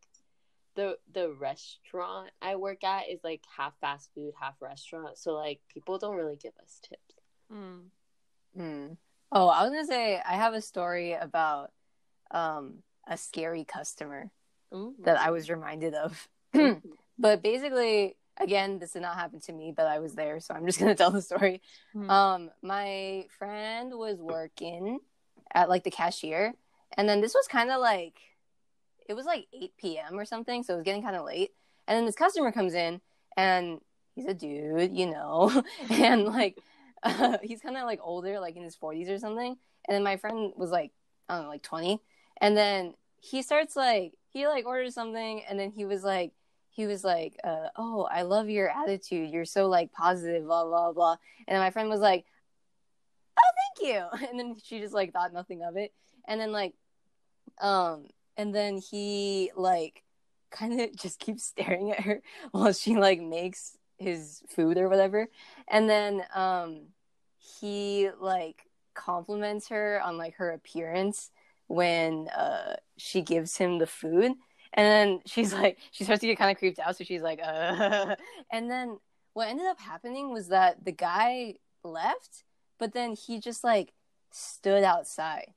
the 0.75 0.97
the 1.13 1.31
restaurant 1.31 2.29
I 2.41 2.55
work 2.55 2.83
at 2.83 3.09
is 3.09 3.19
like 3.23 3.43
half 3.57 3.73
fast 3.81 4.09
food, 4.13 4.33
half 4.39 4.55
restaurant. 4.61 5.17
So 5.17 5.33
like 5.33 5.59
people 5.73 5.97
don't 5.97 6.15
really 6.15 6.37
give 6.37 6.53
us 6.61 6.79
tips. 6.87 7.15
Mm. 7.51 7.85
Hmm. 8.55 8.93
Oh, 9.31 9.47
I 9.47 9.63
was 9.63 9.71
gonna 9.71 9.85
say 9.85 10.21
I 10.25 10.35
have 10.35 10.53
a 10.53 10.61
story 10.61 11.13
about 11.13 11.71
um 12.31 12.83
a 13.07 13.17
scary 13.17 13.63
customer 13.63 14.31
Ooh. 14.73 14.95
that 15.03 15.19
I 15.19 15.31
was 15.31 15.49
reminded 15.49 15.93
of. 15.93 16.27
but 17.19 17.41
basically, 17.41 18.15
again, 18.37 18.79
this 18.79 18.93
did 18.93 19.01
not 19.01 19.15
happen 19.15 19.39
to 19.41 19.53
me, 19.53 19.73
but 19.75 19.87
I 19.87 19.99
was 19.99 20.13
there, 20.13 20.39
so 20.39 20.53
I'm 20.53 20.65
just 20.65 20.79
gonna 20.79 20.95
tell 21.01 21.11
the 21.11 21.21
story. 21.21 21.61
Hmm. 21.93 22.09
Um, 22.09 22.51
my 22.61 23.25
friend 23.37 23.93
was 23.93 24.17
working 24.19 24.99
at 25.53 25.69
like 25.69 25.83
the 25.83 25.91
cashier, 25.91 26.53
and 26.95 27.07
then 27.07 27.21
this 27.21 27.33
was 27.33 27.47
kind 27.47 27.71
of 27.71 27.79
like 27.79 28.19
it 29.07 29.13
was 29.13 29.25
like 29.25 29.47
8 29.53 29.71
p.m. 29.77 30.19
or 30.19 30.25
something, 30.25 30.63
so 30.63 30.73
it 30.73 30.77
was 30.77 30.83
getting 30.83 31.03
kind 31.03 31.15
of 31.15 31.25
late. 31.25 31.51
And 31.87 31.97
then 31.97 32.05
this 32.05 32.15
customer 32.15 32.51
comes 32.51 32.73
in, 32.73 33.01
and 33.37 33.79
he's 34.15 34.25
a 34.25 34.33
dude, 34.33 34.95
you 34.95 35.05
know, 35.05 35.63
and 35.89 36.25
like 36.25 36.57
uh, 37.03 37.37
he's 37.43 37.61
kind 37.61 37.77
of 37.77 37.83
like 37.83 37.99
older, 38.01 38.39
like 38.39 38.55
in 38.55 38.63
his 38.63 38.75
40s 38.75 39.09
or 39.09 39.19
something. 39.19 39.55
And 39.87 39.95
then 39.95 40.03
my 40.03 40.17
friend 40.17 40.53
was 40.55 40.71
like, 40.71 40.91
I 41.29 41.35
don't 41.35 41.43
know, 41.45 41.49
like 41.49 41.63
20. 41.63 41.99
And 42.39 42.55
then 42.55 42.93
he 43.19 43.41
starts 43.41 43.75
like 43.75 44.13
he 44.29 44.47
like 44.47 44.65
orders 44.65 44.93
something, 44.93 45.43
and 45.49 45.59
then 45.59 45.71
he 45.71 45.85
was 45.85 46.03
like 46.03 46.31
he 46.69 46.85
was 46.85 47.03
like, 47.03 47.37
uh, 47.43 47.69
"Oh, 47.75 48.07
I 48.11 48.21
love 48.21 48.49
your 48.49 48.69
attitude. 48.69 49.31
You're 49.31 49.45
so 49.45 49.67
like 49.67 49.91
positive, 49.91 50.45
blah 50.45 50.65
blah 50.65 50.91
blah." 50.93 51.15
And 51.47 51.55
then 51.55 51.59
my 51.59 51.71
friend 51.71 51.89
was 51.89 52.01
like, 52.01 52.25
"Oh, 53.39 53.51
thank 53.79 53.93
you." 53.93 54.27
And 54.29 54.39
then 54.39 54.55
she 54.63 54.79
just 54.79 54.93
like 54.93 55.13
thought 55.13 55.33
nothing 55.33 55.63
of 55.63 55.77
it. 55.77 55.93
And 56.27 56.39
then 56.39 56.51
like, 56.51 56.73
um, 57.59 58.07
and 58.37 58.53
then 58.53 58.77
he 58.77 59.51
like 59.55 60.03
kind 60.51 60.79
of 60.79 60.95
just 61.01 61.19
keeps 61.19 61.43
staring 61.43 61.91
at 61.91 62.01
her 62.01 62.21
while 62.51 62.73
she 62.73 62.95
like 62.95 63.21
makes 63.21 63.77
his 63.97 64.41
food 64.47 64.77
or 64.77 64.89
whatever. 64.89 65.27
And 65.67 65.89
then 65.89 66.23
um, 66.33 66.87
he 67.37 68.09
like 68.19 68.63
compliments 68.93 69.69
her 69.69 70.01
on 70.03 70.17
like 70.17 70.35
her 70.35 70.51
appearance 70.51 71.29
when 71.67 72.27
uh 72.29 72.75
she 72.97 73.21
gives 73.21 73.57
him 73.57 73.77
the 73.77 73.87
food. 73.87 74.31
And 74.73 74.85
then 74.85 75.21
she's 75.25 75.53
like 75.53 75.77
she 75.91 76.03
starts 76.03 76.21
to 76.21 76.27
get 76.27 76.37
kind 76.37 76.51
of 76.51 76.57
creeped 76.57 76.79
out. 76.79 76.97
So 76.97 77.03
she's 77.03 77.21
like 77.21 77.39
uh 77.43 78.15
and 78.51 78.69
then 78.69 78.97
what 79.33 79.47
ended 79.47 79.67
up 79.67 79.79
happening 79.79 80.31
was 80.33 80.47
that 80.47 80.83
the 80.83 80.91
guy 80.91 81.55
left 81.83 82.43
but 82.79 82.93
then 82.93 83.13
he 83.13 83.39
just 83.39 83.63
like 83.63 83.93
stood 84.31 84.83
outside. 84.83 85.53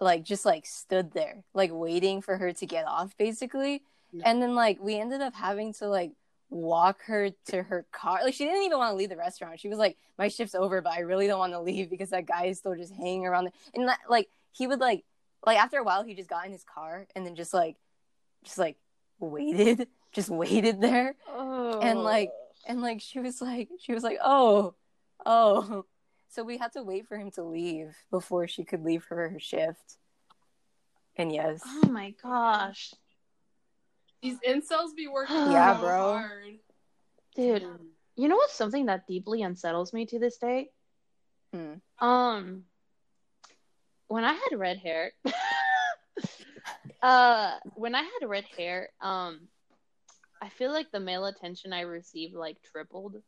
Like 0.00 0.22
just 0.24 0.44
like 0.44 0.66
stood 0.66 1.12
there 1.12 1.44
like 1.54 1.70
waiting 1.72 2.20
for 2.20 2.36
her 2.36 2.52
to 2.52 2.66
get 2.66 2.86
off 2.86 3.16
basically. 3.16 3.82
And 4.24 4.40
then 4.40 4.54
like 4.54 4.80
we 4.80 4.98
ended 4.98 5.20
up 5.20 5.34
having 5.34 5.72
to 5.74 5.88
like 5.88 6.12
walk 6.50 7.02
her 7.04 7.30
to 7.46 7.62
her 7.62 7.86
car. 7.92 8.20
Like 8.22 8.34
she 8.34 8.44
didn't 8.44 8.62
even 8.62 8.78
want 8.78 8.92
to 8.92 8.96
leave 8.96 9.10
the 9.10 9.16
restaurant. 9.16 9.60
She 9.60 9.68
was 9.68 9.78
like 9.78 9.96
my 10.18 10.28
shift's 10.28 10.54
over 10.54 10.82
but 10.82 10.92
i 10.92 11.00
really 11.00 11.26
don't 11.26 11.38
want 11.38 11.52
to 11.52 11.60
leave 11.60 11.88
because 11.88 12.10
that 12.10 12.26
guy 12.26 12.46
is 12.46 12.58
still 12.58 12.74
just 12.74 12.92
hanging 12.92 13.24
around 13.24 13.44
there. 13.44 13.52
and 13.74 13.88
that, 13.88 14.00
like 14.08 14.28
he 14.52 14.66
would 14.66 14.80
like 14.80 15.04
like 15.46 15.58
after 15.58 15.78
a 15.78 15.84
while 15.84 16.02
he 16.02 16.14
just 16.14 16.28
got 16.28 16.44
in 16.44 16.52
his 16.52 16.64
car 16.64 17.06
and 17.14 17.24
then 17.24 17.36
just 17.36 17.54
like 17.54 17.76
just 18.44 18.58
like 18.58 18.76
waited 19.20 19.88
just 20.12 20.28
waited 20.28 20.80
there. 20.80 21.14
Oh. 21.28 21.80
and, 21.80 22.02
like, 22.02 22.30
and 22.66 22.80
like 22.80 23.00
she 23.00 23.20
was 23.20 23.40
like 23.40 23.68
she 23.80 23.94
was 23.94 24.02
like 24.02 24.18
oh 24.22 24.74
oh. 25.24 25.84
So 26.30 26.44
we 26.44 26.58
had 26.58 26.72
to 26.72 26.82
wait 26.82 27.06
for 27.06 27.16
him 27.16 27.30
to 27.32 27.42
leave 27.42 27.96
before 28.10 28.46
she 28.48 28.62
could 28.62 28.84
leave 28.84 29.02
for 29.02 29.16
her 29.16 29.40
shift. 29.40 29.96
And 31.16 31.32
yes. 31.32 31.62
Oh 31.64 31.88
my 31.88 32.14
gosh, 32.22 32.92
These 34.22 34.38
incels 34.46 34.94
be 34.96 35.08
working 35.08 35.36
Yeah, 35.52 35.74
so 35.74 35.80
bro. 35.80 36.12
hard. 36.12 36.58
dude. 37.34 37.66
You 38.16 38.28
know 38.28 38.36
what's 38.36 38.54
something 38.54 38.86
that 38.86 39.06
deeply 39.06 39.42
unsettles 39.42 39.92
me 39.92 40.06
to 40.06 40.18
this 40.18 40.38
day? 40.38 40.70
Hmm. 41.52 41.74
Um, 42.00 42.64
when 44.08 44.24
I 44.24 44.32
had 44.32 44.58
red 44.58 44.78
hair, 44.78 45.12
uh, 47.02 47.52
when 47.76 47.94
I 47.94 48.02
had 48.02 48.28
red 48.28 48.44
hair, 48.56 48.88
um, 49.00 49.48
I 50.42 50.48
feel 50.48 50.72
like 50.72 50.90
the 50.90 51.00
male 51.00 51.26
attention 51.26 51.72
I 51.72 51.82
received 51.82 52.34
like 52.34 52.56
tripled, 52.62 53.22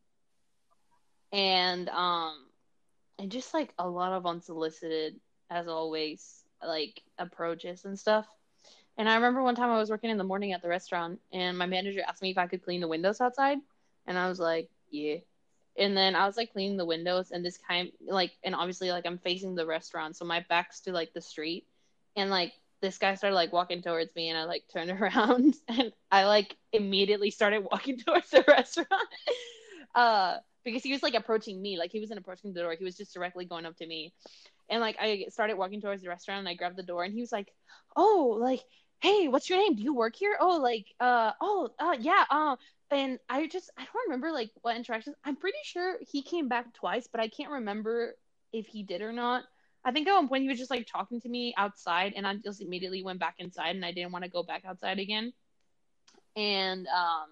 and 1.32 1.88
um, 1.88 2.34
and 3.18 3.30
just 3.30 3.54
like 3.54 3.72
a 3.78 3.88
lot 3.88 4.12
of 4.12 4.26
unsolicited, 4.26 5.20
as 5.50 5.68
always, 5.68 6.42
like 6.66 7.00
approaches 7.18 7.84
and 7.84 7.98
stuff. 7.98 8.26
And 9.00 9.08
I 9.08 9.14
remember 9.14 9.42
one 9.42 9.54
time 9.54 9.70
I 9.70 9.78
was 9.78 9.88
working 9.88 10.10
in 10.10 10.18
the 10.18 10.24
morning 10.24 10.52
at 10.52 10.60
the 10.60 10.68
restaurant, 10.68 11.20
and 11.32 11.56
my 11.56 11.64
manager 11.64 12.02
asked 12.06 12.20
me 12.20 12.32
if 12.32 12.36
I 12.36 12.46
could 12.46 12.62
clean 12.62 12.82
the 12.82 12.86
windows 12.86 13.18
outside, 13.18 13.56
and 14.06 14.18
I 14.18 14.28
was 14.28 14.38
like, 14.38 14.68
yeah. 14.90 15.16
And 15.78 15.96
then 15.96 16.14
I 16.14 16.26
was 16.26 16.36
like 16.36 16.52
cleaning 16.52 16.76
the 16.76 16.84
windows, 16.84 17.30
and 17.30 17.42
this 17.42 17.56
kind 17.56 17.90
like, 18.06 18.32
and 18.44 18.54
obviously 18.54 18.90
like 18.90 19.06
I'm 19.06 19.16
facing 19.16 19.54
the 19.54 19.64
restaurant, 19.64 20.16
so 20.16 20.26
my 20.26 20.44
back's 20.50 20.80
to 20.80 20.92
like 20.92 21.14
the 21.14 21.22
street, 21.22 21.64
and 22.14 22.28
like 22.28 22.52
this 22.82 22.98
guy 22.98 23.14
started 23.14 23.36
like 23.36 23.54
walking 23.54 23.80
towards 23.80 24.14
me, 24.14 24.28
and 24.28 24.36
I 24.36 24.44
like 24.44 24.64
turned 24.70 24.90
around, 25.00 25.54
and 25.66 25.92
I 26.12 26.26
like 26.26 26.54
immediately 26.70 27.30
started 27.30 27.60
walking 27.72 27.96
towards 28.06 28.28
the 28.28 28.44
restaurant, 28.46 28.90
uh, 29.94 30.36
because 30.62 30.82
he 30.82 30.92
was 30.92 31.02
like 31.02 31.14
approaching 31.14 31.62
me, 31.62 31.78
like 31.78 31.90
he 31.90 32.00
wasn't 32.00 32.20
approaching 32.20 32.52
the 32.52 32.60
door, 32.60 32.76
he 32.78 32.84
was 32.84 32.98
just 32.98 33.14
directly 33.14 33.46
going 33.46 33.64
up 33.64 33.78
to 33.78 33.86
me, 33.86 34.12
and 34.68 34.82
like 34.82 34.96
I 35.00 35.24
started 35.30 35.56
walking 35.56 35.80
towards 35.80 36.02
the 36.02 36.10
restaurant, 36.10 36.40
and 36.40 36.48
I 36.50 36.52
grabbed 36.52 36.76
the 36.76 36.82
door, 36.82 37.02
and 37.02 37.14
he 37.14 37.22
was 37.22 37.32
like, 37.32 37.50
oh, 37.96 38.36
like 38.38 38.60
hey, 39.00 39.28
what's 39.28 39.48
your 39.48 39.58
name? 39.58 39.76
Do 39.76 39.82
you 39.82 39.94
work 39.94 40.14
here? 40.16 40.36
Oh, 40.40 40.58
like, 40.58 40.86
uh, 41.00 41.32
oh, 41.40 41.70
uh, 41.78 41.96
yeah, 41.98 42.24
uh, 42.30 42.56
and 42.90 43.18
I 43.28 43.46
just, 43.46 43.70
I 43.78 43.82
don't 43.84 44.06
remember 44.06 44.32
like 44.32 44.50
what 44.62 44.76
interactions. 44.76 45.16
I'm 45.24 45.36
pretty 45.36 45.58
sure 45.64 45.96
he 46.10 46.22
came 46.22 46.48
back 46.48 46.74
twice, 46.74 47.08
but 47.10 47.20
I 47.20 47.28
can't 47.28 47.50
remember 47.50 48.14
if 48.52 48.66
he 48.66 48.82
did 48.82 49.00
or 49.00 49.12
not. 49.12 49.44
I 49.84 49.92
think 49.92 50.06
at 50.08 50.28
point 50.28 50.42
he 50.42 50.48
was 50.48 50.58
just 50.58 50.70
like 50.70 50.86
talking 50.86 51.20
to 51.22 51.28
me 51.28 51.54
outside, 51.56 52.12
and 52.14 52.26
I 52.26 52.34
just 52.36 52.60
immediately 52.60 53.02
went 53.02 53.20
back 53.20 53.36
inside, 53.38 53.76
and 53.76 53.84
I 53.84 53.92
didn't 53.92 54.12
want 54.12 54.24
to 54.24 54.30
go 54.30 54.42
back 54.42 54.64
outside 54.66 54.98
again. 54.98 55.32
And 56.36 56.86
um, 56.88 57.28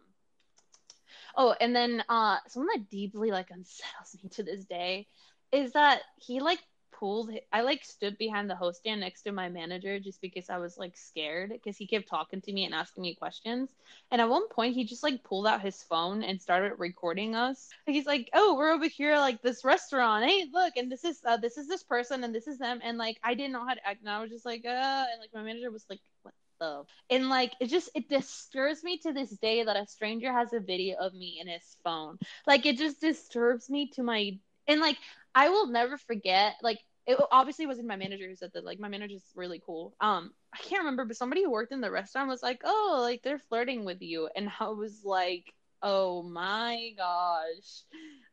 oh, 1.36 1.54
and 1.60 1.76
then 1.76 2.02
uh, 2.08 2.38
something 2.46 2.70
that 2.74 2.88
deeply 2.90 3.30
like 3.30 3.50
unsettles 3.50 4.16
me 4.22 4.30
to 4.30 4.42
this 4.42 4.64
day 4.64 5.08
is 5.52 5.72
that 5.72 6.00
he 6.16 6.40
like 6.40 6.60
pulled 6.98 7.30
I 7.52 7.62
like 7.62 7.84
stood 7.84 8.18
behind 8.18 8.50
the 8.50 8.56
host 8.56 8.80
stand 8.80 9.00
next 9.00 9.22
to 9.22 9.32
my 9.32 9.48
manager 9.48 9.98
just 10.00 10.20
because 10.20 10.50
I 10.50 10.58
was 10.58 10.76
like 10.78 10.96
scared 10.96 11.50
because 11.50 11.76
he 11.76 11.86
kept 11.86 12.08
talking 12.08 12.40
to 12.42 12.52
me 12.52 12.64
and 12.64 12.74
asking 12.74 13.02
me 13.02 13.14
questions. 13.14 13.70
And 14.10 14.20
at 14.20 14.28
one 14.28 14.48
point 14.48 14.74
he 14.74 14.84
just 14.84 15.02
like 15.02 15.22
pulled 15.24 15.46
out 15.46 15.60
his 15.62 15.82
phone 15.82 16.22
and 16.22 16.40
started 16.40 16.74
recording 16.78 17.34
us. 17.34 17.68
He's 17.86 18.06
like, 18.06 18.28
"Oh, 18.34 18.56
we're 18.56 18.72
over 18.72 18.88
here 18.88 19.16
like 19.16 19.42
this 19.42 19.64
restaurant. 19.64 20.24
Hey, 20.26 20.46
look, 20.52 20.74
and 20.76 20.90
this 20.90 21.04
is 21.04 21.20
uh, 21.24 21.36
this 21.36 21.56
is 21.56 21.68
this 21.68 21.82
person 21.84 22.24
and 22.24 22.34
this 22.34 22.46
is 22.48 22.58
them." 22.58 22.80
And 22.82 22.98
like 22.98 23.18
I 23.22 23.34
didn't 23.34 23.52
know 23.52 23.66
how 23.66 23.74
to 23.74 23.86
act 23.86 24.00
and 24.00 24.10
I 24.10 24.20
was 24.20 24.30
just 24.30 24.44
like, 24.46 24.64
"Uh," 24.64 25.04
and 25.12 25.20
like 25.20 25.30
my 25.34 25.42
manager 25.42 25.70
was 25.70 25.86
like, 25.90 26.00
"What 26.22 26.34
the?" 26.60 26.84
And 27.10 27.28
like 27.28 27.52
it 27.60 27.66
just 27.68 27.90
it 27.94 28.08
disturbs 28.08 28.82
me 28.84 28.98
to 28.98 29.12
this 29.12 29.30
day 29.30 29.64
that 29.64 29.76
a 29.76 29.86
stranger 29.86 30.32
has 30.32 30.52
a 30.52 30.60
video 30.60 30.96
of 30.98 31.14
me 31.14 31.38
in 31.40 31.48
his 31.48 31.76
phone. 31.84 32.18
Like 32.46 32.66
it 32.66 32.78
just 32.78 33.00
disturbs 33.00 33.70
me 33.70 33.90
to 33.94 34.02
my 34.02 34.38
and 34.66 34.80
like 34.80 34.98
I 35.34 35.48
will 35.50 35.68
never 35.68 35.96
forget 35.98 36.56
like 36.62 36.78
it 37.08 37.18
obviously 37.32 37.66
wasn't 37.66 37.88
my 37.88 37.96
manager 37.96 38.28
who 38.28 38.36
said 38.36 38.50
that 38.52 38.64
like 38.64 38.78
my 38.78 38.88
manager's 38.88 39.24
really 39.34 39.60
cool. 39.64 39.94
Um 40.00 40.32
i 40.54 40.58
can't 40.58 40.80
remember 40.80 41.04
but 41.06 41.16
somebody 41.16 41.42
who 41.42 41.50
worked 41.50 41.72
in 41.72 41.80
the 41.80 41.90
restaurant 41.90 42.28
was 42.28 42.42
like 42.42 42.60
oh 42.64 42.98
like 43.02 43.22
they're 43.22 43.38
flirting 43.48 43.84
with 43.84 44.00
you. 44.02 44.28
And 44.36 44.50
i 44.60 44.68
was 44.68 45.00
like 45.04 45.52
oh 45.82 46.22
my 46.24 46.90
gosh. 46.96 47.82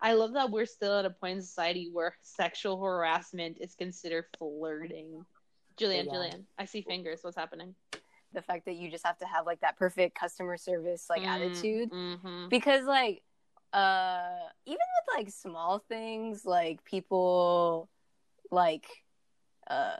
I 0.01 0.13
love 0.13 0.33
that 0.33 0.51
we're 0.51 0.65
still 0.65 0.97
at 0.99 1.05
a 1.05 1.09
point 1.11 1.37
in 1.37 1.41
society 1.43 1.89
where 1.93 2.15
sexual 2.21 2.81
harassment 2.81 3.57
is 3.61 3.75
considered 3.75 4.25
flirting. 4.37 5.25
Julian 5.77 6.05
Yeah. 6.07 6.11
julian 6.13 6.47
i 6.59 6.65
see 6.65 6.81
fingers. 6.81 7.19
What's 7.23 7.37
happening? 7.37 7.75
The 8.33 8.41
fact 8.41 8.65
that 8.65 8.75
you 8.75 8.91
just 8.91 9.05
have 9.05 9.17
to 9.19 9.25
have 9.25 9.45
like 9.45 9.61
that 9.61 9.77
perfect 9.77 10.19
customer 10.19 10.57
service 10.57 11.05
like 11.09 11.23
Mm, 11.23 11.35
attitude. 11.35 11.91
Mhm. 11.91 12.49
because 12.49 12.85
like 12.85 13.23
uh 13.73 14.39
even 14.65 14.77
with 14.95 15.17
like 15.17 15.29
small 15.29 15.79
things 15.87 16.45
like 16.45 16.83
people 16.83 17.89
like 18.51 18.85
uh 19.67 19.97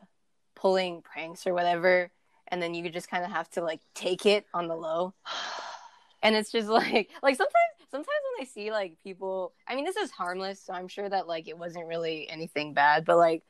pulling 0.56 1.02
pranks 1.02 1.46
or 1.46 1.54
whatever 1.54 2.10
and 2.48 2.62
then 2.62 2.74
you 2.74 2.90
just 2.90 3.10
kind 3.10 3.24
of 3.24 3.32
have 3.32 3.50
to 3.52 3.62
like 3.62 3.82
take 3.94 4.26
it 4.26 4.46
on 4.54 4.68
the 4.68 4.76
low. 4.76 5.14
And 6.24 6.36
it's 6.36 6.52
just 6.52 6.68
like 6.70 7.12
like 7.22 7.36
sometimes 7.36 7.76
sometimes 7.92 8.08
when 8.08 8.42
i 8.42 8.50
see 8.50 8.72
like 8.72 8.98
people 9.04 9.54
i 9.68 9.76
mean 9.76 9.86
this 9.86 9.96
is 9.96 10.10
harmless 10.10 10.60
so 10.60 10.74
i'm 10.74 10.88
sure 10.88 11.08
that 11.08 11.28
like 11.28 11.48
it 11.48 11.56
wasn't 11.56 11.86
really 11.86 12.28
anything 12.28 12.74
bad 12.74 13.06
but 13.06 13.18
like 13.18 13.44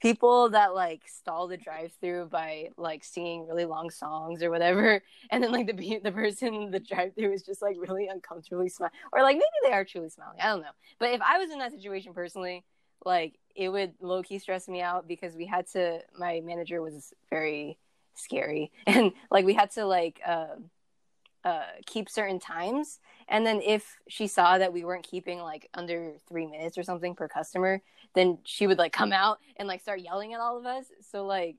people 0.00 0.48
that 0.48 0.74
like 0.74 1.02
stall 1.06 1.46
the 1.46 1.58
drive 1.58 1.92
through 2.00 2.24
by 2.26 2.68
like 2.78 3.04
singing 3.04 3.46
really 3.46 3.66
long 3.66 3.90
songs 3.90 4.42
or 4.42 4.50
whatever 4.50 5.02
and 5.30 5.44
then 5.44 5.52
like 5.52 5.66
the 5.66 6.00
the 6.02 6.10
person 6.10 6.70
the 6.70 6.80
drive 6.80 7.14
through 7.14 7.32
is 7.32 7.42
just 7.42 7.60
like 7.60 7.76
really 7.78 8.08
uncomfortably 8.08 8.70
smiling 8.70 8.94
or 9.12 9.22
like 9.22 9.36
maybe 9.36 9.44
they 9.64 9.72
are 9.72 9.84
truly 9.84 10.08
smiling 10.08 10.38
i 10.40 10.46
don't 10.48 10.62
know. 10.62 10.68
But 10.98 11.10
if 11.10 11.20
i 11.20 11.36
was 11.36 11.50
in 11.50 11.58
that 11.58 11.72
situation 11.72 12.14
personally 12.14 12.64
like 13.04 13.38
it 13.54 13.68
would 13.68 13.94
low 14.00 14.22
key 14.22 14.38
stress 14.38 14.68
me 14.68 14.80
out 14.80 15.06
because 15.06 15.34
we 15.34 15.46
had 15.46 15.66
to 15.68 16.00
my 16.18 16.40
manager 16.44 16.82
was 16.82 17.12
very 17.30 17.78
scary. 18.14 18.70
And 18.86 19.12
like 19.30 19.44
we 19.44 19.54
had 19.54 19.70
to 19.72 19.84
like 19.84 20.20
um 20.26 20.70
uh, 21.44 21.64
keep 21.86 22.08
certain 22.08 22.38
times. 22.38 23.00
And 23.26 23.44
then 23.44 23.60
if 23.60 23.98
she 24.06 24.28
saw 24.28 24.58
that 24.58 24.72
we 24.72 24.84
weren't 24.84 25.02
keeping 25.02 25.40
like 25.40 25.68
under 25.74 26.12
three 26.28 26.46
minutes 26.46 26.78
or 26.78 26.84
something 26.84 27.16
per 27.16 27.26
customer 27.26 27.82
then 28.14 28.38
she 28.44 28.66
would 28.66 28.78
like 28.78 28.92
come 28.92 29.12
out 29.12 29.38
and 29.56 29.66
like 29.66 29.80
start 29.80 30.00
yelling 30.00 30.34
at 30.34 30.40
all 30.40 30.58
of 30.58 30.66
us. 30.66 30.86
So 31.00 31.26
like 31.26 31.56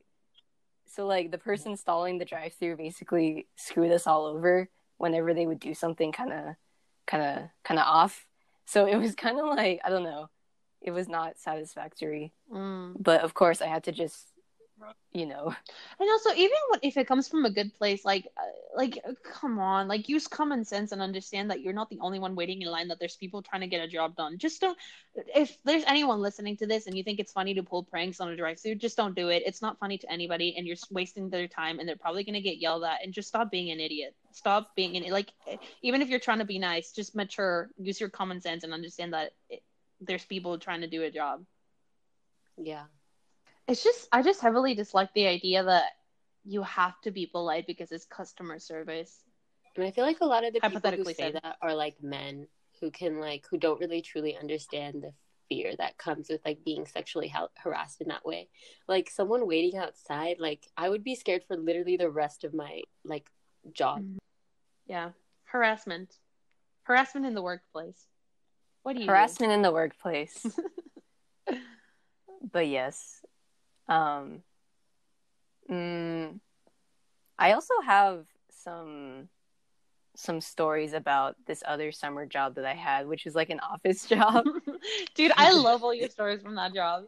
so 0.86 1.08
like 1.08 1.32
the 1.32 1.38
person 1.38 1.76
stalling 1.76 2.18
the 2.18 2.26
drive 2.26 2.54
through 2.54 2.78
basically 2.78 3.48
screwed 3.56 3.92
us 3.92 4.06
all 4.06 4.26
over 4.26 4.70
whenever 4.98 5.34
they 5.34 5.48
would 5.48 5.60
do 5.60 5.74
something 5.74 6.12
kind 6.12 6.32
of 6.32 6.56
kind 7.08 7.24
of 7.24 7.50
kind 7.64 7.80
of 7.80 7.86
off. 7.88 8.26
So 8.66 8.86
it 8.86 8.96
was 8.96 9.14
kind 9.16 9.40
of 9.40 9.46
like 9.46 9.82
i 9.84 9.90
don't 9.90 10.04
know 10.04 10.30
it 10.84 10.92
was 10.92 11.08
not 11.08 11.40
satisfactory 11.40 12.32
Mm. 12.52 12.96
but 13.00 13.22
of 13.22 13.34
course 13.34 13.62
i 13.62 13.68
had 13.68 13.84
to 13.84 13.92
just 13.92 14.28
you 15.14 15.26
know 15.26 15.56
And 16.00 16.10
also, 16.10 16.32
even 16.34 16.58
if 16.82 16.98
it 16.98 17.08
comes 17.08 17.28
from 17.30 17.46
a 17.46 17.52
good 17.52 17.74
place, 17.76 18.04
like, 18.04 18.28
uh, 18.36 18.42
like, 18.76 19.00
uh, 19.08 19.14
come 19.24 19.60
on, 19.60 19.88
like, 19.88 20.10
use 20.10 20.28
common 20.28 20.66
sense 20.66 20.92
and 20.92 21.02
understand 21.02 21.52
that 21.52 21.62
you're 21.62 21.80
not 21.82 21.90
the 21.90 22.00
only 22.02 22.20
one 22.20 22.36
waiting 22.36 22.62
in 22.62 22.68
line. 22.68 22.90
That 22.90 23.00
there's 23.00 23.16
people 23.16 23.42
trying 23.42 23.62
to 23.62 23.68
get 23.68 23.82
a 23.84 23.88
job 23.88 24.16
done. 24.18 24.38
Just 24.38 24.60
don't. 24.60 24.78
If 25.16 25.58
there's 25.64 25.86
anyone 25.86 26.20
listening 26.20 26.58
to 26.58 26.68
this 26.68 26.88
and 26.88 26.98
you 26.98 27.04
think 27.04 27.20
it's 27.20 27.32
funny 27.32 27.54
to 27.54 27.64
pull 27.64 27.84
pranks 27.84 28.20
on 28.20 28.30
a 28.30 28.36
drive-through, 28.36 28.76
just 28.76 28.98
don't 28.98 29.16
do 29.16 29.30
it. 29.30 29.44
It's 29.46 29.62
not 29.62 29.80
funny 29.80 29.98
to 30.00 30.12
anybody, 30.12 30.56
and 30.58 30.68
you're 30.68 30.76
wasting 30.92 31.30
their 31.30 31.48
time, 31.48 31.80
and 31.80 31.88
they're 31.88 31.96
probably 31.96 32.24
gonna 32.26 32.42
get 32.42 32.58
yelled 32.58 32.84
at. 32.84 33.04
And 33.04 33.14
just 33.14 33.30
stop 33.30 33.52
being 33.52 33.72
an 33.72 33.80
idiot. 33.80 34.16
Stop 34.32 34.76
being 34.76 34.98
an 34.98 35.10
like. 35.12 35.32
Even 35.82 36.02
if 36.02 36.10
you're 36.10 36.20
trying 36.28 36.40
to 36.40 36.46
be 36.46 36.60
nice, 36.60 36.92
just 36.92 37.16
mature. 37.16 37.70
Use 37.78 38.02
your 38.02 38.10
common 38.10 38.42
sense 38.42 38.64
and 38.66 38.74
understand 38.74 39.14
that 39.14 39.32
it, 39.50 39.62
there's 40.06 40.26
people 40.26 40.58
trying 40.58 40.82
to 40.82 40.88
do 40.88 41.04
a 41.04 41.12
job. 41.12 41.46
Yeah. 42.58 42.86
It's 43.68 43.84
just 43.84 44.08
I 44.12 44.22
just 44.22 44.42
heavily 44.42 44.76
dislike 44.76 45.14
the 45.14 45.28
idea 45.28 45.64
that 45.64 45.92
you 46.46 46.64
have 46.64 47.00
to 47.02 47.12
be 47.12 47.26
polite 47.26 47.68
because 47.68 47.92
it's 47.92 48.06
customer 48.06 48.60
service. 48.60 49.24
And 49.76 49.86
I 49.86 49.92
feel 49.92 50.06
like 50.06 50.22
a 50.22 50.26
lot 50.26 50.44
of 50.44 50.54
the 50.54 50.60
people 50.60 50.70
who 50.70 50.76
Hypothetically 50.76 51.14
say 51.14 51.32
said. 51.32 51.40
that 51.42 51.58
are 51.62 51.74
like 51.74 52.02
men 52.04 52.48
who 52.80 52.92
can 52.92 53.20
like 53.20 53.46
who 53.50 53.58
don't 53.58 53.80
really 53.80 54.02
truly 54.02 54.38
understand 54.38 55.04
the 55.04 55.14
fear 55.50 55.74
that 55.78 55.98
comes 55.98 56.30
with 56.30 56.42
like 56.46 56.64
being 56.64 56.86
sexually 56.86 57.28
ha- 57.28 57.48
harassed 57.56 58.02
in 58.02 58.10
that 58.10 58.26
way. 58.26 58.50
Like 58.88 59.10
someone 59.10 59.48
waiting 59.48 59.80
outside, 59.80 60.38
like 60.40 60.68
I 60.78 60.90
would 60.90 61.04
be 61.04 61.16
scared 61.16 61.44
for 61.48 61.58
literally 61.58 61.98
the 61.98 62.10
rest 62.10 62.44
of 62.44 62.54
my 62.54 62.82
like 63.04 63.30
job. 63.72 64.00
Mm-hmm. 64.00 64.18
Yeah. 64.88 65.12
Harassment. 65.46 66.18
Harassment 66.84 67.26
in 67.26 67.34
the 67.34 67.42
workplace. 67.42 68.08
What 68.84 68.94
do 68.94 69.00
you 69.00 69.06
do? 69.08 69.12
harassment 69.12 69.52
in 69.52 69.62
the 69.62 69.72
workplace 69.72 70.46
but 72.52 72.68
yes 72.68 73.22
um 73.88 74.42
mm, 75.70 76.40
i 77.40 77.52
also 77.54 77.74
have 77.86 78.26
some 78.50 79.30
some 80.16 80.40
stories 80.42 80.94
about 80.94 81.36
this 81.48 81.64
other 81.66 81.92
summer 81.92 82.26
job 82.26 82.56
that 82.56 82.66
i 82.66 82.74
had 82.74 83.08
which 83.08 83.26
is 83.26 83.36
like 83.36 83.50
an 83.50 83.60
office 83.60 84.06
job 84.08 84.46
Dude, 85.16 85.32
I 85.38 85.52
love 85.54 85.84
all 85.84 85.94
your 85.94 86.10
stories 86.10 86.42
from 86.42 86.56
that 86.56 86.74
job. 86.74 87.06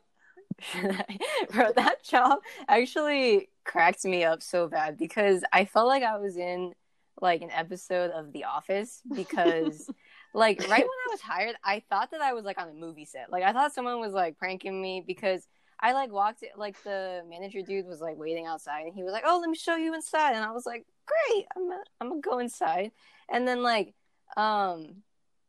bro 1.52 1.72
that 1.76 2.02
job 2.04 2.40
actually 2.70 3.50
cracked 3.66 4.06
me 4.06 4.24
up 4.24 4.42
so 4.42 4.68
bad 4.70 4.98
because 4.98 5.44
i 5.52 5.66
felt 5.66 5.88
like 5.88 6.02
i 6.04 6.18
was 6.18 6.38
in 6.38 6.74
like 7.22 7.42
an 7.42 7.52
episode 7.52 8.10
of 8.12 8.32
the 8.32 8.46
office 8.46 9.02
because 9.14 9.90
like 10.36 10.60
right 10.62 10.70
when 10.70 10.82
i 10.84 11.12
was 11.12 11.22
hired 11.22 11.56
i 11.64 11.82
thought 11.90 12.12
that 12.12 12.22
i 12.22 12.34
was 12.34 12.46
like 12.46 12.60
on 12.60 12.70
a 12.70 12.74
movie 12.74 13.06
set 13.06 13.32
like 13.32 13.44
i 13.44 13.52
thought 13.52 13.74
someone 13.74 14.00
was 14.00 14.14
like 14.14 14.38
pranking 14.38 14.82
me 14.82 15.04
because 15.06 15.48
i 15.80 15.94
like 15.94 16.12
walked 16.12 16.44
it 16.44 16.52
like 16.58 16.82
the 16.84 17.24
manager 17.30 17.62
dude 17.62 17.86
was 17.86 18.02
like 18.02 18.18
waiting 18.18 18.46
outside 18.46 18.86
and 18.86 18.94
he 18.94 19.04
was 19.04 19.14
like 19.14 19.24
oh 19.26 19.40
let 19.40 19.50
me 19.50 19.58
show 19.58 19.76
you 19.76 19.94
inside 19.94 20.34
and 20.34 20.44
i 20.44 20.52
was 20.52 20.66
like 20.66 20.86
great 21.06 21.46
i'm 21.56 21.70
gonna, 21.70 21.84
I'm 22.02 22.10
gonna 22.10 22.22
go 22.22 22.40
inside 22.40 22.92
and 23.30 23.48
then 23.48 23.64
like 23.64 23.94
um 24.38 25.04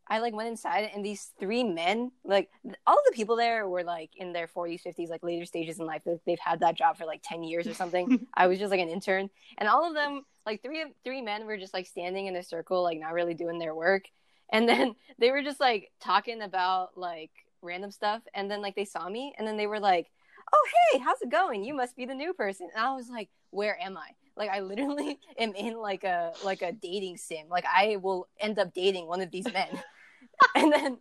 I 0.09 0.20
like 0.20 0.34
went 0.34 0.49
inside 0.49 0.91
and 0.95 1.05
these 1.05 1.32
three 1.41 1.64
men, 1.64 2.12
like 2.24 2.49
all 2.87 2.99
the 3.05 3.12
people 3.12 3.34
there 3.37 3.68
were 3.68 3.82
like 3.82 4.11
in 4.16 4.32
their 4.32 4.47
40s, 4.47 4.82
50s, 4.87 5.09
like 5.09 5.24
later 5.24 5.45
stages 5.45 5.80
in 5.80 5.87
life. 5.87 6.03
Like, 6.07 6.20
they've 6.24 6.39
had 6.39 6.61
that 6.61 6.76
job 6.76 6.97
for 6.97 7.07
like 7.07 7.22
10 7.24 7.43
years 7.43 7.66
or 7.66 7.74
something. 7.74 8.26
I 8.34 8.47
was 8.47 8.59
just 8.59 8.70
like 8.70 8.80
an 8.80 8.89
intern. 8.89 9.30
And 9.59 9.68
all 9.68 9.87
of 9.87 9.95
them, 9.95 10.22
like 10.45 10.62
three 10.62 10.84
three 11.03 11.22
men 11.22 11.45
were 11.45 11.57
just 11.57 11.74
like 11.74 11.87
standing 11.87 12.26
in 12.26 12.37
a 12.37 12.43
circle, 12.43 12.84
like 12.84 13.01
not 13.01 13.14
really 13.14 13.34
doing 13.34 13.59
their 13.59 13.74
work. 13.74 14.05
And 14.53 14.69
then 14.69 14.95
they 15.19 15.31
were 15.31 15.43
just 15.43 15.61
like 15.61 15.91
talking 16.01 16.43
about 16.43 16.97
like 16.97 17.31
random 17.63 17.91
stuff. 17.91 18.23
And 18.35 18.51
then 18.51 18.63
like 18.63 18.77
they 18.77 18.85
saw 18.85 19.09
me 19.09 19.35
and 19.39 19.47
then 19.47 19.57
they 19.57 19.67
were 19.67 19.81
like, 19.81 20.11
Oh 20.53 20.69
hey, 20.93 20.99
how's 21.01 21.21
it 21.23 21.31
going? 21.31 21.65
You 21.65 21.75
must 21.75 21.97
be 21.97 22.07
the 22.07 22.15
new 22.15 22.33
person. 22.33 22.69
And 22.75 22.85
I 22.85 22.95
was 22.95 23.09
like, 23.09 23.29
Where 23.51 23.79
am 23.81 23.97
I? 23.97 24.11
Like 24.37 24.51
I 24.51 24.61
literally 24.61 25.19
am 25.39 25.55
in 25.55 25.79
like 25.79 26.05
a 26.05 26.33
like 26.45 26.63
a 26.63 26.73
dating 26.73 27.17
sim. 27.17 27.49
Like 27.49 27.65
I 27.65 27.97
will 27.97 28.29
end 28.39 28.59
up 28.59 28.75
dating 28.75 29.07
one 29.07 29.21
of 29.21 29.31
these 29.31 29.51
men. 29.53 29.69
and 30.55 30.73
then 30.73 30.99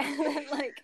and 0.00 0.18
then 0.18 0.46
like 0.50 0.82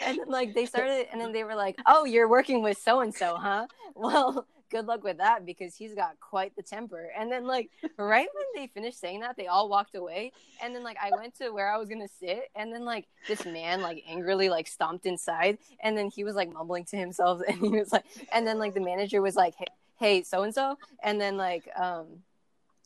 and 0.00 0.18
then 0.18 0.28
like 0.28 0.54
they 0.54 0.66
started 0.66 1.06
and 1.12 1.20
then 1.20 1.32
they 1.32 1.44
were 1.44 1.54
like 1.54 1.78
oh 1.86 2.04
you're 2.04 2.28
working 2.28 2.62
with 2.62 2.76
so 2.78 3.00
and 3.00 3.14
so 3.14 3.36
huh 3.36 3.66
well 3.94 4.46
good 4.70 4.86
luck 4.86 5.04
with 5.04 5.18
that 5.18 5.46
because 5.46 5.74
he's 5.74 5.94
got 5.94 6.18
quite 6.20 6.54
the 6.56 6.62
temper. 6.62 7.10
And 7.16 7.30
then 7.30 7.46
like 7.46 7.70
right 7.96 8.28
when 8.34 8.44
they 8.54 8.66
finished 8.68 9.00
saying 9.00 9.20
that 9.20 9.36
they 9.36 9.46
all 9.46 9.68
walked 9.68 9.94
away. 9.94 10.32
And 10.62 10.74
then 10.74 10.82
like 10.82 10.96
i 11.02 11.10
went 11.16 11.36
to 11.38 11.50
where 11.50 11.72
i 11.72 11.76
was 11.76 11.88
gonna 11.88 12.08
sit 12.08 12.50
and 12.54 12.72
then 12.72 12.84
like 12.84 13.06
this 13.28 13.44
man 13.44 13.82
like 13.82 14.02
angrily 14.08 14.48
like 14.48 14.66
stomped 14.66 15.06
inside. 15.06 15.58
And 15.80 15.96
then 15.96 16.10
he 16.10 16.24
was 16.24 16.34
like 16.34 16.52
mumbling 16.52 16.84
to 16.86 16.96
himself 16.96 17.40
and 17.48 17.58
he 17.58 17.68
was 17.68 17.92
like 17.92 18.04
and 18.32 18.46
then 18.46 18.58
like 18.58 18.74
the 18.74 18.80
manager 18.80 19.22
was 19.22 19.36
like 19.36 19.54
hey, 20.00 20.22
so 20.22 20.42
and 20.42 20.54
so 20.54 20.76
and 21.02 21.20
then 21.20 21.36
like 21.36 21.68
um 21.76 22.06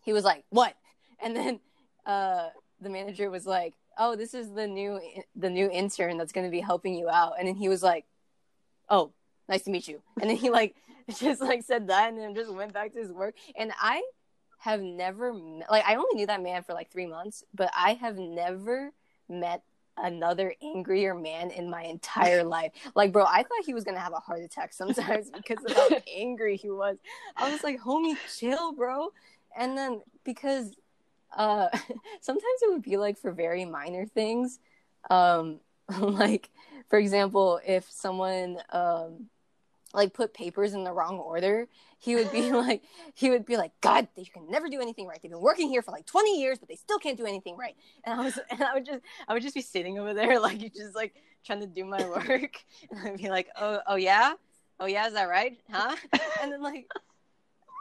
he 0.05 0.13
was 0.13 0.25
like 0.25 0.45
what? 0.51 0.75
And 1.21 1.35
then 1.35 1.61
uh 2.07 2.49
the 2.81 2.91
manager 2.91 3.31
was 3.31 3.47
like 3.47 3.75
oh 3.99 4.15
this 4.15 4.35
is 4.35 4.53
the 4.53 4.67
new 4.67 5.01
the 5.35 5.51
new 5.51 5.71
intern 5.71 6.17
that's 6.17 6.33
to 6.33 6.51
be 6.51 6.61
helping 6.61 6.95
you 6.95 7.09
out. 7.09 7.35
And 7.39 7.49
then 7.49 7.55
he 7.55 7.69
was 7.69 7.83
like 7.83 8.05
oh 8.89 9.13
nice 9.49 9.63
to 9.63 9.71
meet 9.71 9.89
you. 9.89 10.01
And 10.21 10.29
then 10.29 10.37
he 10.37 10.51
like 10.51 10.75
just 11.19 11.41
like 11.41 11.63
said 11.63 11.89
that 11.89 12.11
and 12.11 12.19
then 12.19 12.35
just 12.35 12.53
went 12.53 12.73
back 12.73 12.93
to 12.93 12.99
his 12.99 13.11
work 13.11 13.35
and 13.57 13.73
i 13.81 14.03
have 14.59 14.81
never 14.81 15.33
met, 15.33 15.71
like 15.71 15.85
i 15.87 15.95
only 15.95 16.15
knew 16.15 16.27
that 16.27 16.43
man 16.43 16.63
for 16.63 16.75
like 16.75 16.91
three 16.91 17.07
months 17.07 17.45
but 17.55 17.71
i 17.77 17.95
have 17.95 18.17
never 18.17 18.93
met 19.29 19.63
another 20.03 20.55
angrier 20.63 21.15
man 21.15 21.51
in 21.51 21.69
my 21.69 21.83
entire 21.83 22.45
life. 22.45 22.73
Like, 22.95 23.13
bro, 23.13 23.25
I 23.25 23.43
thought 23.43 23.65
he 23.65 23.75
was 23.75 23.85
gonna 23.85 24.01
have 24.01 24.13
a 24.13 24.21
heart 24.21 24.43
attack 24.43 24.73
sometimes 24.73 25.31
because 25.31 25.65
of 25.65 25.73
how 25.73 25.89
angry 26.17 26.57
he 26.57 26.71
was. 26.71 26.97
I 27.37 27.51
was 27.51 27.63
like, 27.63 27.81
homie, 27.81 28.17
chill, 28.37 28.73
bro. 28.73 29.13
And 29.57 29.77
then 29.77 30.03
because 30.25 30.77
uh 31.37 31.69
sometimes 32.21 32.63
it 32.63 32.71
would 32.71 32.83
be 32.83 32.97
like 32.97 33.19
for 33.19 33.33
very 33.33 33.65
minor 33.65 34.07
things. 34.07 34.59
Um 35.11 35.61
like 36.01 36.51
for 36.89 36.99
example, 36.99 37.61
if 37.67 37.91
someone 37.91 38.59
um 38.71 39.29
like 39.95 40.13
put 40.13 40.35
papers 40.35 40.75
in 40.75 40.85
the 40.85 40.93
wrong 40.93 41.19
order, 41.19 41.67
he 41.99 42.15
would 42.15 42.31
be 42.31 42.53
like, 42.53 42.83
he 43.15 43.31
would 43.31 43.45
be 43.45 43.57
like, 43.57 43.73
God, 43.81 44.09
they 44.17 44.25
can 44.25 44.51
never 44.51 44.69
do 44.69 44.81
anything 44.81 45.07
right. 45.07 45.21
They've 45.21 45.31
been 45.31 45.41
working 45.41 45.69
here 45.69 45.83
for 45.83 45.91
like 45.91 46.07
20 46.07 46.41
years, 46.41 46.59
but 46.59 46.69
they 46.69 46.77
still 46.77 46.99
can't 46.99 47.17
do 47.17 47.27
anything 47.27 47.57
right. 47.57 47.77
And 48.05 48.21
I 48.21 48.25
was, 48.25 48.39
and 48.51 48.63
I 48.63 48.75
would 48.75 48.87
just, 48.87 49.01
I 49.27 49.35
would 49.35 49.43
just 49.43 49.55
be 49.55 49.63
sitting 49.63 49.99
over 49.99 50.15
there, 50.15 50.39
like, 50.41 50.61
just 50.75 50.95
like 50.95 51.15
trying 51.45 51.61
to 51.61 51.67
do 51.67 51.85
my 51.85 52.07
work. 52.09 52.63
And 52.91 53.09
I'd 53.09 53.19
be 53.19 53.29
like, 53.29 53.49
oh, 53.57 53.81
oh 53.87 53.97
yeah, 53.97 54.35
oh 54.81 54.87
yeah, 54.87 55.07
is 55.07 55.15
that 55.15 55.29
right? 55.29 55.59
Huh? 55.71 55.97
And 56.43 56.53
then 56.53 56.63
like, 56.63 56.91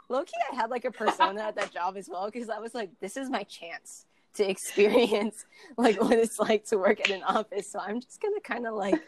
low 0.08 0.24
key, 0.24 0.32
I 0.50 0.54
had 0.54 0.70
like 0.70 0.84
a 0.84 0.90
persona 0.90 1.42
at 1.42 1.56
that 1.56 1.72
job 1.72 1.96
as 1.96 2.08
well 2.08 2.30
because 2.30 2.48
I 2.48 2.58
was 2.58 2.74
like, 2.74 2.90
this 3.00 3.16
is 3.16 3.28
my 3.28 3.42
chance 3.44 4.06
to 4.34 4.48
experience 4.48 5.44
like 5.76 6.00
what 6.00 6.12
it's 6.12 6.38
like 6.38 6.64
to 6.66 6.78
work 6.78 7.00
at 7.00 7.10
an 7.10 7.22
office. 7.22 7.70
So 7.70 7.78
I'm 7.78 8.00
just 8.00 8.20
gonna 8.20 8.40
kind 8.40 8.66
of 8.66 8.74
like 8.74 9.00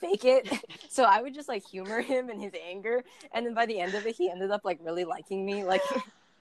fake 0.00 0.24
it. 0.24 0.48
So 0.88 1.04
I 1.04 1.20
would 1.20 1.34
just 1.34 1.46
like 1.46 1.62
humor 1.66 2.00
him 2.00 2.30
in 2.30 2.40
his 2.40 2.52
anger, 2.66 3.04
and 3.32 3.44
then 3.44 3.52
by 3.52 3.66
the 3.66 3.78
end 3.80 3.94
of 3.94 4.06
it, 4.06 4.16
he 4.16 4.30
ended 4.30 4.50
up 4.50 4.64
like 4.64 4.78
really 4.82 5.04
liking 5.04 5.44
me. 5.44 5.62
Like, 5.62 5.82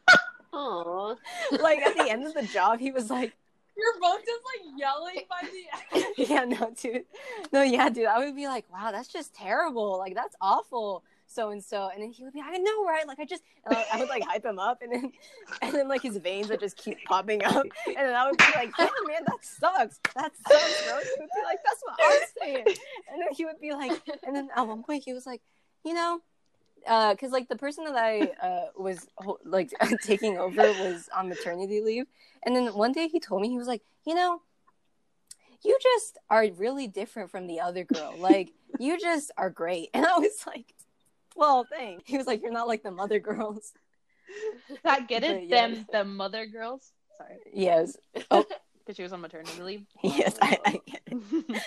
oh, 0.54 1.18
like 1.52 1.80
at 1.80 1.98
the 1.98 2.10
end 2.10 2.26
of 2.26 2.34
the 2.34 2.44
job, 2.44 2.80
he 2.80 2.92
was 2.92 3.10
like, 3.10 3.34
You're 3.76 4.00
both 4.00 4.22
just 4.26 4.42
like 4.46 4.80
yelling 4.80 5.24
by 5.30 5.50
the 5.52 5.98
end. 6.06 6.16
"Yeah, 6.18 6.46
no, 6.46 6.72
dude, 6.80 7.04
no, 7.52 7.64
yeah, 7.64 7.90
dude." 7.90 8.06
I 8.06 8.20
would 8.20 8.34
be 8.36 8.48
like, 8.48 8.64
"Wow, 8.72 8.92
that's 8.94 9.10
just 9.10 9.34
terrible. 9.34 9.98
Like, 9.98 10.16
that's 10.16 10.38
awful." 10.40 11.04
So 11.36 11.50
and 11.50 11.62
so, 11.62 11.90
and 11.94 12.02
then 12.02 12.12
he 12.12 12.24
would 12.24 12.32
be, 12.32 12.40
"I 12.40 12.58
know, 12.58 12.86
right? 12.86 13.06
Like, 13.06 13.20
I 13.20 13.26
just," 13.26 13.44
I, 13.68 14.00
would 14.00 14.08
like 14.08 14.24
hype 14.24 14.46
him 14.46 14.58
up, 14.58 14.82
and 14.82 14.90
then, 14.90 15.12
and 15.62 15.74
then 15.74 15.90
like 15.90 16.02
his 16.02 16.16
veins 16.16 16.48
would 16.48 16.62
just 16.62 16.78
keep 16.78 16.98
popping 17.04 17.44
up, 17.44 17.66
and 17.88 17.98
then 17.98 18.16
I 18.16 18.26
would 18.26 18.38
be 18.38 18.46
like, 18.56 18.72
"Yeah, 18.80 18.88
man, 19.06 19.24
that 19.28 19.44
sucks. 19.44 20.00
That 20.16 20.32
sucks, 20.48 20.84
bro." 20.88 20.98
He 21.00 21.10
would 21.20 21.30
be 21.36 21.44
like, 21.44 21.60
"That's 21.66 21.82
what 21.84 22.00
I'm 22.02 22.22
saying," 22.42 22.66
and 23.12 23.22
then 23.22 23.28
he 23.36 23.44
would 23.44 23.60
be 23.60 23.74
like, 23.74 24.02
and 24.26 24.34
then 24.34 24.48
at 24.56 24.66
one 24.66 24.82
point 24.84 25.04
he 25.04 25.12
was 25.12 25.26
like, 25.26 25.42
"You 25.84 25.94
know." 25.94 26.22
Uh, 26.88 27.14
because 27.14 27.32
like 27.32 27.50
the 27.50 27.56
person 27.56 27.84
that 27.86 27.96
I 27.96 28.32
uh, 28.42 28.68
was 28.78 29.08
like 29.44 29.72
taking 30.04 30.38
over 30.38 30.62
was 30.62 31.10
on 31.14 31.28
maternity 31.28 31.82
leave, 31.82 32.06
and 32.44 32.56
then 32.56 32.68
one 32.76 32.94
day 32.94 33.08
he 33.10 33.20
told 33.20 33.42
me 33.42 33.50
he 33.50 33.58
was 33.58 33.68
like, 33.68 33.82
you 34.06 34.14
know, 34.14 34.42
you 35.64 35.78
just 35.82 36.20
are 36.30 36.46
really 36.56 36.88
different 36.88 37.32
from 37.32 37.48
the 37.48 37.60
other 37.60 37.84
girl. 37.84 38.14
Like 38.18 38.54
you 38.80 39.00
just 39.00 39.32
are 39.36 39.50
great, 39.50 39.90
and 39.94 40.06
I 40.06 40.18
was 40.20 40.46
like, 40.46 40.75
well, 41.36 41.66
thanks. 41.70 42.04
He 42.06 42.18
was 42.18 42.28
like, 42.28 42.42
you're 42.42 42.52
not 42.52 42.68
like 42.68 42.84
the 42.84 42.92
mother 42.92 43.20
girls. 43.20 43.74
That 44.84 45.08
get 45.08 45.24
it? 45.24 45.44
yes. 45.48 45.76
Them 45.76 45.86
the 45.92 46.04
mother 46.04 46.46
girls. 46.48 46.92
Sorry, 47.18 47.38
Yes, 47.54 47.96
because 48.14 48.96
she 48.96 49.04
was 49.04 49.14
on 49.14 49.22
maternity 49.22 49.62
leave. 49.62 49.86
yes, 50.04 50.36
I, 50.42 50.58
I 50.66 50.80
get 50.86 51.02
it. 51.06 51.62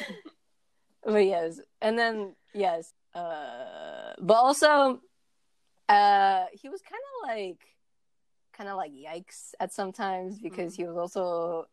But 1.05 1.25
yes, 1.25 1.61
and 1.81 1.99
then 1.99 2.35
yes, 2.53 2.93
uh, 3.15 4.13
but 4.21 4.35
also, 4.35 5.01
uh, 5.89 6.45
he 6.53 6.69
was 6.69 6.83
kind 6.83 7.01
of 7.01 7.29
like, 7.29 7.61
kind 8.53 8.69
of 8.69 8.77
like 8.77 8.93
yikes 8.93 9.55
at 9.61 9.73
sometimes 9.73 10.39
because 10.39 10.75
he 10.75 10.85
was 10.85 10.97
also, 10.97 11.67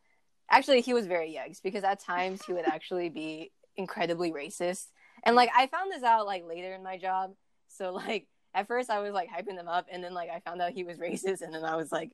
actually, 0.50 0.82
he 0.82 0.94
was 0.94 1.08
very 1.08 1.34
yikes 1.36 1.62
because 1.62 1.84
at 1.84 2.00
times 2.00 2.46
he 2.46 2.54
would 2.54 2.68
actually 2.68 3.10
be 3.10 3.52
incredibly 3.76 4.32
racist, 4.32 4.86
and 5.24 5.36
like 5.36 5.50
I 5.56 5.68
found 5.68 5.92
this 5.92 6.04
out 6.04 6.26
like 6.26 6.46
later 6.46 6.74
in 6.74 6.84
my 6.84 6.98
job, 6.98 7.34
so 7.78 7.94
like 7.94 8.28
at 8.54 8.68
first 8.68 8.90
I 8.90 9.00
was 9.00 9.14
like 9.14 9.30
hyping 9.30 9.56
them 9.56 9.68
up, 9.68 9.88
and 9.92 10.04
then 10.04 10.14
like 10.14 10.30
I 10.30 10.40
found 10.40 10.62
out 10.62 10.72
he 10.72 10.84
was 10.84 10.98
racist, 10.98 11.42
and 11.42 11.54
then 11.54 11.64
I 11.64 11.76
was 11.76 11.92
like. 11.92 12.12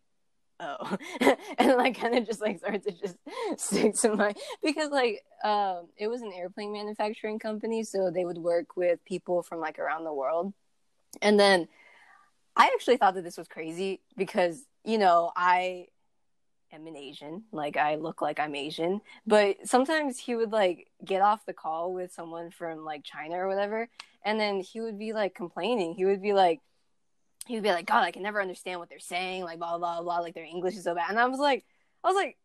Oh, 0.64 0.96
and 1.58 1.82
I 1.82 1.90
kind 1.90 2.16
of 2.16 2.28
just 2.28 2.40
like 2.40 2.60
started 2.60 2.84
to 2.84 2.92
just 2.92 3.18
stick 3.58 3.96
to 4.02 4.16
my 4.16 4.36
because 4.62 4.92
like 4.92 5.24
um 5.44 5.88
it 5.98 6.08
was 6.08 6.22
an 6.22 6.32
airplane 6.32 6.72
manufacturing 6.72 7.40
company 7.40 7.84
so 7.84 8.12
they 8.12 8.26
would 8.26 8.38
work 8.38 8.78
with 8.78 9.04
people 9.04 9.42
from 9.42 9.60
like 9.60 9.80
around 9.80 10.04
the 10.04 10.14
world 10.14 10.54
and 11.20 11.40
then 11.40 11.68
i 12.56 12.70
actually 12.76 12.96
thought 12.98 13.16
that 13.16 13.24
this 13.24 13.40
was 13.40 13.48
crazy 13.48 14.02
because 14.16 14.66
you 14.86 15.00
know 15.00 15.32
i 15.36 15.88
am 16.74 16.88
an 16.88 16.96
asian. 16.96 17.44
Like 17.52 17.78
i 17.78 17.96
look 17.96 18.22
like 18.22 18.40
i'm 18.40 18.56
asian. 18.56 19.02
But 19.26 19.58
sometimes 19.66 20.20
he 20.20 20.36
would 20.36 20.52
like 20.52 20.88
get 21.04 21.22
off 21.22 21.46
the 21.46 21.54
call 21.54 21.94
with 21.94 22.14
someone 22.14 22.52
from 22.52 22.86
like 22.86 23.04
china 23.04 23.36
or 23.36 23.48
whatever 23.48 23.90
and 24.24 24.40
then 24.40 24.60
he 24.60 24.82
would 24.82 25.00
be 25.00 25.14
like 25.14 25.34
complaining. 25.36 25.94
He 25.94 26.06
would 26.06 26.22
be 26.22 26.34
like 26.34 26.62
he 27.48 27.56
would 27.56 27.64
be 27.64 27.72
like 27.72 27.88
god 27.88 28.04
i 28.04 28.12
can 28.12 28.22
never 28.22 28.40
understand 28.40 28.80
what 28.80 28.88
they're 28.88 29.00
saying 29.00 29.44
like 29.44 29.58
blah 29.58 29.76
blah 29.76 30.00
blah 30.02 30.20
like 30.20 30.36
their 30.36 30.46
english 30.46 30.76
is 30.78 30.84
so 30.84 30.94
bad. 30.94 31.10
And 31.10 31.20
i 31.20 31.26
was 31.26 31.40
like 31.40 31.66
i 32.04 32.08
was 32.08 32.16
like 32.16 32.38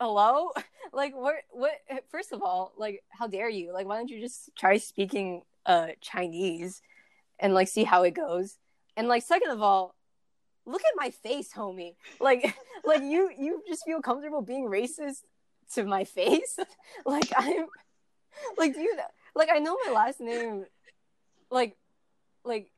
hello? 0.00 0.50
Like 0.94 1.16
what 1.16 1.36
what 1.52 1.72
first 2.10 2.32
of 2.32 2.42
all 2.42 2.72
like 2.76 3.02
how 3.08 3.26
dare 3.26 3.48
you? 3.48 3.72
Like 3.72 3.86
why 3.86 3.96
don't 3.96 4.10
you 4.10 4.20
just 4.20 4.50
try 4.58 4.76
speaking 4.76 5.40
uh 5.64 5.88
chinese 6.02 6.82
and 7.38 7.54
like 7.54 7.68
see 7.68 7.84
how 7.84 8.02
it 8.02 8.10
goes? 8.10 8.58
And 8.94 9.08
like 9.08 9.22
second 9.22 9.52
of 9.52 9.62
all 9.62 9.94
look 10.66 10.80
at 10.82 10.92
my 10.96 11.10
face 11.10 11.52
homie 11.52 11.94
like 12.20 12.54
like 12.84 13.02
you 13.02 13.30
you 13.38 13.62
just 13.68 13.84
feel 13.84 14.00
comfortable 14.00 14.42
being 14.42 14.66
racist 14.68 15.22
to 15.74 15.84
my 15.84 16.04
face 16.04 16.58
like 17.06 17.30
i'm 17.36 17.66
like 18.58 18.74
do 18.74 18.80
you 18.80 18.96
like 19.34 19.48
i 19.52 19.58
know 19.58 19.76
my 19.86 19.92
last 19.92 20.20
name 20.20 20.64
like 21.50 21.76
like 22.44 22.70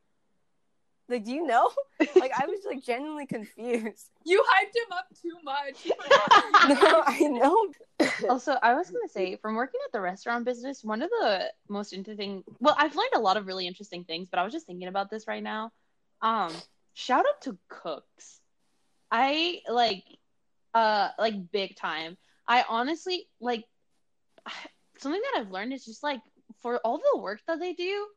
like 1.07 1.23
do 1.23 1.31
you 1.31 1.45
know 1.45 1.69
like 2.15 2.31
i 2.39 2.45
was 2.47 2.59
like 2.65 2.83
genuinely 2.83 3.25
confused 3.27 4.09
You 4.23 4.43
hyped 4.43 4.75
him 4.75 4.91
up 4.91 5.05
too 5.21 5.37
much. 5.43 6.81
no 6.81 7.03
i 7.05 7.19
know 7.21 7.71
also, 8.29 8.57
I 8.61 8.73
was 8.73 8.89
gonna 8.89 9.07
say, 9.07 9.37
from 9.37 9.55
working 9.55 9.79
at 9.85 9.91
the 9.91 10.01
restaurant 10.01 10.45
business, 10.45 10.83
one 10.83 11.01
of 11.01 11.09
the 11.09 11.51
most 11.69 11.93
interesting. 11.93 12.43
Well, 12.59 12.75
I've 12.77 12.95
learned 12.95 13.11
a 13.15 13.19
lot 13.19 13.37
of 13.37 13.47
really 13.47 13.67
interesting 13.67 14.03
things, 14.03 14.27
but 14.29 14.39
I 14.39 14.43
was 14.43 14.53
just 14.53 14.65
thinking 14.65 14.87
about 14.87 15.09
this 15.09 15.27
right 15.27 15.43
now. 15.43 15.71
Um, 16.21 16.51
shout 16.95 17.25
out 17.27 17.41
to 17.43 17.57
cooks. 17.69 18.39
I 19.11 19.61
like, 19.69 20.03
uh, 20.73 21.09
like 21.19 21.51
big 21.51 21.75
time. 21.75 22.17
I 22.47 22.65
honestly 22.67 23.27
like 23.39 23.63
something 24.97 25.21
that 25.21 25.41
I've 25.41 25.51
learned 25.51 25.73
is 25.73 25.85
just 25.85 26.01
like 26.01 26.21
for 26.61 26.77
all 26.77 26.97
the 26.97 27.19
work 27.19 27.41
that 27.47 27.59
they 27.59 27.73
do, 27.73 28.07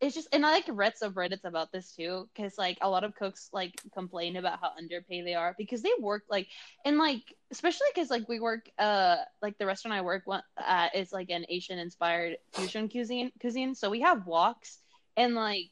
it's 0.00 0.14
just 0.14 0.28
and 0.32 0.46
I 0.46 0.52
like 0.52 0.66
read 0.68 0.94
subreddits 1.00 1.44
about 1.44 1.72
this 1.72 1.92
too 1.92 2.28
because 2.32 2.56
like 2.56 2.78
a 2.80 2.88
lot 2.88 3.04
of 3.04 3.16
cooks 3.16 3.48
like 3.52 3.80
complain 3.92 4.36
about 4.36 4.60
how 4.60 4.70
underpaid 4.78 5.26
they 5.26 5.34
are 5.34 5.54
because 5.58 5.82
they 5.82 5.90
work 5.98 6.22
like 6.30 6.46
and 6.84 6.98
like 6.98 7.22
especially 7.50 7.88
because 7.92 8.10
like 8.10 8.28
we 8.28 8.38
work 8.38 8.70
uh 8.78 9.16
like 9.42 9.58
the 9.58 9.66
restaurant 9.66 9.98
I 9.98 10.02
work 10.02 10.22
at 10.56 10.94
is 10.94 11.12
like 11.12 11.30
an 11.30 11.46
Asian 11.48 11.78
inspired 11.78 12.36
fusion 12.52 12.88
cuisine 12.88 13.32
cuisine 13.40 13.74
so 13.74 13.90
we 13.90 14.02
have 14.02 14.18
woks 14.18 14.76
and 15.16 15.34
like 15.34 15.70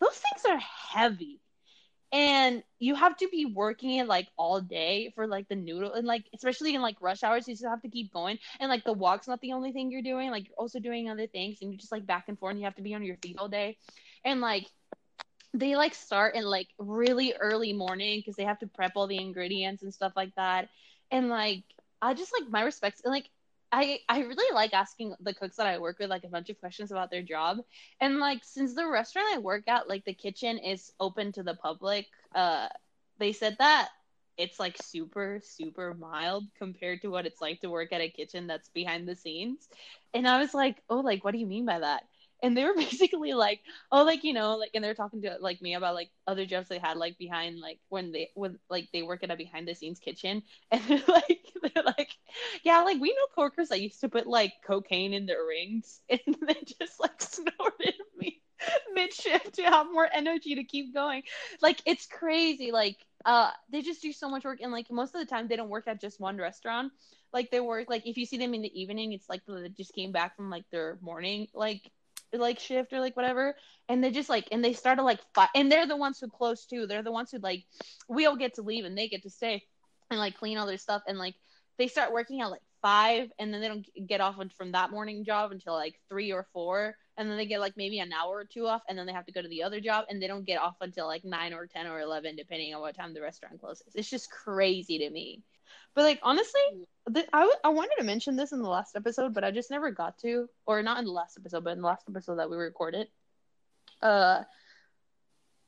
those 0.00 0.16
things 0.16 0.44
are 0.48 0.58
heavy 0.58 1.40
and 2.16 2.64
you 2.78 2.94
have 2.94 3.14
to 3.18 3.28
be 3.28 3.44
working 3.44 3.98
it 3.98 4.06
like 4.08 4.26
all 4.38 4.62
day 4.62 5.12
for 5.14 5.26
like 5.26 5.46
the 5.50 5.54
noodle 5.54 5.92
and 5.92 6.06
like 6.06 6.24
especially 6.34 6.74
in 6.74 6.80
like 6.80 6.96
rush 7.02 7.22
hours 7.22 7.46
you 7.46 7.52
just 7.52 7.66
have 7.66 7.82
to 7.82 7.90
keep 7.90 8.10
going. 8.10 8.38
And 8.58 8.70
like 8.70 8.84
the 8.84 8.94
wok's 8.94 9.28
not 9.28 9.42
the 9.42 9.52
only 9.52 9.72
thing 9.72 9.90
you're 9.90 10.00
doing 10.00 10.30
like 10.30 10.46
you're 10.48 10.56
also 10.56 10.80
doing 10.80 11.10
other 11.10 11.26
things 11.26 11.58
and 11.60 11.70
you're 11.70 11.78
just 11.78 11.92
like 11.92 12.06
back 12.06 12.24
and 12.28 12.38
forth 12.38 12.52
and 12.52 12.60
you 12.60 12.64
have 12.64 12.76
to 12.76 12.82
be 12.82 12.94
on 12.94 13.04
your 13.04 13.18
feet 13.18 13.36
all 13.38 13.48
day. 13.48 13.76
And 14.24 14.40
like 14.40 14.66
they 15.52 15.76
like 15.76 15.94
start 15.94 16.34
in 16.34 16.44
like 16.44 16.68
really 16.78 17.34
early 17.38 17.74
morning 17.74 18.20
because 18.20 18.36
they 18.36 18.44
have 18.44 18.60
to 18.60 18.66
prep 18.66 18.92
all 18.96 19.06
the 19.06 19.20
ingredients 19.20 19.82
and 19.82 19.92
stuff 19.92 20.14
like 20.16 20.34
that. 20.36 20.70
And 21.10 21.28
like 21.28 21.64
i 22.02 22.14
just 22.14 22.32
like 22.38 22.50
my 22.50 22.62
respects 22.62 23.02
and 23.04 23.12
like 23.12 23.28
I, 23.76 24.00
I 24.08 24.20
really 24.20 24.54
like 24.54 24.72
asking 24.72 25.14
the 25.20 25.34
cooks 25.34 25.56
that 25.56 25.66
I 25.66 25.78
work 25.78 25.98
with 25.98 26.10
like 26.10 26.24
a 26.24 26.28
bunch 26.28 26.48
of 26.50 26.58
questions 26.60 26.90
about 26.92 27.10
their 27.10 27.22
job. 27.22 27.58
And 28.00 28.18
like 28.18 28.40
since 28.44 28.74
the 28.74 28.88
restaurant 28.88 29.28
I 29.34 29.38
work 29.38 29.68
at, 29.68 29.88
like 29.88 30.04
the 30.04 30.14
kitchen 30.14 30.58
is 30.58 30.92
open 30.98 31.32
to 31.32 31.42
the 31.42 31.54
public, 31.54 32.06
uh 32.34 32.68
they 33.18 33.32
said 33.32 33.56
that 33.58 33.90
it's 34.38 34.60
like 34.60 34.78
super, 34.78 35.40
super 35.42 35.94
mild 35.94 36.44
compared 36.58 37.02
to 37.02 37.08
what 37.08 37.26
it's 37.26 37.40
like 37.40 37.60
to 37.62 37.70
work 37.70 37.92
at 37.92 38.00
a 38.02 38.10
kitchen 38.10 38.46
that's 38.46 38.68
behind 38.70 39.08
the 39.08 39.16
scenes. 39.16 39.68
And 40.14 40.26
I 40.28 40.38
was 40.38 40.54
like, 40.54 40.82
Oh, 40.88 41.00
like 41.00 41.24
what 41.24 41.32
do 41.32 41.38
you 41.38 41.46
mean 41.46 41.66
by 41.66 41.80
that? 41.80 42.04
And 42.42 42.56
they 42.56 42.64
were 42.64 42.74
basically 42.76 43.34
like, 43.34 43.60
oh, 43.90 44.04
like 44.04 44.24
you 44.24 44.32
know, 44.32 44.56
like, 44.56 44.70
and 44.74 44.82
they're 44.84 44.94
talking 44.94 45.22
to 45.22 45.36
like 45.40 45.60
me 45.62 45.74
about 45.74 45.94
like 45.94 46.10
other 46.26 46.46
jobs 46.46 46.68
they 46.68 46.78
had 46.78 46.96
like 46.96 47.18
behind 47.18 47.58
like 47.60 47.78
when 47.88 48.12
they 48.12 48.30
with 48.34 48.56
like 48.70 48.88
they 48.92 49.02
work 49.02 49.22
at 49.22 49.30
a 49.30 49.36
behind 49.36 49.66
the 49.68 49.74
scenes 49.74 49.98
kitchen, 50.00 50.42
and 50.70 50.82
they're 50.84 51.02
like, 51.08 51.40
they're 51.62 51.84
like, 51.84 52.10
yeah, 52.64 52.80
like 52.82 53.00
we 53.00 53.10
know 53.10 53.26
coworkers 53.34 53.68
that 53.68 53.80
used 53.80 54.00
to 54.00 54.08
put 54.08 54.26
like 54.26 54.52
cocaine 54.66 55.12
in 55.14 55.26
their 55.26 55.44
rings, 55.46 56.00
and 56.08 56.20
they 56.46 56.56
just 56.78 57.00
like 57.00 57.20
snorted 57.20 57.94
me 58.18 58.40
mid 58.94 59.12
shift 59.12 59.54
to 59.54 59.62
have 59.62 59.86
more 59.92 60.08
energy 60.12 60.54
to 60.56 60.64
keep 60.64 60.94
going. 60.94 61.22
Like 61.60 61.80
it's 61.86 62.06
crazy. 62.06 62.72
Like 62.72 62.96
uh 63.24 63.50
they 63.70 63.82
just 63.82 64.02
do 64.02 64.12
so 64.12 64.28
much 64.28 64.44
work 64.44 64.60
and 64.62 64.70
like 64.72 64.90
most 64.90 65.14
of 65.14 65.20
the 65.20 65.26
time 65.26 65.48
they 65.48 65.56
don't 65.56 65.68
work 65.68 65.88
at 65.88 66.00
just 66.00 66.20
one 66.20 66.36
restaurant 66.38 66.92
like 67.32 67.50
they 67.50 67.58
work 67.60 67.88
like 67.90 68.06
if 68.06 68.16
you 68.16 68.24
see 68.24 68.36
them 68.38 68.54
in 68.54 68.62
the 68.62 68.80
evening 68.80 69.12
it's 69.12 69.28
like 69.28 69.40
they 69.48 69.68
just 69.70 69.92
came 69.94 70.12
back 70.12 70.36
from 70.36 70.48
like 70.48 70.64
their 70.70 70.96
morning 71.00 71.48
like 71.54 71.90
like 72.32 72.58
shift 72.58 72.92
or 72.92 73.00
like 73.00 73.16
whatever. 73.16 73.54
And 73.88 74.02
they 74.02 74.10
just 74.10 74.28
like 74.28 74.48
and 74.52 74.64
they 74.64 74.72
started 74.72 75.02
like 75.02 75.20
five 75.34 75.48
and 75.54 75.70
they're 75.70 75.86
the 75.86 75.96
ones 75.96 76.18
who 76.18 76.28
close 76.28 76.66
too. 76.66 76.86
They're 76.86 77.02
the 77.02 77.12
ones 77.12 77.30
who 77.30 77.38
like 77.38 77.64
we 78.08 78.26
all 78.26 78.36
get 78.36 78.54
to 78.54 78.62
leave 78.62 78.84
and 78.84 78.96
they 78.96 79.08
get 79.08 79.22
to 79.22 79.30
stay 79.30 79.64
and 80.10 80.18
like 80.18 80.36
clean 80.36 80.58
all 80.58 80.66
their 80.66 80.78
stuff. 80.78 81.02
And 81.06 81.18
like 81.18 81.34
they 81.78 81.88
start 81.88 82.12
working 82.12 82.40
at 82.40 82.50
like 82.50 82.62
five 82.82 83.30
and 83.38 83.52
then 83.52 83.60
they 83.60 83.68
don't 83.68 83.86
get 84.06 84.20
off 84.20 84.36
from 84.56 84.72
that 84.72 84.90
morning 84.90 85.24
job 85.24 85.52
until 85.52 85.74
like 85.74 86.00
three 86.08 86.32
or 86.32 86.46
four. 86.52 86.96
And 87.18 87.30
then 87.30 87.38
they 87.38 87.46
get 87.46 87.60
like 87.60 87.76
maybe 87.76 87.98
an 87.98 88.12
hour 88.12 88.36
or 88.36 88.44
two 88.44 88.66
off 88.66 88.82
and 88.88 88.98
then 88.98 89.06
they 89.06 89.12
have 89.12 89.26
to 89.26 89.32
go 89.32 89.40
to 89.40 89.48
the 89.48 89.62
other 89.62 89.80
job 89.80 90.04
and 90.08 90.20
they 90.20 90.26
don't 90.26 90.44
get 90.44 90.60
off 90.60 90.76
until 90.80 91.06
like 91.06 91.24
nine 91.24 91.54
or 91.54 91.66
ten 91.66 91.86
or 91.86 92.00
eleven 92.00 92.36
depending 92.36 92.74
on 92.74 92.80
what 92.80 92.94
time 92.94 93.14
the 93.14 93.22
restaurant 93.22 93.60
closes. 93.60 93.92
It's 93.94 94.10
just 94.10 94.30
crazy 94.30 94.98
to 94.98 95.10
me 95.10 95.42
but 95.96 96.04
like 96.04 96.20
honestly 96.22 96.62
th- 97.12 97.28
I, 97.34 97.40
w- 97.40 97.58
I 97.64 97.70
wanted 97.70 97.96
to 97.98 98.04
mention 98.04 98.36
this 98.36 98.52
in 98.52 98.62
the 98.62 98.70
last 98.70 98.96
episode 98.96 99.34
but 99.34 99.44
i 99.44 99.52
just 99.52 99.70
never 99.70 99.90
got 99.92 100.18
to 100.20 100.48
or 100.66 100.82
not 100.82 100.98
in 101.00 101.06
the 101.06 101.12
last 101.12 101.38
episode 101.38 101.64
but 101.64 101.72
in 101.74 101.82
the 101.82 101.88
last 101.88 102.08
episode 102.08 102.36
that 102.36 102.50
we 102.50 102.56
recorded 102.56 103.08
uh 104.02 104.44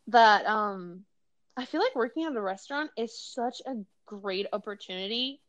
that 0.08 0.46
um 0.46 1.04
i 1.56 1.64
feel 1.66 1.80
like 1.80 1.94
working 1.96 2.24
at 2.24 2.36
a 2.36 2.42
restaurant 2.42 2.90
is 2.96 3.18
such 3.18 3.62
a 3.66 3.74
great 4.06 4.46
opportunity 4.52 5.40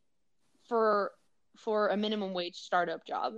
for 0.68 1.12
for 1.56 1.88
a 1.88 1.96
minimum 1.96 2.32
wage 2.34 2.56
startup 2.56 3.04
job. 3.06 3.34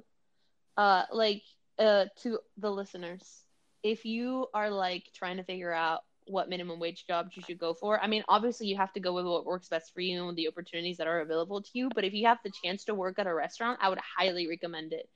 Uh 0.77 1.05
like 1.13 1.43
uh 1.79 2.07
to 2.17 2.39
the 2.59 2.71
listeners 2.71 3.45
if 3.83 4.05
you 4.05 4.47
are 4.55 4.71
like 4.71 5.11
trying 5.15 5.37
to 5.39 5.45
figure 5.45 5.73
out 5.73 6.03
what 6.27 6.49
minimum 6.49 6.79
wage 6.79 7.07
jobs 7.07 7.37
you 7.37 7.43
should 7.43 7.59
go 7.59 7.75
for. 7.75 8.01
I 8.01 8.07
mean 8.07 8.23
obviously 8.29 8.67
you 8.67 8.77
have 8.77 8.93
to 8.95 9.01
go 9.01 9.13
with 9.13 9.25
what 9.25 9.45
works 9.45 9.69
best 9.69 9.93
for 9.95 10.01
you 10.01 10.29
and 10.29 10.37
the 10.37 10.49
opportunities 10.49 10.97
that 10.99 11.07
are 11.07 11.21
available 11.21 11.63
to 11.63 11.71
you 11.75 11.89
but 11.95 12.05
if 12.05 12.13
you 12.13 12.27
have 12.27 12.39
the 12.45 12.53
chance 12.63 12.85
to 12.85 12.95
work 12.95 13.19
at 13.19 13.27
a 13.27 13.35
restaurant 13.35 13.79
i 13.83 13.89
would 13.89 13.99
highly 13.99 14.49
recommend 14.49 14.93
it. 14.93 15.09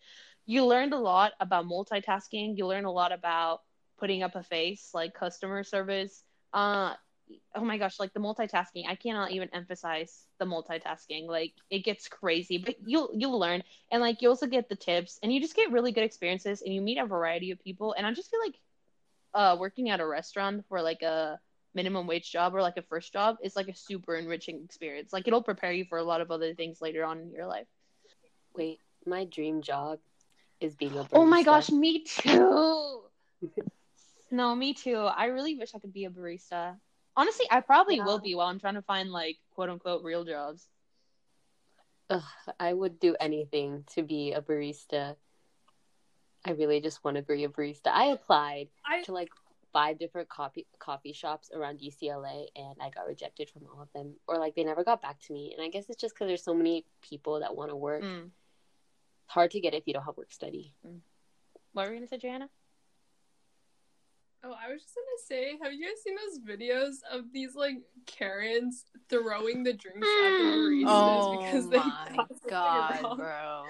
You 0.46 0.64
learned 0.64 0.92
a 0.92 0.98
lot 0.98 1.32
about 1.40 1.66
multitasking. 1.66 2.57
You 2.57 2.66
learn 2.66 2.84
a 2.84 2.92
lot 2.92 3.12
about 3.12 3.62
putting 3.98 4.22
up 4.22 4.36
a 4.36 4.42
face 4.42 4.90
like 4.94 5.14
customer 5.14 5.64
service. 5.64 6.22
Uh 6.52 6.94
oh 7.57 7.64
my 7.64 7.76
gosh 7.76 7.98
like 7.98 8.12
the 8.12 8.20
multitasking 8.20 8.84
i 8.88 8.94
cannot 8.94 9.32
even 9.32 9.48
emphasize 9.52 10.26
the 10.38 10.44
multitasking. 10.44 11.26
Like 11.26 11.54
it 11.70 11.80
gets 11.80 12.07
crazy 12.09 12.59
but 12.59 12.76
you'll 12.84 13.11
you'll 13.14 13.38
learn. 13.38 13.62
And 13.90 14.00
like 14.00 14.22
you 14.22 14.28
also 14.28 14.46
get 14.46 14.68
the 14.68 14.76
tips 14.76 15.18
and 15.22 15.32
you 15.32 15.40
just 15.40 15.57
get 15.57 15.72
really 15.72 15.92
good 15.92 16.04
experiences 16.04 16.62
and 16.62 16.72
you 16.72 16.80
meet 16.80 16.98
a 16.98 17.07
variety 17.07 17.50
of 17.50 17.59
people. 17.61 17.94
And 17.96 18.07
i 18.07 18.12
just 18.12 18.30
feel 18.30 18.40
like 18.40 18.54
uh 19.37 19.57
working 19.61 19.91
at 19.91 20.01
a 20.01 20.07
restaurant 20.07 20.64
for 20.68 20.82
like 20.82 21.03
a 21.03 21.41
minimum 21.74 22.07
wage 22.09 22.32
job 22.32 22.55
or 22.55 22.62
like 22.62 22.78
a 22.78 22.82
first 22.82 23.12
job 23.14 23.37
is 23.45 23.57
like 23.57 23.68
a 23.68 23.76
super 23.76 24.16
enriching 24.16 24.62
experience 24.64 25.12
like 25.12 25.28
it'll 25.28 25.43
prepare 25.43 25.72
you 25.72 25.87
for 25.87 25.99
a 25.99 26.05
lot 26.05 26.22
of 26.22 26.32
other 26.32 26.55
things 26.55 26.82
later 26.82 27.05
on 27.05 27.20
in 27.20 27.32
your 27.32 27.47
life 27.47 27.68
Wait, 28.57 28.80
my 29.07 29.24
dream 29.24 29.62
job 29.62 30.01
is 30.61 30.76
being 30.76 30.99
a 30.99 31.05
barista. 31.05 31.09
oh 31.14 31.26
my 31.26 31.43
gosh 31.45 31.70
me 31.70 32.03
too 32.05 33.05
no 34.30 34.55
me 34.55 34.74
too 34.74 34.97
i 34.99 35.26
really 35.26 35.57
wish 35.57 35.74
i 35.74 35.78
could 35.78 35.93
be 35.93 36.05
a 36.05 36.11
barista 36.11 36.78
honestly 37.16 37.47
i 37.51 37.61
probably 37.61 37.99
Yeah. 37.99 38.05
will 38.05 38.18
be 38.20 38.34
while 38.34 38.49
i'm 38.49 38.59
trying 38.61 38.74
to 38.74 38.82
find 38.82 39.11
like 39.11 39.39
quote 39.51 39.70
unquote 39.70 40.03
real 40.05 40.24
jobs 40.24 40.68
Ugh, 42.11 42.22
I 42.61 42.74
would 42.74 42.99
do 43.01 43.16
anything 43.20 43.84
to 43.95 44.03
be 44.03 44.32
a 44.32 44.43
barista. 44.43 45.16
I 46.47 46.53
really 46.53 46.80
just 46.80 47.05
want 47.05 47.16
to 47.16 47.22
be 47.22 47.44
a 47.44 47.49
barista. 47.49 47.88
I 47.88 48.07
applied 48.07 48.68
I 48.86 49.03
to 49.03 49.12
like 49.12 49.30
five 49.72 49.99
different 49.99 50.28
coffee 50.28 50.64
coffee 50.78 51.12
shops 51.12 51.51
around 51.53 51.80
UCLA, 51.80 52.47
and 52.55 52.76
I 52.80 52.88
got 52.90 53.07
rejected 53.07 53.51
from 53.51 53.62
all 53.74 53.82
of 53.82 53.92
them, 53.92 54.14
or 54.28 54.38
like 54.38 54.55
they 54.55 54.64
never 54.64 54.84
got 54.84 55.03
back 55.03 55.20
to 55.22 55.32
me. 55.32 55.53
And 55.57 55.62
I 55.64 55.68
guess 55.68 55.90
it's 55.90 56.01
just 56.01 56.14
because 56.14 56.28
there's 56.28 56.44
so 56.44 56.55
many 56.55 56.84
people 57.03 57.40
that 57.40 57.57
want 57.57 57.70
to 57.70 57.76
work. 57.76 58.03
Mm. 58.03 58.26
It's 58.26 59.32
hard 59.34 59.51
to 59.51 59.61
get 59.61 59.74
if 59.74 59.82
you 59.86 59.92
don't 59.92 60.05
have 60.05 60.16
work 60.16 60.32
study. 60.32 60.72
what 61.72 61.86
were 61.88 61.92
you 61.92 61.99
gonna 61.99 62.07
say 62.07 62.16
joanna 62.16 62.49
oh, 64.44 64.55
I 64.64 64.72
was 64.72 64.82
just 64.82 64.94
gonna 64.94 65.26
say, 65.26 65.59
have 65.62 65.72
you 65.72 65.84
guys 65.84 66.03
seen 66.03 66.14
those 66.14 66.38
videos 66.38 66.97
of 67.12 67.32
these 67.32 67.55
like 67.57 67.78
Karens 68.07 68.84
throwing 69.09 69.64
the 69.64 69.72
drinks 69.72 70.07
at 70.07 70.38
the 70.38 70.44
baristas 70.44 70.84
Oh 70.86 71.42
because 71.44 71.68
they 71.68 71.78
my 71.78 72.26
god, 72.49 73.03
wrong? 73.03 73.16
bro. 73.16 73.64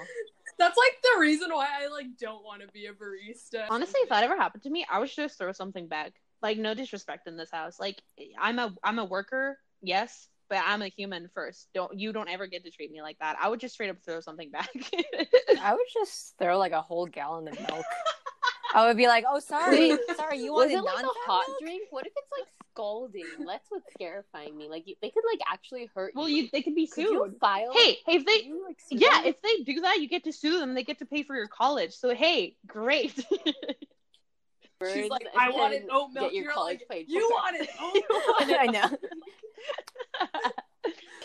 That's 0.58 0.76
like 0.76 0.96
the 1.02 1.20
reason 1.20 1.50
why 1.52 1.68
I 1.82 1.88
like 1.88 2.06
don't 2.18 2.44
want 2.44 2.62
to 2.62 2.68
be 2.68 2.86
a 2.86 2.92
barista. 2.92 3.66
honestly 3.70 4.00
if 4.02 4.08
that 4.08 4.24
ever 4.24 4.36
happened 4.36 4.62
to 4.62 4.70
me 4.70 4.86
i 4.90 4.98
would 4.98 5.08
just 5.10 5.38
throw 5.38 5.52
something 5.52 5.86
back 5.88 6.12
like 6.42 6.58
no 6.58 6.74
disrespect 6.74 7.26
in 7.26 7.36
this 7.36 7.50
house 7.50 7.78
like 7.80 8.00
i'm 8.40 8.58
a 8.58 8.74
i'm 8.84 8.98
a 8.98 9.04
worker 9.04 9.58
yes 9.82 10.28
but 10.48 10.62
i'm 10.66 10.82
a 10.82 10.88
human 10.88 11.28
first 11.34 11.68
don't 11.74 11.98
you 11.98 12.12
don't 12.12 12.28
ever 12.28 12.46
get 12.46 12.64
to 12.64 12.70
treat 12.70 12.90
me 12.90 13.02
like 13.02 13.18
that 13.18 13.36
i 13.42 13.48
would 13.48 13.60
just 13.60 13.74
straight 13.74 13.90
up 13.90 13.96
throw 14.04 14.20
something 14.20 14.50
back 14.50 14.70
I 15.62 15.72
would 15.74 15.86
just 15.92 16.34
throw 16.38 16.58
like 16.58 16.72
a 16.72 16.82
whole 16.82 17.06
gallon 17.06 17.48
of 17.48 17.58
milk. 17.58 17.84
I 18.74 18.86
would 18.86 18.96
be 18.96 19.06
like, 19.06 19.24
"Oh, 19.28 19.40
sorry, 19.40 19.96
sorry, 20.16 20.38
you 20.38 20.52
Was 20.52 20.70
wanted 20.70 20.78
it 20.78 20.82
like 20.82 21.04
a 21.04 21.08
hot 21.26 21.46
drink? 21.60 21.84
What 21.90 22.06
if 22.06 22.12
it's 22.14 22.30
like 22.38 22.46
scalding? 22.76 23.24
That's 23.46 23.66
what's 23.70 23.86
terrifying 23.98 24.56
me. 24.56 24.68
Like 24.68 24.86
you, 24.86 24.94
they 25.00 25.10
could 25.10 25.24
like 25.30 25.40
actually 25.50 25.88
hurt 25.94 26.12
well 26.14 26.28
you. 26.28 26.44
you 26.44 26.48
they 26.52 26.62
could 26.62 26.74
be 26.74 26.86
Could 26.86 27.02
you 27.02 27.24
sued 27.24 27.36
file? 27.40 27.72
hey 27.74 27.98
hey 28.06 28.16
if 28.16 28.26
they 28.26 28.42
you, 28.44 28.64
like, 28.66 28.78
sue 28.80 28.96
yeah 28.96 29.22
them? 29.22 29.26
if 29.26 29.42
they 29.42 29.62
do 29.72 29.80
that 29.80 30.00
you 30.00 30.08
get 30.08 30.24
to 30.24 30.32
sue 30.32 30.58
them 30.58 30.74
they 30.74 30.84
get 30.84 30.98
to 30.98 31.06
pay 31.06 31.22
for 31.22 31.34
your 31.34 31.48
college 31.48 31.92
so 31.94 32.14
hey 32.14 32.56
great 32.66 33.24
She's 34.92 35.08
like, 35.08 35.26
I 35.34 35.48
wanted 35.50 35.82
and 35.82 35.90
oat 35.90 36.10
milk. 36.12 36.26
Get 36.26 36.34
your 36.34 36.44
You're 36.44 36.52
college 36.52 36.80
like, 36.80 36.88
paid. 36.90 37.06
you 37.08 37.26
for. 37.30 37.34
wanted 37.34 37.66
oat 37.80 37.94
milk. 38.10 38.60
I 38.60 38.66
know. 38.66 38.90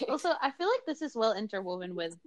also 0.10 0.30
i 0.42 0.50
feel 0.52 0.68
like 0.68 0.86
this 0.88 1.02
is 1.02 1.16
well 1.16 1.34
interwoven 1.34 1.94
with 1.96 2.18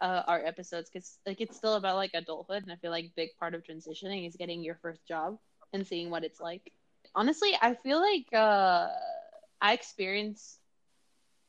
uh, 0.00 0.22
our 0.28 0.44
episodes 0.44 0.88
because 0.90 1.18
like 1.26 1.40
it's 1.40 1.56
still 1.56 1.74
about 1.74 1.96
like 1.96 2.10
adulthood 2.14 2.62
and 2.62 2.70
i 2.70 2.76
feel 2.76 2.90
like 2.90 3.10
big 3.16 3.30
part 3.40 3.54
of 3.54 3.62
transitioning 3.64 4.28
is 4.28 4.36
getting 4.36 4.62
your 4.62 4.78
first 4.82 5.04
job 5.06 5.36
and 5.72 5.86
seeing 5.86 6.10
what 6.10 6.22
it's 6.22 6.40
like 6.40 6.70
honestly 7.14 7.52
i 7.60 7.74
feel 7.74 8.00
like 8.00 8.26
uh 8.32 8.88
i 9.60 9.72
experience 9.72 10.58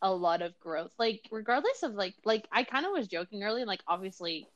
a 0.02 0.14
lot 0.14 0.42
of 0.42 0.58
growth. 0.60 0.92
Like 1.00 1.22
regardless 1.32 1.84
of 1.84 1.94
like 1.94 2.16
like 2.26 2.48
i 2.52 2.64
kind 2.64 2.86
of 2.86 2.92
was 2.92 3.08
joking 3.08 3.44
earlier 3.44 3.66
like 3.66 3.82
obviously 3.88 4.48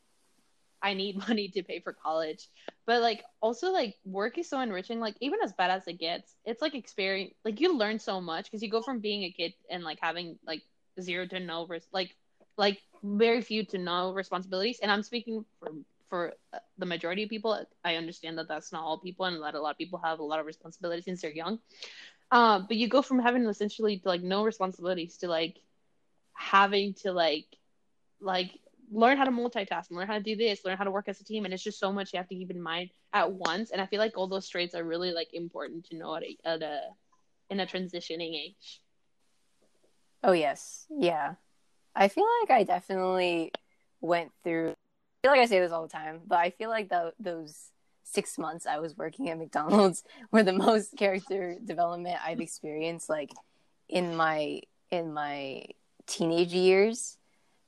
i 0.82 0.94
need 0.94 1.18
money 1.28 1.50
to 1.50 1.64
pay 1.64 1.80
for 1.80 1.94
college. 1.94 2.48
But 2.86 3.02
like 3.02 3.24
also 3.42 3.72
like 3.72 3.96
work 4.06 4.38
is 4.38 4.50
so 4.50 4.60
enriching 4.60 5.00
like 5.00 5.16
even 5.22 5.40
as 5.44 5.54
bad 5.54 5.72
as 5.72 5.88
it 5.88 6.00
gets 6.00 6.36
it's 6.46 6.62
like 6.62 6.76
experience 6.76 7.34
like 7.46 7.60
you 7.60 7.78
learn 7.78 8.00
so 8.00 8.22
much 8.22 8.46
because 8.46 8.62
you 8.64 8.70
go 8.70 8.82
from 8.82 9.00
being 9.00 9.24
a 9.24 9.32
kid 9.32 9.54
and 9.70 9.84
like 9.84 10.00
having 10.02 10.38
like 10.46 10.62
zero 11.02 11.26
to 11.28 11.40
no 11.40 11.66
res- 11.68 11.88
like 11.94 12.16
like 12.58 12.80
very 13.04 13.42
few 13.42 13.66
to 13.66 13.78
no 13.78 14.14
responsibilities. 14.14 14.80
And 14.82 14.92
i'm 14.92 15.04
speaking 15.04 15.46
for 15.60 15.70
for 16.10 16.34
uh, 16.54 16.60
the 16.78 16.86
majority 16.86 17.24
of 17.24 17.30
people 17.30 17.66
i 17.84 17.96
understand 17.96 18.38
that 18.38 18.48
that's 18.48 18.72
not 18.72 18.84
all 18.84 19.00
people 19.00 19.26
and 19.26 19.42
that 19.42 19.56
a 19.56 19.62
lot 19.62 19.72
of 19.72 19.78
people 19.78 20.00
have 20.04 20.20
a 20.20 20.24
lot 20.24 20.40
of 20.40 20.46
responsibilities 20.46 21.06
since 21.06 21.22
they're 21.22 21.32
young 21.32 21.60
uh, 22.32 22.60
but 22.68 22.78
you 22.78 22.88
go 22.88 23.02
from 23.02 23.20
having 23.20 23.46
essentially 23.46 24.02
like 24.06 24.22
no 24.22 24.44
responsibilities 24.44 25.18
to 25.18 25.28
like 25.28 25.58
having 26.34 26.94
to 26.94 27.12
like 27.12 27.46
like 28.22 28.52
learn 28.92 29.18
how 29.18 29.24
to 29.24 29.32
multitask 29.32 29.92
learn 29.92 30.08
how 30.08 30.16
to 30.16 30.24
do 30.24 30.36
this 30.36 30.66
learn 30.66 30.78
how 30.78 30.84
to 30.84 30.92
work 30.92 31.08
as 31.08 31.22
a 31.22 31.24
team 31.24 31.46
and 31.46 31.54
it's 31.54 31.64
just 31.64 31.80
so 31.80 31.92
much 31.92 32.12
you 32.14 32.18
have 32.18 32.28
to 32.28 32.36
keep 32.36 32.50
in 32.52 32.62
mind 32.62 32.90
at 33.14 33.32
once 33.32 33.72
and 33.72 33.82
i 33.82 33.86
feel 33.86 34.00
like 34.00 34.18
all 34.18 34.28
those 34.28 34.50
traits 34.50 34.74
are 34.74 34.84
really 34.84 35.12
like 35.12 35.30
important 35.34 35.86
to 35.86 35.96
know 35.96 36.16
at 36.16 36.24
a, 36.24 36.38
at 36.46 36.62
a 36.62 36.82
in 37.50 37.60
a 37.60 37.66
transitioning 37.66 38.36
age 38.36 38.82
Oh 40.24 40.34
yes, 40.34 40.86
yeah. 40.90 41.36
I 41.96 42.08
feel 42.08 42.28
like 42.42 42.52
I 42.52 42.64
definitely 42.64 43.52
went 44.02 44.32
through. 44.44 44.74
I 45.24 45.28
feel 45.28 45.32
like 45.32 45.42
I 45.42 45.46
say 45.48 45.60
this 45.60 45.72
all 45.72 45.82
the 45.84 45.90
time, 45.90 46.22
but 46.26 46.40
I 46.40 46.50
feel 46.52 46.70
like 46.70 46.90
the, 46.90 47.14
those 47.20 47.72
six 48.04 48.38
months 48.38 48.66
I 48.66 48.80
was 48.80 48.98
working 48.98 49.30
at 49.30 49.38
McDonald's 49.38 50.04
were 50.32 50.44
the 50.44 50.54
most 50.54 50.96
character 50.98 51.58
development 51.64 52.18
I've 52.26 52.40
experienced, 52.40 53.10
like 53.10 53.32
in 53.90 54.16
my 54.16 54.62
in 54.92 55.14
my 55.14 55.64
teenage 56.08 56.54
years, 56.54 57.18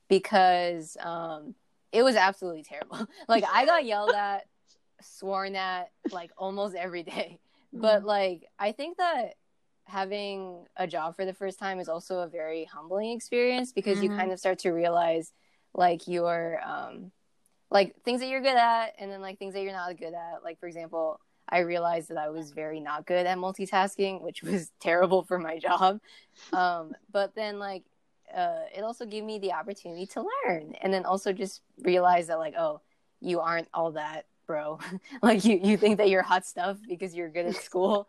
because 0.08 0.96
um, 1.02 1.56
it 1.92 2.04
was 2.04 2.16
absolutely 2.16 2.64
terrible. 2.64 3.06
like 3.28 3.44
I 3.52 3.66
got 3.66 3.86
yelled 3.86 4.14
at, 4.14 4.46
sworn 5.02 5.56
at, 5.56 5.92
like 6.12 6.32
almost 6.38 6.76
every 6.76 7.04
day. 7.04 7.40
But 7.74 8.04
like 8.06 8.48
I 8.58 8.72
think 8.72 8.98
that 8.98 9.36
having 9.86 10.66
a 10.78 10.88
job 10.88 11.16
for 11.18 11.26
the 11.26 11.34
first 11.34 11.60
time 11.60 11.80
is 11.80 11.90
also 11.90 12.20
a 12.20 12.28
very 12.28 12.64
humbling 12.66 13.12
experience 13.12 13.74
because 13.74 14.02
you 14.02 14.10
Mhm. 14.10 14.16
kind 14.18 14.32
of 14.32 14.40
start 14.40 14.60
to 14.60 14.72
realize 14.72 15.34
like 15.74 16.08
your 16.08 16.62
um 16.66 17.12
like 17.72 17.96
things 18.04 18.20
that 18.20 18.28
you're 18.28 18.42
good 18.42 18.58
at 18.58 18.94
and 19.00 19.10
then 19.12 19.22
like 19.22 19.40
things 19.40 19.54
that 19.54 19.64
you're 19.64 19.72
not 19.72 19.98
good 19.98 20.14
at. 20.14 20.44
Like 20.44 20.60
for 20.60 20.68
example 20.68 21.20
i 21.50 21.60
realized 21.60 22.08
that 22.08 22.18
i 22.18 22.30
was 22.30 22.52
very 22.52 22.80
not 22.80 23.06
good 23.06 23.26
at 23.26 23.38
multitasking 23.38 24.22
which 24.22 24.44
was 24.52 24.72
terrible 24.80 25.24
for 25.24 25.40
my 25.40 25.58
job. 25.58 26.00
Um 26.54 26.94
but 27.12 27.34
then 27.36 27.58
like 27.60 27.84
uh 28.36 28.62
it 28.76 28.84
also 28.84 29.06
gave 29.06 29.24
me 29.24 29.40
the 29.40 29.54
opportunity 29.54 30.06
to 30.08 30.26
learn 30.46 30.76
and 30.82 30.94
then 30.94 31.06
also 31.06 31.34
just 31.34 31.62
realize 31.80 32.28
that 32.28 32.40
like 32.40 32.56
oh 32.58 32.82
you 33.22 33.40
aren't 33.40 33.68
all 33.74 33.92
that 33.92 34.26
bro. 34.46 34.80
Like 35.22 35.46
you 35.46 35.60
you 35.64 35.78
think 35.78 35.98
that 35.98 36.10
you're 36.10 36.24
hot 36.24 36.46
stuff 36.46 36.78
because 36.88 37.16
you're 37.16 37.30
good 37.30 37.46
at 37.46 37.56
school 37.56 38.08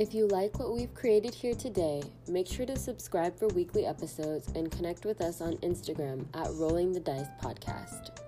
If 0.00 0.14
you 0.14 0.28
like 0.28 0.58
what 0.58 0.72
we've 0.72 0.94
created 0.94 1.34
here 1.34 1.54
today, 1.54 2.02
make 2.26 2.46
sure 2.46 2.64
to 2.64 2.74
subscribe 2.74 3.38
for 3.38 3.48
weekly 3.48 3.84
episodes 3.84 4.48
and 4.54 4.72
connect 4.72 5.04
with 5.04 5.20
us 5.20 5.42
on 5.42 5.58
Instagram 5.58 6.24
at 6.32 6.48
Rolling 6.54 6.94
the 6.94 7.00
Dice 7.00 7.28
Podcast. 7.38 8.19